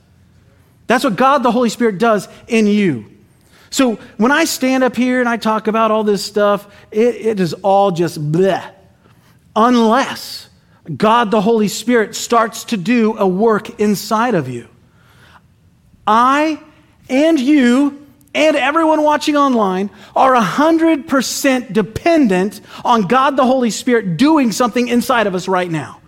That's 0.86 1.04
what 1.04 1.16
God 1.16 1.42
the 1.42 1.52
Holy 1.52 1.68
Spirit 1.68 1.98
does 1.98 2.28
in 2.46 2.66
you. 2.66 3.06
So 3.70 3.96
when 4.16 4.32
I 4.32 4.44
stand 4.44 4.82
up 4.82 4.96
here 4.96 5.20
and 5.20 5.28
I 5.28 5.36
talk 5.36 5.66
about 5.66 5.90
all 5.90 6.02
this 6.02 6.24
stuff, 6.24 6.66
it, 6.90 7.14
it 7.16 7.40
is 7.40 7.52
all 7.54 7.90
just 7.90 8.32
bleh. 8.32 8.72
Unless 9.54 10.48
God 10.96 11.30
the 11.30 11.40
Holy 11.40 11.68
Spirit 11.68 12.14
starts 12.14 12.64
to 12.64 12.76
do 12.76 13.16
a 13.18 13.26
work 13.26 13.78
inside 13.78 14.34
of 14.34 14.48
you. 14.48 14.68
I 16.06 16.62
and 17.10 17.38
you 17.38 18.06
and 18.38 18.56
everyone 18.56 19.02
watching 19.02 19.36
online 19.36 19.90
are 20.14 20.32
100% 20.32 21.72
dependent 21.72 22.60
on 22.84 23.02
God 23.02 23.36
the 23.36 23.44
Holy 23.44 23.70
Spirit 23.70 24.16
doing 24.16 24.52
something 24.52 24.86
inside 24.86 25.26
of 25.26 25.34
us 25.34 25.48
right 25.48 25.68
now. 25.68 26.00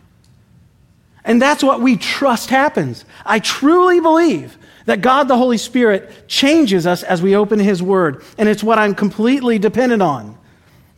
And 1.24 1.43
that's 1.43 1.64
what 1.64 1.81
we 1.81 1.97
trust 1.97 2.49
happens. 2.49 3.05
I 3.26 3.41
truly 3.41 3.99
believe 3.99 4.57
that 4.85 5.01
God 5.01 5.26
the 5.26 5.37
Holy 5.37 5.59
Spirit 5.59 6.28
changes 6.28 6.87
us 6.87 7.03
as 7.03 7.20
we 7.20 7.35
open 7.35 7.59
His 7.59 7.83
Word, 7.83 8.22
and 8.39 8.49
it's 8.49 8.62
what 8.62 8.78
I'm 8.78 8.95
completely 8.95 9.59
dependent 9.59 10.01
on. 10.01 10.39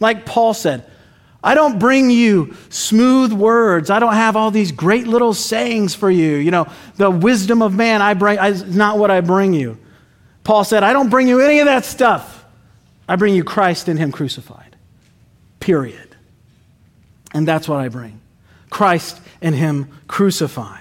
Like 0.00 0.26
Paul 0.26 0.52
said, 0.52 0.84
I 1.42 1.54
don't 1.54 1.78
bring 1.78 2.10
you 2.10 2.54
smooth 2.68 3.32
words. 3.32 3.88
I 3.88 4.00
don't 4.00 4.12
have 4.12 4.36
all 4.36 4.50
these 4.50 4.70
great 4.70 5.06
little 5.06 5.32
sayings 5.32 5.94
for 5.94 6.10
you. 6.10 6.36
You 6.36 6.50
know, 6.50 6.66
the 6.96 7.10
wisdom 7.10 7.62
of 7.62 7.74
man 7.74 8.02
I 8.02 8.12
bring 8.12 8.38
is 8.38 8.64
not 8.64 8.98
what 8.98 9.10
I 9.10 9.22
bring 9.22 9.54
you. 9.54 9.78
Paul 10.44 10.64
said, 10.64 10.82
I 10.82 10.92
don't 10.92 11.08
bring 11.08 11.28
you 11.28 11.40
any 11.40 11.60
of 11.60 11.66
that 11.66 11.84
stuff. 11.84 12.44
I 13.08 13.16
bring 13.16 13.34
you 13.34 13.44
Christ 13.44 13.88
and 13.88 13.98
Him 13.98 14.12
crucified. 14.12 14.76
Period. 15.60 16.16
And 17.34 17.46
that's 17.46 17.68
what 17.68 17.80
I 17.80 17.88
bring 17.88 18.20
Christ 18.70 19.20
and 19.40 19.54
Him 19.54 19.88
crucified. 20.08 20.80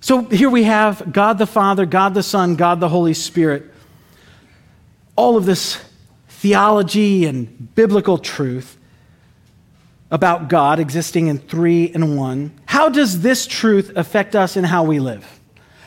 So 0.00 0.22
here 0.22 0.50
we 0.50 0.64
have 0.64 1.12
God 1.12 1.38
the 1.38 1.46
Father, 1.46 1.84
God 1.84 2.14
the 2.14 2.22
Son, 2.22 2.54
God 2.54 2.78
the 2.78 2.88
Holy 2.88 3.14
Spirit. 3.14 3.64
All 5.16 5.36
of 5.36 5.46
this 5.46 5.82
theology 6.28 7.26
and 7.26 7.74
biblical 7.74 8.18
truth 8.18 8.78
about 10.10 10.48
God 10.48 10.78
existing 10.78 11.26
in 11.26 11.38
three 11.38 11.90
and 11.92 12.16
one. 12.16 12.52
How 12.66 12.88
does 12.88 13.22
this 13.22 13.46
truth 13.46 13.92
affect 13.96 14.36
us 14.36 14.56
in 14.56 14.62
how 14.62 14.84
we 14.84 15.00
live? 15.00 15.26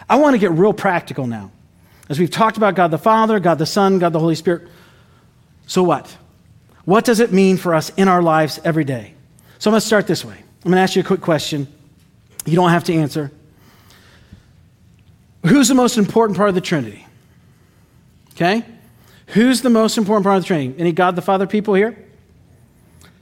I 0.10 0.16
want 0.16 0.34
to 0.34 0.39
get 0.39 0.51
real 0.51 0.74
practical 0.74 1.28
now. 1.28 1.51
As 2.10 2.20
we've 2.20 2.32
talked 2.32 2.57
about 2.57 2.74
God 2.74 2.89
the 2.89 2.97
Father, 2.97 3.39
God 3.39 3.60
the 3.60 3.68
Son, 3.68 3.99
God 3.99 4.12
the 4.14 4.20
Holy 4.20 4.36
Spirit. 4.36 4.68
So 5.68 5.84
what? 5.84 6.18
What 6.86 7.05
does 7.05 7.20
it 7.20 7.32
mean 7.32 7.57
for 7.57 7.76
us 7.76 7.91
in 7.95 8.07
our 8.07 8.22
lives 8.22 8.60
every 8.64 8.84
day? 8.84 9.14
So 9.60 9.70
I'm 9.70 9.74
going 9.74 9.82
to 9.82 9.86
start 9.86 10.07
this 10.07 10.26
way. 10.26 10.34
I'm 10.34 10.72
going 10.72 10.76
to 10.76 10.82
ask 10.82 10.95
you 10.95 11.03
a 11.03 11.05
quick 11.05 11.22
question. 11.22 11.68
You 12.45 12.55
don't 12.55 12.72
have 12.72 12.86
to 12.86 12.93
answer. 12.93 13.32
Who's 15.45 15.68
the 15.68 15.76
most 15.76 15.97
important 15.97 16.38
part 16.38 16.49
of 16.49 16.55
the 16.55 16.62
Trinity? 16.62 17.05
Okay? 18.34 18.66
Who's 19.28 19.62
the 19.62 19.70
most 19.70 19.97
important 19.97 20.24
part 20.24 20.38
of 20.38 20.43
the 20.43 20.47
Trinity? 20.47 20.76
Any 20.80 20.91
God 20.91 21.16
the 21.16 21.22
Father 21.22 21.45
people 21.45 21.76
here? 21.76 22.03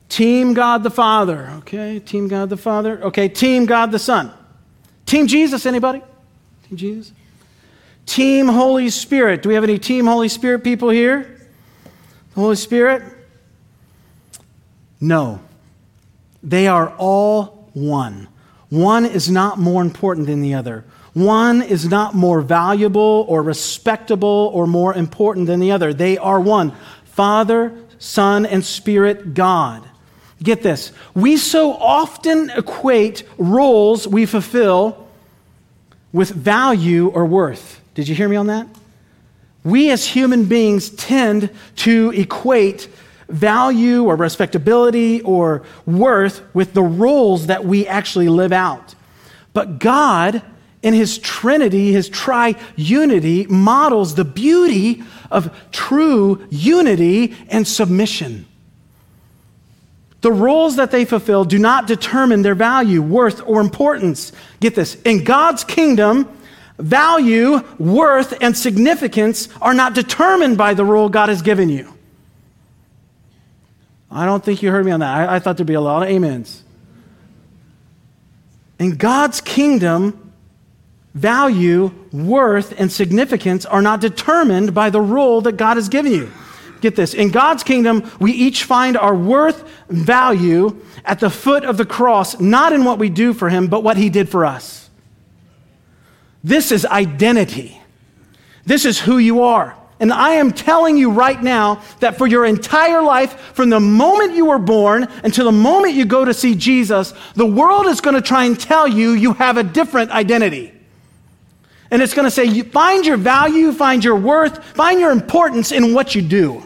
Team 0.07 0.53
God 0.53 0.83
the 0.83 0.89
Father. 0.89 1.49
Okay, 1.57 1.99
Team 1.99 2.29
God 2.29 2.49
the 2.49 2.57
Father. 2.57 3.03
Okay, 3.03 3.27
Team 3.27 3.65
God 3.65 3.91
the 3.91 3.99
Son. 3.99 4.31
Team 5.05 5.27
Jesus, 5.27 5.65
anybody? 5.65 6.01
Jesus? 6.73 7.13
Team 8.05 8.47
Holy 8.47 8.89
Spirit. 8.89 9.41
Do 9.41 9.49
we 9.49 9.55
have 9.55 9.63
any 9.63 9.77
Team 9.77 10.05
Holy 10.05 10.29
Spirit 10.29 10.63
people 10.63 10.89
here? 10.89 11.39
The 12.33 12.41
Holy 12.41 12.55
Spirit? 12.55 13.03
No. 14.99 15.41
They 16.41 16.67
are 16.67 16.89
all 16.97 17.69
one. 17.73 18.27
One 18.69 19.05
is 19.05 19.29
not 19.29 19.59
more 19.59 19.81
important 19.81 20.27
than 20.27 20.41
the 20.41 20.53
other. 20.53 20.85
One 21.13 21.61
is 21.61 21.87
not 21.87 22.13
more 22.13 22.41
valuable 22.41 23.25
or 23.27 23.41
respectable 23.41 24.51
or 24.53 24.67
more 24.67 24.93
important 24.93 25.47
than 25.47 25.59
the 25.59 25.71
other. 25.71 25.93
They 25.93 26.17
are 26.17 26.39
one 26.39 26.73
Father, 27.05 27.73
Son, 27.97 28.45
and 28.45 28.63
Spirit 28.63 29.33
God. 29.33 29.83
Get 30.41 30.61
this. 30.61 30.91
We 31.15 31.37
so 31.37 31.73
often 31.73 32.51
equate 32.51 33.23
roles 33.39 34.07
we 34.07 34.27
fulfill 34.27 35.06
with 36.11 36.29
value 36.29 37.07
or 37.07 37.25
worth. 37.25 37.81
Did 37.93 38.07
you 38.07 38.15
hear 38.15 38.29
me 38.29 38.35
on 38.35 38.47
that? 38.47 38.67
We 39.63 39.91
as 39.91 40.05
human 40.05 40.45
beings 40.45 40.89
tend 40.89 41.49
to 41.77 42.11
equate 42.11 42.87
value 43.27 44.05
or 44.05 44.15
respectability 44.15 45.21
or 45.21 45.63
worth 45.85 46.41
with 46.53 46.73
the 46.73 46.81
roles 46.81 47.47
that 47.47 47.65
we 47.65 47.85
actually 47.85 48.29
live 48.29 48.53
out. 48.53 48.95
But 49.53 49.79
God 49.79 50.41
in 50.81 50.93
his 50.93 51.17
Trinity, 51.17 51.91
his 51.91 52.09
triunity, 52.09 53.49
models 53.49 54.15
the 54.15 54.25
beauty 54.25 55.03
of 55.29 55.53
true 55.71 56.47
unity 56.49 57.35
and 57.49 57.67
submission. 57.67 58.45
The 60.21 60.31
roles 60.31 60.77
that 60.77 60.91
they 60.91 61.05
fulfill 61.05 61.45
do 61.45 61.59
not 61.59 61.87
determine 61.87 62.41
their 62.41 62.55
value, 62.55 63.01
worth, 63.01 63.41
or 63.45 63.61
importance. 63.61 64.31
Get 64.59 64.75
this 64.75 64.95
in 65.03 65.23
God's 65.23 65.63
kingdom, 65.63 66.27
value, 66.79 67.61
worth, 67.77 68.33
and 68.41 68.57
significance 68.57 69.47
are 69.61 69.73
not 69.73 69.93
determined 69.93 70.57
by 70.57 70.73
the 70.73 70.83
role 70.83 71.09
God 71.09 71.29
has 71.29 71.41
given 71.41 71.69
you. 71.69 71.93
I 74.09 74.25
don't 74.25 74.43
think 74.43 74.63
you 74.63 74.71
heard 74.71 74.85
me 74.85 74.91
on 74.91 75.01
that. 75.01 75.29
I, 75.29 75.35
I 75.35 75.39
thought 75.39 75.57
there'd 75.57 75.67
be 75.67 75.73
a 75.73 75.81
lot 75.81 76.01
of 76.01 76.09
amens. 76.09 76.63
In 78.79 78.95
God's 78.95 79.41
kingdom, 79.41 80.31
value, 81.13 81.91
worth, 82.11 82.79
and 82.79 82.91
significance 82.91 83.65
are 83.65 83.81
not 83.81 84.01
determined 84.01 84.73
by 84.73 84.89
the 84.89 85.01
role 85.01 85.41
that 85.41 85.57
God 85.57 85.77
has 85.77 85.89
given 85.89 86.11
you. 86.11 86.31
Get 86.81 86.95
this. 86.95 87.13
In 87.13 87.29
God's 87.29 87.63
kingdom, 87.63 88.09
we 88.19 88.31
each 88.31 88.63
find 88.63 88.97
our 88.97 89.15
worth, 89.15 89.67
value 89.89 90.79
at 91.03 91.19
the 91.19 91.29
foot 91.29 91.63
of 91.65 91.77
the 91.77 91.85
cross, 91.85 92.39
not 92.39 92.73
in 92.73 92.83
what 92.83 92.99
we 92.99 93.09
do 93.09 93.33
for 93.33 93.49
Him, 93.49 93.67
but 93.67 93.83
what 93.83 93.97
He 93.97 94.09
did 94.09 94.29
for 94.29 94.45
us. 94.45 94.89
This 96.43 96.71
is 96.71 96.85
identity. 96.85 97.81
This 98.65 98.85
is 98.85 98.99
who 98.99 99.17
you 99.17 99.43
are. 99.43 99.75
And 99.99 100.13
I 100.13 100.33
am 100.33 100.51
telling 100.51 100.95
you 100.97 101.09
right 101.09 101.41
now 101.41 101.81
that 102.01 102.17
for 102.17 102.27
your 102.27 102.45
entire 102.45 103.01
life, 103.01 103.39
from 103.55 103.69
the 103.69 103.79
moment 103.79 104.33
you 104.33 104.45
were 104.45 104.59
born 104.59 105.07
until 105.23 105.45
the 105.45 105.51
moment 105.51 105.95
you 105.95 106.05
go 106.05 106.23
to 106.23 106.33
see 106.33 106.53
Jesus, 106.53 107.13
the 107.33 107.45
world 107.45 107.87
is 107.87 107.99
going 107.99 108.15
to 108.15 108.21
try 108.21 108.43
and 108.43 108.59
tell 108.59 108.87
you 108.87 109.11
you 109.11 109.33
have 109.33 109.57
a 109.57 109.63
different 109.63 110.11
identity. 110.11 110.76
And 111.89 112.01
it's 112.01 112.13
going 112.13 112.25
to 112.25 112.31
say, 112.31 112.61
find 112.63 113.05
your 113.05 113.17
value, 113.17 113.71
find 113.71 114.03
your 114.03 114.15
worth, 114.15 114.63
find 114.75 114.99
your 114.99 115.11
importance 115.11 115.71
in 115.71 115.93
what 115.93 116.15
you 116.15 116.21
do. 116.21 116.63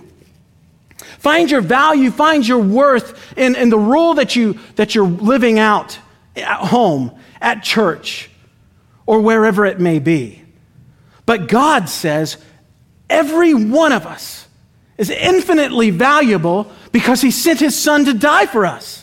Find 1.19 1.51
your 1.51 1.61
value, 1.61 2.09
find 2.09 2.47
your 2.47 2.59
worth 2.59 3.37
in, 3.37 3.55
in 3.55 3.69
the 3.69 3.77
role 3.77 4.15
that, 4.15 4.35
you, 4.35 4.57
that 4.75 4.95
you're 4.95 5.07
living 5.07 5.59
out 5.59 5.99
at 6.35 6.57
home, 6.57 7.11
at 7.39 7.61
church, 7.61 8.31
or 9.05 9.21
wherever 9.21 9.65
it 9.65 9.79
may 9.79 9.99
be. 9.99 10.41
But 11.27 11.47
God 11.47 11.89
says 11.89 12.37
every 13.09 13.53
one 13.53 13.91
of 13.91 14.07
us 14.07 14.47
is 14.97 15.09
infinitely 15.09 15.91
valuable 15.91 16.71
because 16.91 17.21
He 17.21 17.31
sent 17.31 17.59
His 17.59 17.77
Son 17.77 18.05
to 18.05 18.13
die 18.13 18.47
for 18.47 18.65
us. 18.65 19.00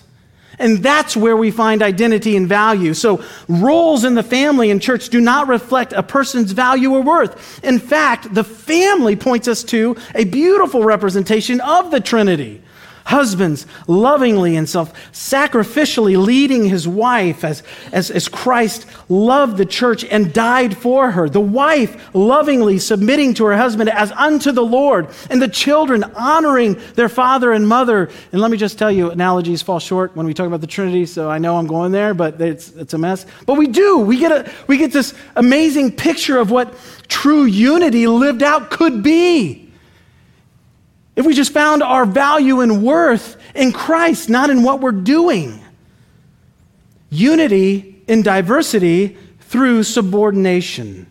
And 0.58 0.82
that's 0.82 1.16
where 1.16 1.36
we 1.36 1.50
find 1.50 1.82
identity 1.82 2.36
and 2.36 2.48
value. 2.48 2.94
So, 2.94 3.24
roles 3.48 4.04
in 4.04 4.14
the 4.14 4.22
family 4.22 4.70
and 4.70 4.82
church 4.82 5.08
do 5.08 5.20
not 5.20 5.48
reflect 5.48 5.92
a 5.92 6.02
person's 6.02 6.52
value 6.52 6.92
or 6.92 7.02
worth. 7.02 7.62
In 7.64 7.78
fact, 7.78 8.34
the 8.34 8.44
family 8.44 9.16
points 9.16 9.48
us 9.48 9.62
to 9.64 9.96
a 10.14 10.24
beautiful 10.24 10.82
representation 10.82 11.60
of 11.60 11.90
the 11.90 12.00
Trinity. 12.00 12.62
Husbands, 13.08 13.64
lovingly 13.86 14.54
and 14.54 14.68
self 14.68 14.92
sacrificially 15.12 16.22
leading 16.22 16.66
his 16.66 16.86
wife 16.86 17.42
as, 17.42 17.62
as, 17.90 18.10
as 18.10 18.28
Christ 18.28 18.84
loved 19.08 19.56
the 19.56 19.64
church 19.64 20.04
and 20.04 20.30
died 20.30 20.76
for 20.76 21.12
her. 21.12 21.26
The 21.26 21.40
wife 21.40 22.14
lovingly 22.14 22.78
submitting 22.78 23.32
to 23.34 23.46
her 23.46 23.56
husband 23.56 23.88
as 23.88 24.12
unto 24.12 24.52
the 24.52 24.62
Lord. 24.62 25.08
And 25.30 25.40
the 25.40 25.48
children 25.48 26.04
honoring 26.04 26.78
their 26.96 27.08
father 27.08 27.50
and 27.52 27.66
mother. 27.66 28.10
And 28.30 28.42
let 28.42 28.50
me 28.50 28.58
just 28.58 28.78
tell 28.78 28.92
you, 28.92 29.10
analogies 29.10 29.62
fall 29.62 29.80
short 29.80 30.14
when 30.14 30.26
we 30.26 30.34
talk 30.34 30.46
about 30.46 30.60
the 30.60 30.66
Trinity, 30.66 31.06
so 31.06 31.30
I 31.30 31.38
know 31.38 31.56
I'm 31.56 31.66
going 31.66 31.92
there, 31.92 32.12
but 32.12 32.38
it's, 32.42 32.72
it's 32.72 32.92
a 32.92 32.98
mess. 32.98 33.24
But 33.46 33.54
we 33.54 33.68
do. 33.68 34.00
We 34.00 34.18
get, 34.18 34.32
a, 34.32 34.52
we 34.66 34.76
get 34.76 34.92
this 34.92 35.14
amazing 35.34 35.92
picture 35.92 36.36
of 36.36 36.50
what 36.50 36.74
true 37.08 37.46
unity 37.46 38.06
lived 38.06 38.42
out 38.42 38.70
could 38.70 39.02
be. 39.02 39.67
If 41.18 41.26
we 41.26 41.34
just 41.34 41.52
found 41.52 41.82
our 41.82 42.06
value 42.06 42.60
and 42.60 42.84
worth 42.84 43.36
in 43.52 43.72
Christ, 43.72 44.28
not 44.28 44.50
in 44.50 44.62
what 44.62 44.80
we're 44.80 44.92
doing. 44.92 45.60
Unity 47.10 48.04
in 48.06 48.22
diversity 48.22 49.16
through 49.40 49.82
subordination. 49.82 51.10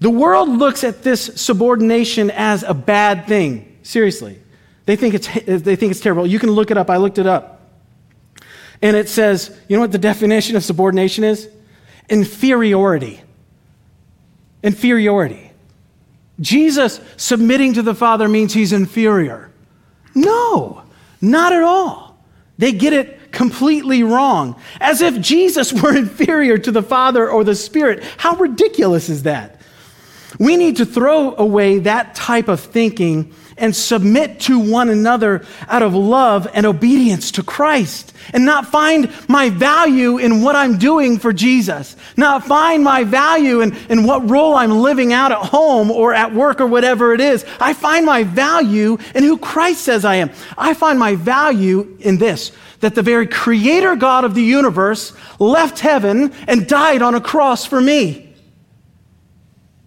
The 0.00 0.10
world 0.10 0.50
looks 0.50 0.84
at 0.84 1.04
this 1.04 1.24
subordination 1.36 2.30
as 2.30 2.62
a 2.64 2.74
bad 2.74 3.26
thing. 3.26 3.78
Seriously. 3.82 4.42
They 4.84 4.94
think 4.94 5.14
it's, 5.14 5.26
they 5.26 5.74
think 5.74 5.90
it's 5.90 6.00
terrible. 6.00 6.26
You 6.26 6.38
can 6.38 6.50
look 6.50 6.70
it 6.70 6.76
up. 6.76 6.90
I 6.90 6.98
looked 6.98 7.16
it 7.16 7.26
up. 7.26 7.62
And 8.82 8.94
it 8.94 9.08
says, 9.08 9.58
you 9.68 9.76
know 9.78 9.80
what 9.80 9.92
the 9.92 9.96
definition 9.96 10.54
of 10.54 10.62
subordination 10.62 11.24
is? 11.24 11.48
Inferiority. 12.10 13.22
Inferiority. 14.62 15.47
Jesus 16.40 17.00
submitting 17.16 17.74
to 17.74 17.82
the 17.82 17.94
Father 17.94 18.28
means 18.28 18.54
he's 18.54 18.72
inferior. 18.72 19.50
No, 20.14 20.82
not 21.20 21.52
at 21.52 21.62
all. 21.62 22.16
They 22.58 22.72
get 22.72 22.92
it 22.92 23.32
completely 23.32 24.02
wrong. 24.02 24.60
As 24.80 25.00
if 25.00 25.20
Jesus 25.20 25.72
were 25.82 25.96
inferior 25.96 26.58
to 26.58 26.70
the 26.70 26.82
Father 26.82 27.28
or 27.28 27.44
the 27.44 27.54
Spirit. 27.54 28.02
How 28.16 28.34
ridiculous 28.36 29.08
is 29.08 29.24
that? 29.24 29.60
We 30.38 30.56
need 30.56 30.76
to 30.76 30.86
throw 30.86 31.34
away 31.36 31.78
that 31.80 32.14
type 32.14 32.48
of 32.48 32.60
thinking 32.60 33.34
and 33.58 33.74
submit 33.74 34.40
to 34.40 34.58
one 34.58 34.88
another 34.88 35.44
out 35.68 35.82
of 35.82 35.94
love 35.94 36.48
and 36.52 36.66
obedience 36.66 37.32
to 37.32 37.42
Christ 37.42 38.12
and 38.32 38.44
not 38.44 38.66
find 38.66 39.12
my 39.28 39.50
value 39.50 40.18
in 40.18 40.42
what 40.42 40.56
I'm 40.56 40.78
doing 40.78 41.18
for 41.18 41.32
Jesus, 41.32 41.96
not 42.16 42.44
find 42.44 42.82
my 42.82 43.04
value 43.04 43.60
in, 43.60 43.76
in 43.88 44.04
what 44.04 44.28
role 44.28 44.54
I'm 44.54 44.70
living 44.70 45.12
out 45.12 45.32
at 45.32 45.38
home 45.38 45.90
or 45.90 46.14
at 46.14 46.34
work 46.34 46.60
or 46.60 46.66
whatever 46.66 47.14
it 47.14 47.20
is. 47.20 47.44
I 47.60 47.74
find 47.74 48.04
my 48.04 48.24
value 48.24 48.98
in 49.14 49.24
who 49.24 49.38
Christ 49.38 49.82
says 49.82 50.04
I 50.04 50.16
am. 50.16 50.30
I 50.56 50.74
find 50.74 50.98
my 50.98 51.14
value 51.16 51.96
in 52.00 52.18
this 52.18 52.52
that 52.80 52.94
the 52.94 53.02
very 53.02 53.26
creator 53.26 53.96
God 53.96 54.24
of 54.24 54.34
the 54.34 54.42
universe 54.42 55.12
left 55.38 55.80
heaven 55.80 56.32
and 56.46 56.68
died 56.68 57.02
on 57.02 57.14
a 57.14 57.20
cross 57.20 57.64
for 57.64 57.80
me. 57.80 58.32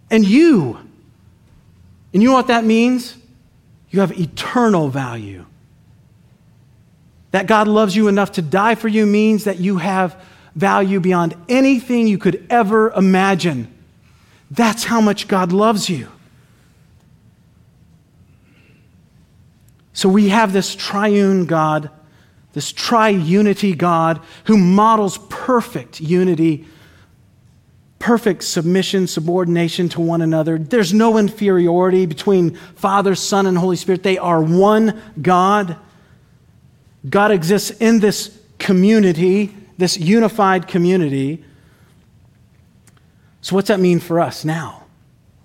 And 0.10 0.26
you, 0.26 0.78
and 2.14 2.22
you 2.22 2.30
know 2.30 2.36
what 2.36 2.48
that 2.48 2.66
means? 2.66 3.16
You 3.92 4.00
have 4.00 4.18
eternal 4.18 4.90
value. 4.90 5.46
That 7.32 7.46
God 7.46 7.68
loves 7.68 7.96
you 7.96 8.08
enough 8.08 8.34
to 8.34 8.42
die 8.42 8.76
for 8.76 8.88
you 8.88 9.06
means 9.06 9.44
that 9.44 9.60
you 9.60 9.78
have 9.78 10.22
value 10.56 11.00
beyond 11.00 11.36
anything 11.48 12.08
you 12.08 12.18
could 12.18 12.46
ever 12.50 12.92
imagine. 12.92 13.74
That's 14.50 14.84
how 14.84 15.00
much 15.00 15.28
God 15.28 15.54
loves 15.54 15.90
you. 15.90 16.10
So 19.94 20.10
we 20.10 20.30
have 20.30 20.52
this 20.52 20.76
triune 20.76 21.46
God, 21.46 21.90
this 22.54 22.74
triunity 22.74 23.78
God 23.78 24.22
who 24.46 24.58
models 24.58 25.20
perfect 25.30 26.02
unity, 26.02 26.66
perfect 28.02 28.44
submission, 28.44 29.06
subordination 29.06 29.88
to 29.88 30.02
one 30.02 30.22
another. 30.22 30.58
There's 30.58 30.92
no 30.92 31.18
inferiority 31.18 32.08
between 32.08 32.56
Father, 32.76 33.14
Son, 33.14 33.46
and 33.46 33.58
Holy 33.58 33.76
Spirit. 33.78 34.02
They 34.02 34.18
are 34.18 34.42
one 34.42 35.00
God. 35.22 35.78
God 37.08 37.32
exists 37.32 37.70
in 37.80 38.00
this 38.00 38.38
community, 38.58 39.56
this 39.78 39.98
unified 39.98 40.68
community. 40.68 41.46
So, 43.42 43.56
what's 43.56 43.68
that 43.68 43.80
mean 43.80 44.00
for 44.00 44.20
us 44.20 44.44
now? 44.44 44.86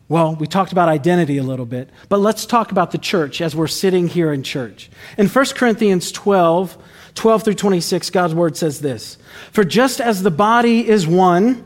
Well, 0.09 0.35
we 0.37 0.47
talked 0.47 0.73
about 0.73 0.89
identity 0.89 1.37
a 1.37 1.43
little 1.43 1.67
bit, 1.67 1.91
but 2.09 2.21
let's 2.21 2.47
talk 2.47 2.71
about 2.71 2.91
the 2.91 2.99
church 2.99 3.41
as 3.41 3.55
we're 3.55 3.67
sitting 3.67 4.09
here 4.09 4.33
in 4.33 4.43
church. 4.43 4.89
In 5.19 5.27
1 5.27 5.45
Corinthians 5.57 6.11
12, 6.13 6.79
12 7.15 7.43
through 7.43 7.55
26, 7.55 8.11
God's 8.11 8.35
word 8.35 8.57
says 8.57 8.81
this 8.81 9.19
For 9.53 9.63
just 9.65 10.01
as 10.01 10.23
the 10.23 10.31
body 10.31 10.89
is 10.89 11.07
one 11.07 11.66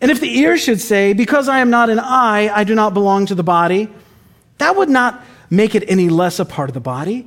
And 0.00 0.10
if 0.10 0.20
the 0.20 0.38
ear 0.38 0.56
should 0.56 0.80
say, 0.80 1.12
Because 1.12 1.48
I 1.48 1.60
am 1.60 1.70
not 1.70 1.90
an 1.90 1.98
eye, 1.98 2.50
I 2.54 2.64
do 2.64 2.74
not 2.74 2.94
belong 2.94 3.26
to 3.26 3.34
the 3.34 3.42
body, 3.42 3.88
that 4.58 4.76
would 4.76 4.88
not 4.88 5.22
make 5.50 5.74
it 5.74 5.84
any 5.88 6.08
less 6.08 6.38
a 6.38 6.44
part 6.44 6.70
of 6.70 6.74
the 6.74 6.80
body. 6.80 7.26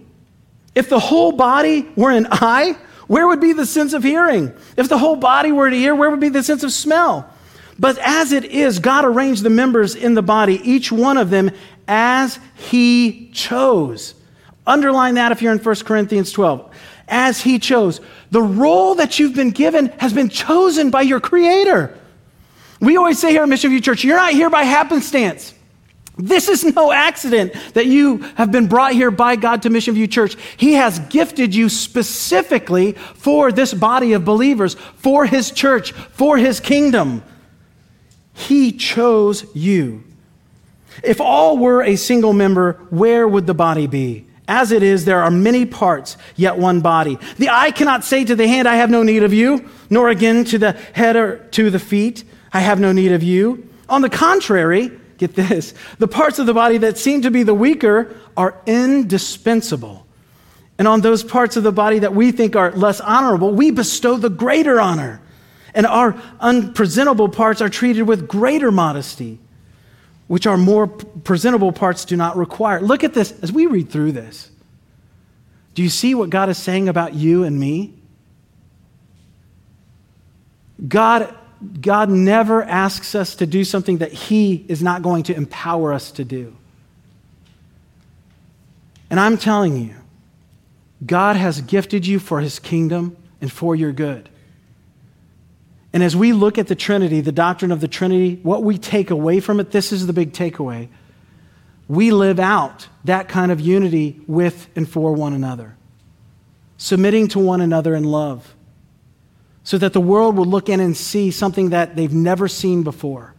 If 0.76 0.90
the 0.90 1.00
whole 1.00 1.34
body 1.34 1.90
were 1.96 2.12
an 2.12 2.28
eye, 2.32 2.78
where 3.08 3.28
would 3.28 3.42
be 3.42 3.54
the 3.54 3.66
sense 3.66 3.94
of 3.94 4.04
hearing? 4.04 4.54
If 4.78 4.88
the 4.88 4.98
whole 4.98 5.18
body 5.18 5.52
were 5.52 5.70
to 5.70 5.76
ear, 5.76 5.94
where 5.96 6.10
would 6.10 6.22
be 6.22 6.30
the 6.30 6.44
sense 6.44 6.64
of 6.64 6.72
smell? 6.72 7.30
But 7.78 7.98
as 7.98 8.32
it 8.32 8.46
is, 8.46 8.80
God 8.80 9.06
arranged 9.06 9.44
the 9.44 9.50
members 9.50 9.96
in 9.96 10.14
the 10.14 10.22
body, 10.22 10.62
each 10.64 10.92
one 10.92 11.18
of 11.18 11.30
them 11.30 11.52
as 11.88 12.40
He 12.56 13.32
chose. 13.34 14.14
Underline 14.66 15.16
that 15.16 15.32
if 15.32 15.42
you're 15.42 15.52
in 15.52 15.60
1 15.60 15.76
Corinthians 15.78 16.32
12. 16.32 16.74
As 17.08 17.42
He 17.42 17.60
chose. 17.60 18.00
The 18.30 18.42
role 18.42 18.96
that 18.96 19.20
you've 19.20 19.36
been 19.36 19.50
given 19.50 19.88
has 19.98 20.14
been 20.14 20.30
chosen 20.30 20.90
by 20.90 21.02
your 21.02 21.20
Creator. 21.20 21.98
We 22.82 22.98
always 22.98 23.20
say 23.20 23.30
here 23.30 23.44
at 23.44 23.50
Mission 23.50 23.70
View 23.70 23.80
Church, 23.80 24.04
you're 24.04 24.18
not 24.18 24.34
here 24.34 24.50
by 24.50 24.64
happenstance. 24.64 25.54
This 26.18 26.50
is 26.50 26.64
no 26.64 26.92
accident 26.92 27.54
that 27.74 27.86
you 27.86 28.18
have 28.36 28.52
been 28.52 28.68
brought 28.68 28.94
here 28.94 29.12
by 29.12 29.36
God 29.36 29.62
to 29.62 29.70
Mission 29.70 29.94
View 29.94 30.08
Church. 30.08 30.36
He 30.58 30.74
has 30.74 31.00
gifted 31.00 31.56
you 31.56 31.70
specifically 31.70 32.94
for 33.14 33.52
this 33.52 33.74
body 33.74 34.14
of 34.14 34.26
believers, 34.26 34.74
for 34.96 35.26
His 35.26 35.52
church, 35.52 35.94
for 35.94 36.38
His 36.38 36.60
kingdom. 36.60 37.24
He 38.34 38.72
chose 38.72 39.46
you. 39.56 40.04
If 41.04 41.22
all 41.22 41.58
were 41.58 41.84
a 41.84 41.96
single 41.96 42.34
member, 42.34 42.74
where 42.90 43.28
would 43.28 43.48
the 43.48 43.54
body 43.54 43.88
be? 43.88 44.26
As 44.48 44.72
it 44.72 44.84
is, 44.84 45.06
there 45.06 45.22
are 45.22 45.32
many 45.32 45.66
parts, 45.66 46.18
yet 46.36 46.58
one 46.58 46.82
body. 46.82 47.18
The 47.38 47.50
eye 47.50 47.72
cannot 47.72 48.04
say 48.04 48.26
to 48.26 48.36
the 48.36 48.48
hand, 48.48 48.68
I 48.68 48.76
have 48.76 48.90
no 48.90 49.04
need 49.04 49.24
of 49.24 49.34
you, 49.34 49.70
nor 49.90 50.10
again 50.10 50.44
to 50.46 50.58
the 50.58 50.74
head 50.94 51.16
or 51.16 51.38
to 51.52 51.70
the 51.70 51.80
feet, 51.80 52.26
I 52.54 52.60
have 52.60 52.80
no 52.80 52.92
need 52.92 53.12
of 53.12 53.24
you. 53.24 53.70
On 53.88 54.02
the 54.02 54.10
contrary, 54.10 54.92
get 55.18 55.36
this, 55.36 55.74
the 56.00 56.08
parts 56.08 56.40
of 56.40 56.46
the 56.46 56.54
body 56.54 56.78
that 56.80 56.98
seem 56.98 57.22
to 57.22 57.32
be 57.32 57.44
the 57.44 57.54
weaker 57.54 58.16
are 58.36 58.60
indispensable. 58.66 60.06
And 60.78 60.88
on 60.88 61.02
those 61.02 61.24
parts 61.24 61.58
of 61.58 61.64
the 61.64 61.72
body 61.72 62.00
that 62.00 62.16
we 62.16 62.32
think 62.32 62.56
are 62.56 62.72
less 62.72 63.00
honorable, 63.02 63.54
we 63.54 63.72
bestow 63.72 64.18
the 64.18 64.30
greater 64.30 64.82
honor. 64.82 65.22
And 65.74 65.86
our 65.86 66.20
unpresentable 66.40 67.30
parts 67.30 67.62
are 67.62 67.70
treated 67.70 68.04
with 68.04 68.28
greater 68.28 68.72
modesty, 68.72 69.40
which 70.28 70.48
our 70.48 70.58
more 70.58 70.88
presentable 70.88 71.72
parts 71.72 72.04
do 72.04 72.18
not 72.18 72.36
require. 72.36 72.82
Look 72.82 73.04
at 73.04 73.14
this 73.14 73.32
as 73.42 73.52
we 73.52 73.68
read 73.68 73.90
through 73.90 74.14
this. 74.14 74.50
Do 75.74 75.84
you 75.84 75.90
see 75.90 76.16
what 76.16 76.30
God 76.30 76.50
is 76.50 76.58
saying 76.58 76.90
about 76.90 77.14
you 77.14 77.44
and 77.44 77.60
me? 77.60 77.94
God 80.88 81.34
God 81.80 82.10
never 82.10 82.64
asks 82.64 83.14
us 83.16 83.36
to 83.36 83.46
do 83.46 83.64
something 83.64 84.00
that 84.00 84.12
He 84.12 84.66
is 84.68 84.82
not 84.82 85.02
going 85.02 85.24
to 85.24 85.36
empower 85.36 85.94
us 85.94 86.12
to 86.12 86.24
do. 86.24 86.56
And 89.10 89.20
I'm 89.20 89.38
telling 89.38 89.78
you, 89.78 89.96
God 91.06 91.36
has 91.36 91.62
gifted 91.62 92.08
you 92.08 92.20
for 92.20 92.40
His 92.40 92.60
kingdom 92.60 93.18
and 93.42 93.52
for 93.52 93.76
your 93.76 93.92
good. 93.92 94.30
And 95.94 96.02
as 96.02 96.16
we 96.16 96.32
look 96.32 96.58
at 96.58 96.68
the 96.68 96.76
Trinity, 96.76 97.22
the 97.22 97.32
doctrine 97.32 97.72
of 97.72 97.82
the 97.82 97.88
Trinity, 97.88 98.40
what 98.44 98.64
we 98.64 98.78
take 98.78 99.12
away 99.12 99.40
from 99.40 99.60
it, 99.60 99.72
this 99.72 99.92
is 99.92 100.08
the 100.08 100.14
big 100.14 100.32
takeaway. 100.32 100.88
we 101.88 102.12
live 102.12 102.40
out 102.40 102.88
that 103.04 103.28
kind 103.28 103.52
of 103.52 103.60
unity 103.60 104.22
with 104.26 104.70
and 104.78 104.88
for 104.88 105.12
one 105.14 105.34
another, 105.34 105.76
submitting 106.78 107.28
to 107.28 107.40
one 107.40 107.60
another 107.60 107.94
in 107.94 108.06
love, 108.06 108.56
so 109.64 109.78
that 109.78 109.94
the 109.94 110.02
world 110.02 110.36
will 110.36 110.46
look 110.46 110.70
in 110.70 110.80
and 110.80 110.96
see 110.98 111.32
something 111.32 111.70
that 111.70 111.96
they've 111.96 112.14
never 112.14 112.48
seen 112.48 112.84
before. 112.84 113.34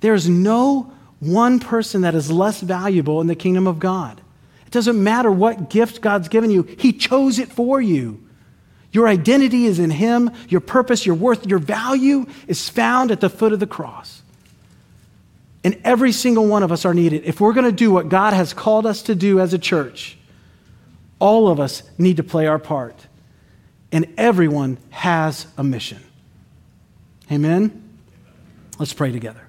There's 0.00 0.28
no 0.28 0.92
one 1.20 1.58
person 1.58 2.02
that 2.02 2.14
is 2.14 2.30
less 2.30 2.60
valuable 2.60 3.20
in 3.20 3.26
the 3.26 3.34
kingdom 3.34 3.66
of 3.66 3.78
God. 3.78 4.20
It 4.66 4.72
doesn't 4.72 5.02
matter 5.02 5.30
what 5.30 5.70
gift 5.70 6.00
God's 6.00 6.28
given 6.28 6.50
you, 6.50 6.62
He 6.62 6.92
chose 6.92 7.38
it 7.38 7.50
for 7.50 7.80
you. 7.80 8.22
Your 8.92 9.08
identity 9.08 9.66
is 9.66 9.78
in 9.78 9.90
Him, 9.90 10.30
your 10.48 10.60
purpose, 10.60 11.04
your 11.04 11.16
worth, 11.16 11.46
your 11.46 11.58
value 11.58 12.26
is 12.46 12.68
found 12.68 13.10
at 13.10 13.20
the 13.20 13.28
foot 13.28 13.52
of 13.52 13.60
the 13.60 13.66
cross. 13.66 14.22
And 15.64 15.78
every 15.82 16.12
single 16.12 16.46
one 16.46 16.62
of 16.62 16.70
us 16.70 16.84
are 16.84 16.94
needed. 16.94 17.24
If 17.24 17.40
we're 17.40 17.52
going 17.52 17.66
to 17.66 17.72
do 17.72 17.90
what 17.90 18.08
God 18.08 18.32
has 18.32 18.54
called 18.54 18.86
us 18.86 19.02
to 19.02 19.14
do 19.14 19.40
as 19.40 19.52
a 19.52 19.58
church, 19.58 20.16
all 21.18 21.48
of 21.48 21.58
us 21.58 21.82
need 21.98 22.18
to 22.18 22.22
play 22.22 22.46
our 22.46 22.58
part. 22.58 23.06
And 23.92 24.12
everyone 24.16 24.78
has 24.90 25.46
a 25.56 25.64
mission. 25.64 26.02
Amen? 27.30 27.82
Let's 28.78 28.92
pray 28.92 29.12
together. 29.12 29.40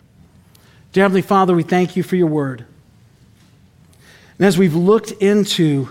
Dear 0.94 1.04
Heavenly 1.04 1.22
Father, 1.22 1.56
we 1.56 1.64
thank 1.64 1.96
you 1.96 2.04
for 2.04 2.16
your 2.16 2.28
word. 2.28 2.66
And 4.38 4.46
as 4.46 4.58
we've 4.58 4.76
looked 4.76 5.12
into 5.12 5.90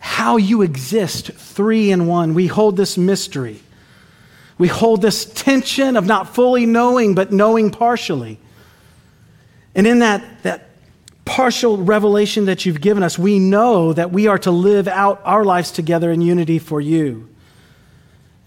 how 0.00 0.36
you 0.36 0.62
exist 0.62 1.32
three 1.32 1.90
in 1.90 2.06
one, 2.06 2.34
we 2.34 2.46
hold 2.46 2.76
this 2.76 2.96
mystery. 2.96 3.60
We 4.58 4.68
hold 4.68 5.02
this 5.02 5.24
tension 5.24 5.96
of 5.96 6.06
not 6.06 6.34
fully 6.34 6.66
knowing, 6.66 7.14
but 7.14 7.32
knowing 7.32 7.70
partially. 7.70 8.38
And 9.74 9.86
in 9.86 10.00
that, 10.00 10.42
that 10.42 10.70
partial 11.24 11.76
revelation 11.76 12.46
that 12.46 12.66
you've 12.66 12.80
given 12.80 13.02
us, 13.02 13.18
we 13.18 13.38
know 13.38 13.92
that 13.92 14.10
we 14.10 14.26
are 14.26 14.38
to 14.38 14.50
live 14.50 14.88
out 14.88 15.20
our 15.24 15.44
lives 15.44 15.70
together 15.70 16.10
in 16.10 16.20
unity 16.20 16.58
for 16.58 16.80
you, 16.80 17.28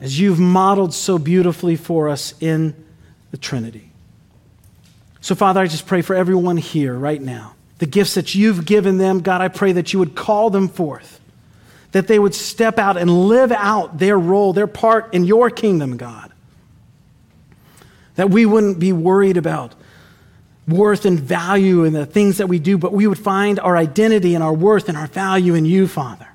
as 0.02 0.20
you've 0.20 0.40
modeled 0.40 0.94
so 0.94 1.20
beautifully 1.20 1.76
for 1.76 2.10
us 2.10 2.34
in 2.42 2.76
the 3.30 3.38
Trinity. 3.38 3.92
So, 5.22 5.36
Father, 5.36 5.62
I 5.62 5.68
just 5.68 5.86
pray 5.86 6.02
for 6.02 6.16
everyone 6.16 6.58
here 6.58 6.96
right 6.96 7.22
now. 7.22 7.54
The 7.78 7.86
gifts 7.86 8.16
that 8.16 8.34
you've 8.34 8.66
given 8.66 8.98
them, 8.98 9.22
God, 9.22 9.42
I 9.42 9.48
pray 9.48 9.72
that 9.74 9.94
you 9.94 10.00
would 10.00 10.16
call 10.16 10.50
them 10.50 10.68
forth, 10.68 11.20
that 11.92 12.08
they 12.08 12.18
would 12.18 12.34
step 12.34 12.80
out 12.80 12.98
and 12.98 13.28
live 13.28 13.52
out 13.52 14.00
their 14.00 14.18
role, 14.18 14.54
their 14.54 14.68
part 14.68 15.14
in 15.14 15.24
your 15.24 15.52
kingdom, 15.52 15.98
God. 15.98 16.32
That 18.16 18.32
we 18.32 18.46
wouldn't 18.46 18.80
be 18.80 18.92
worried 18.92 19.38
about 19.38 19.76
worth 20.68 21.06
and 21.06 21.20
value 21.20 21.84
in 21.84 21.94
the 21.94 22.06
things 22.06 22.38
that 22.38 22.48
we 22.48 22.58
do, 22.58 22.78
but 22.78 22.92
we 22.92 23.06
would 23.06 23.20
find 23.20 23.60
our 23.60 23.78
identity 23.78 24.34
and 24.34 24.44
our 24.44 24.54
worth 24.54 24.90
and 24.90 24.98
our 24.98 25.08
value 25.08 25.54
in 25.54 25.66
you, 25.66 25.88
Father. 25.88 26.28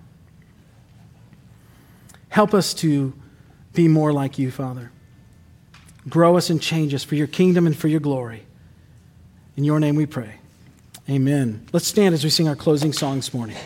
Help 2.29 2.55
us 2.55 2.75
to 2.75 3.13
be 3.77 3.87
more 3.87 4.13
like 4.13 4.39
you, 4.41 4.51
Father. 4.51 4.91
Grow 6.09 6.37
us 6.37 6.51
and 6.51 6.61
change 6.61 6.95
us 6.95 7.05
for 7.05 7.15
your 7.15 7.29
kingdom 7.29 7.67
and 7.67 7.77
for 7.77 7.87
your 7.87 8.01
glory. 8.01 8.43
In 9.57 9.63
your 9.63 9.79
name 9.79 9.95
we 9.95 10.07
pray. 10.07 10.35
Amen. 11.09 11.67
Let's 11.73 11.87
stand 11.87 12.15
as 12.15 12.25
we 12.25 12.31
sing 12.31 12.49
our 12.49 12.57
closing 12.57 12.93
song 12.93 13.17
this 13.17 13.33
morning. 13.33 13.57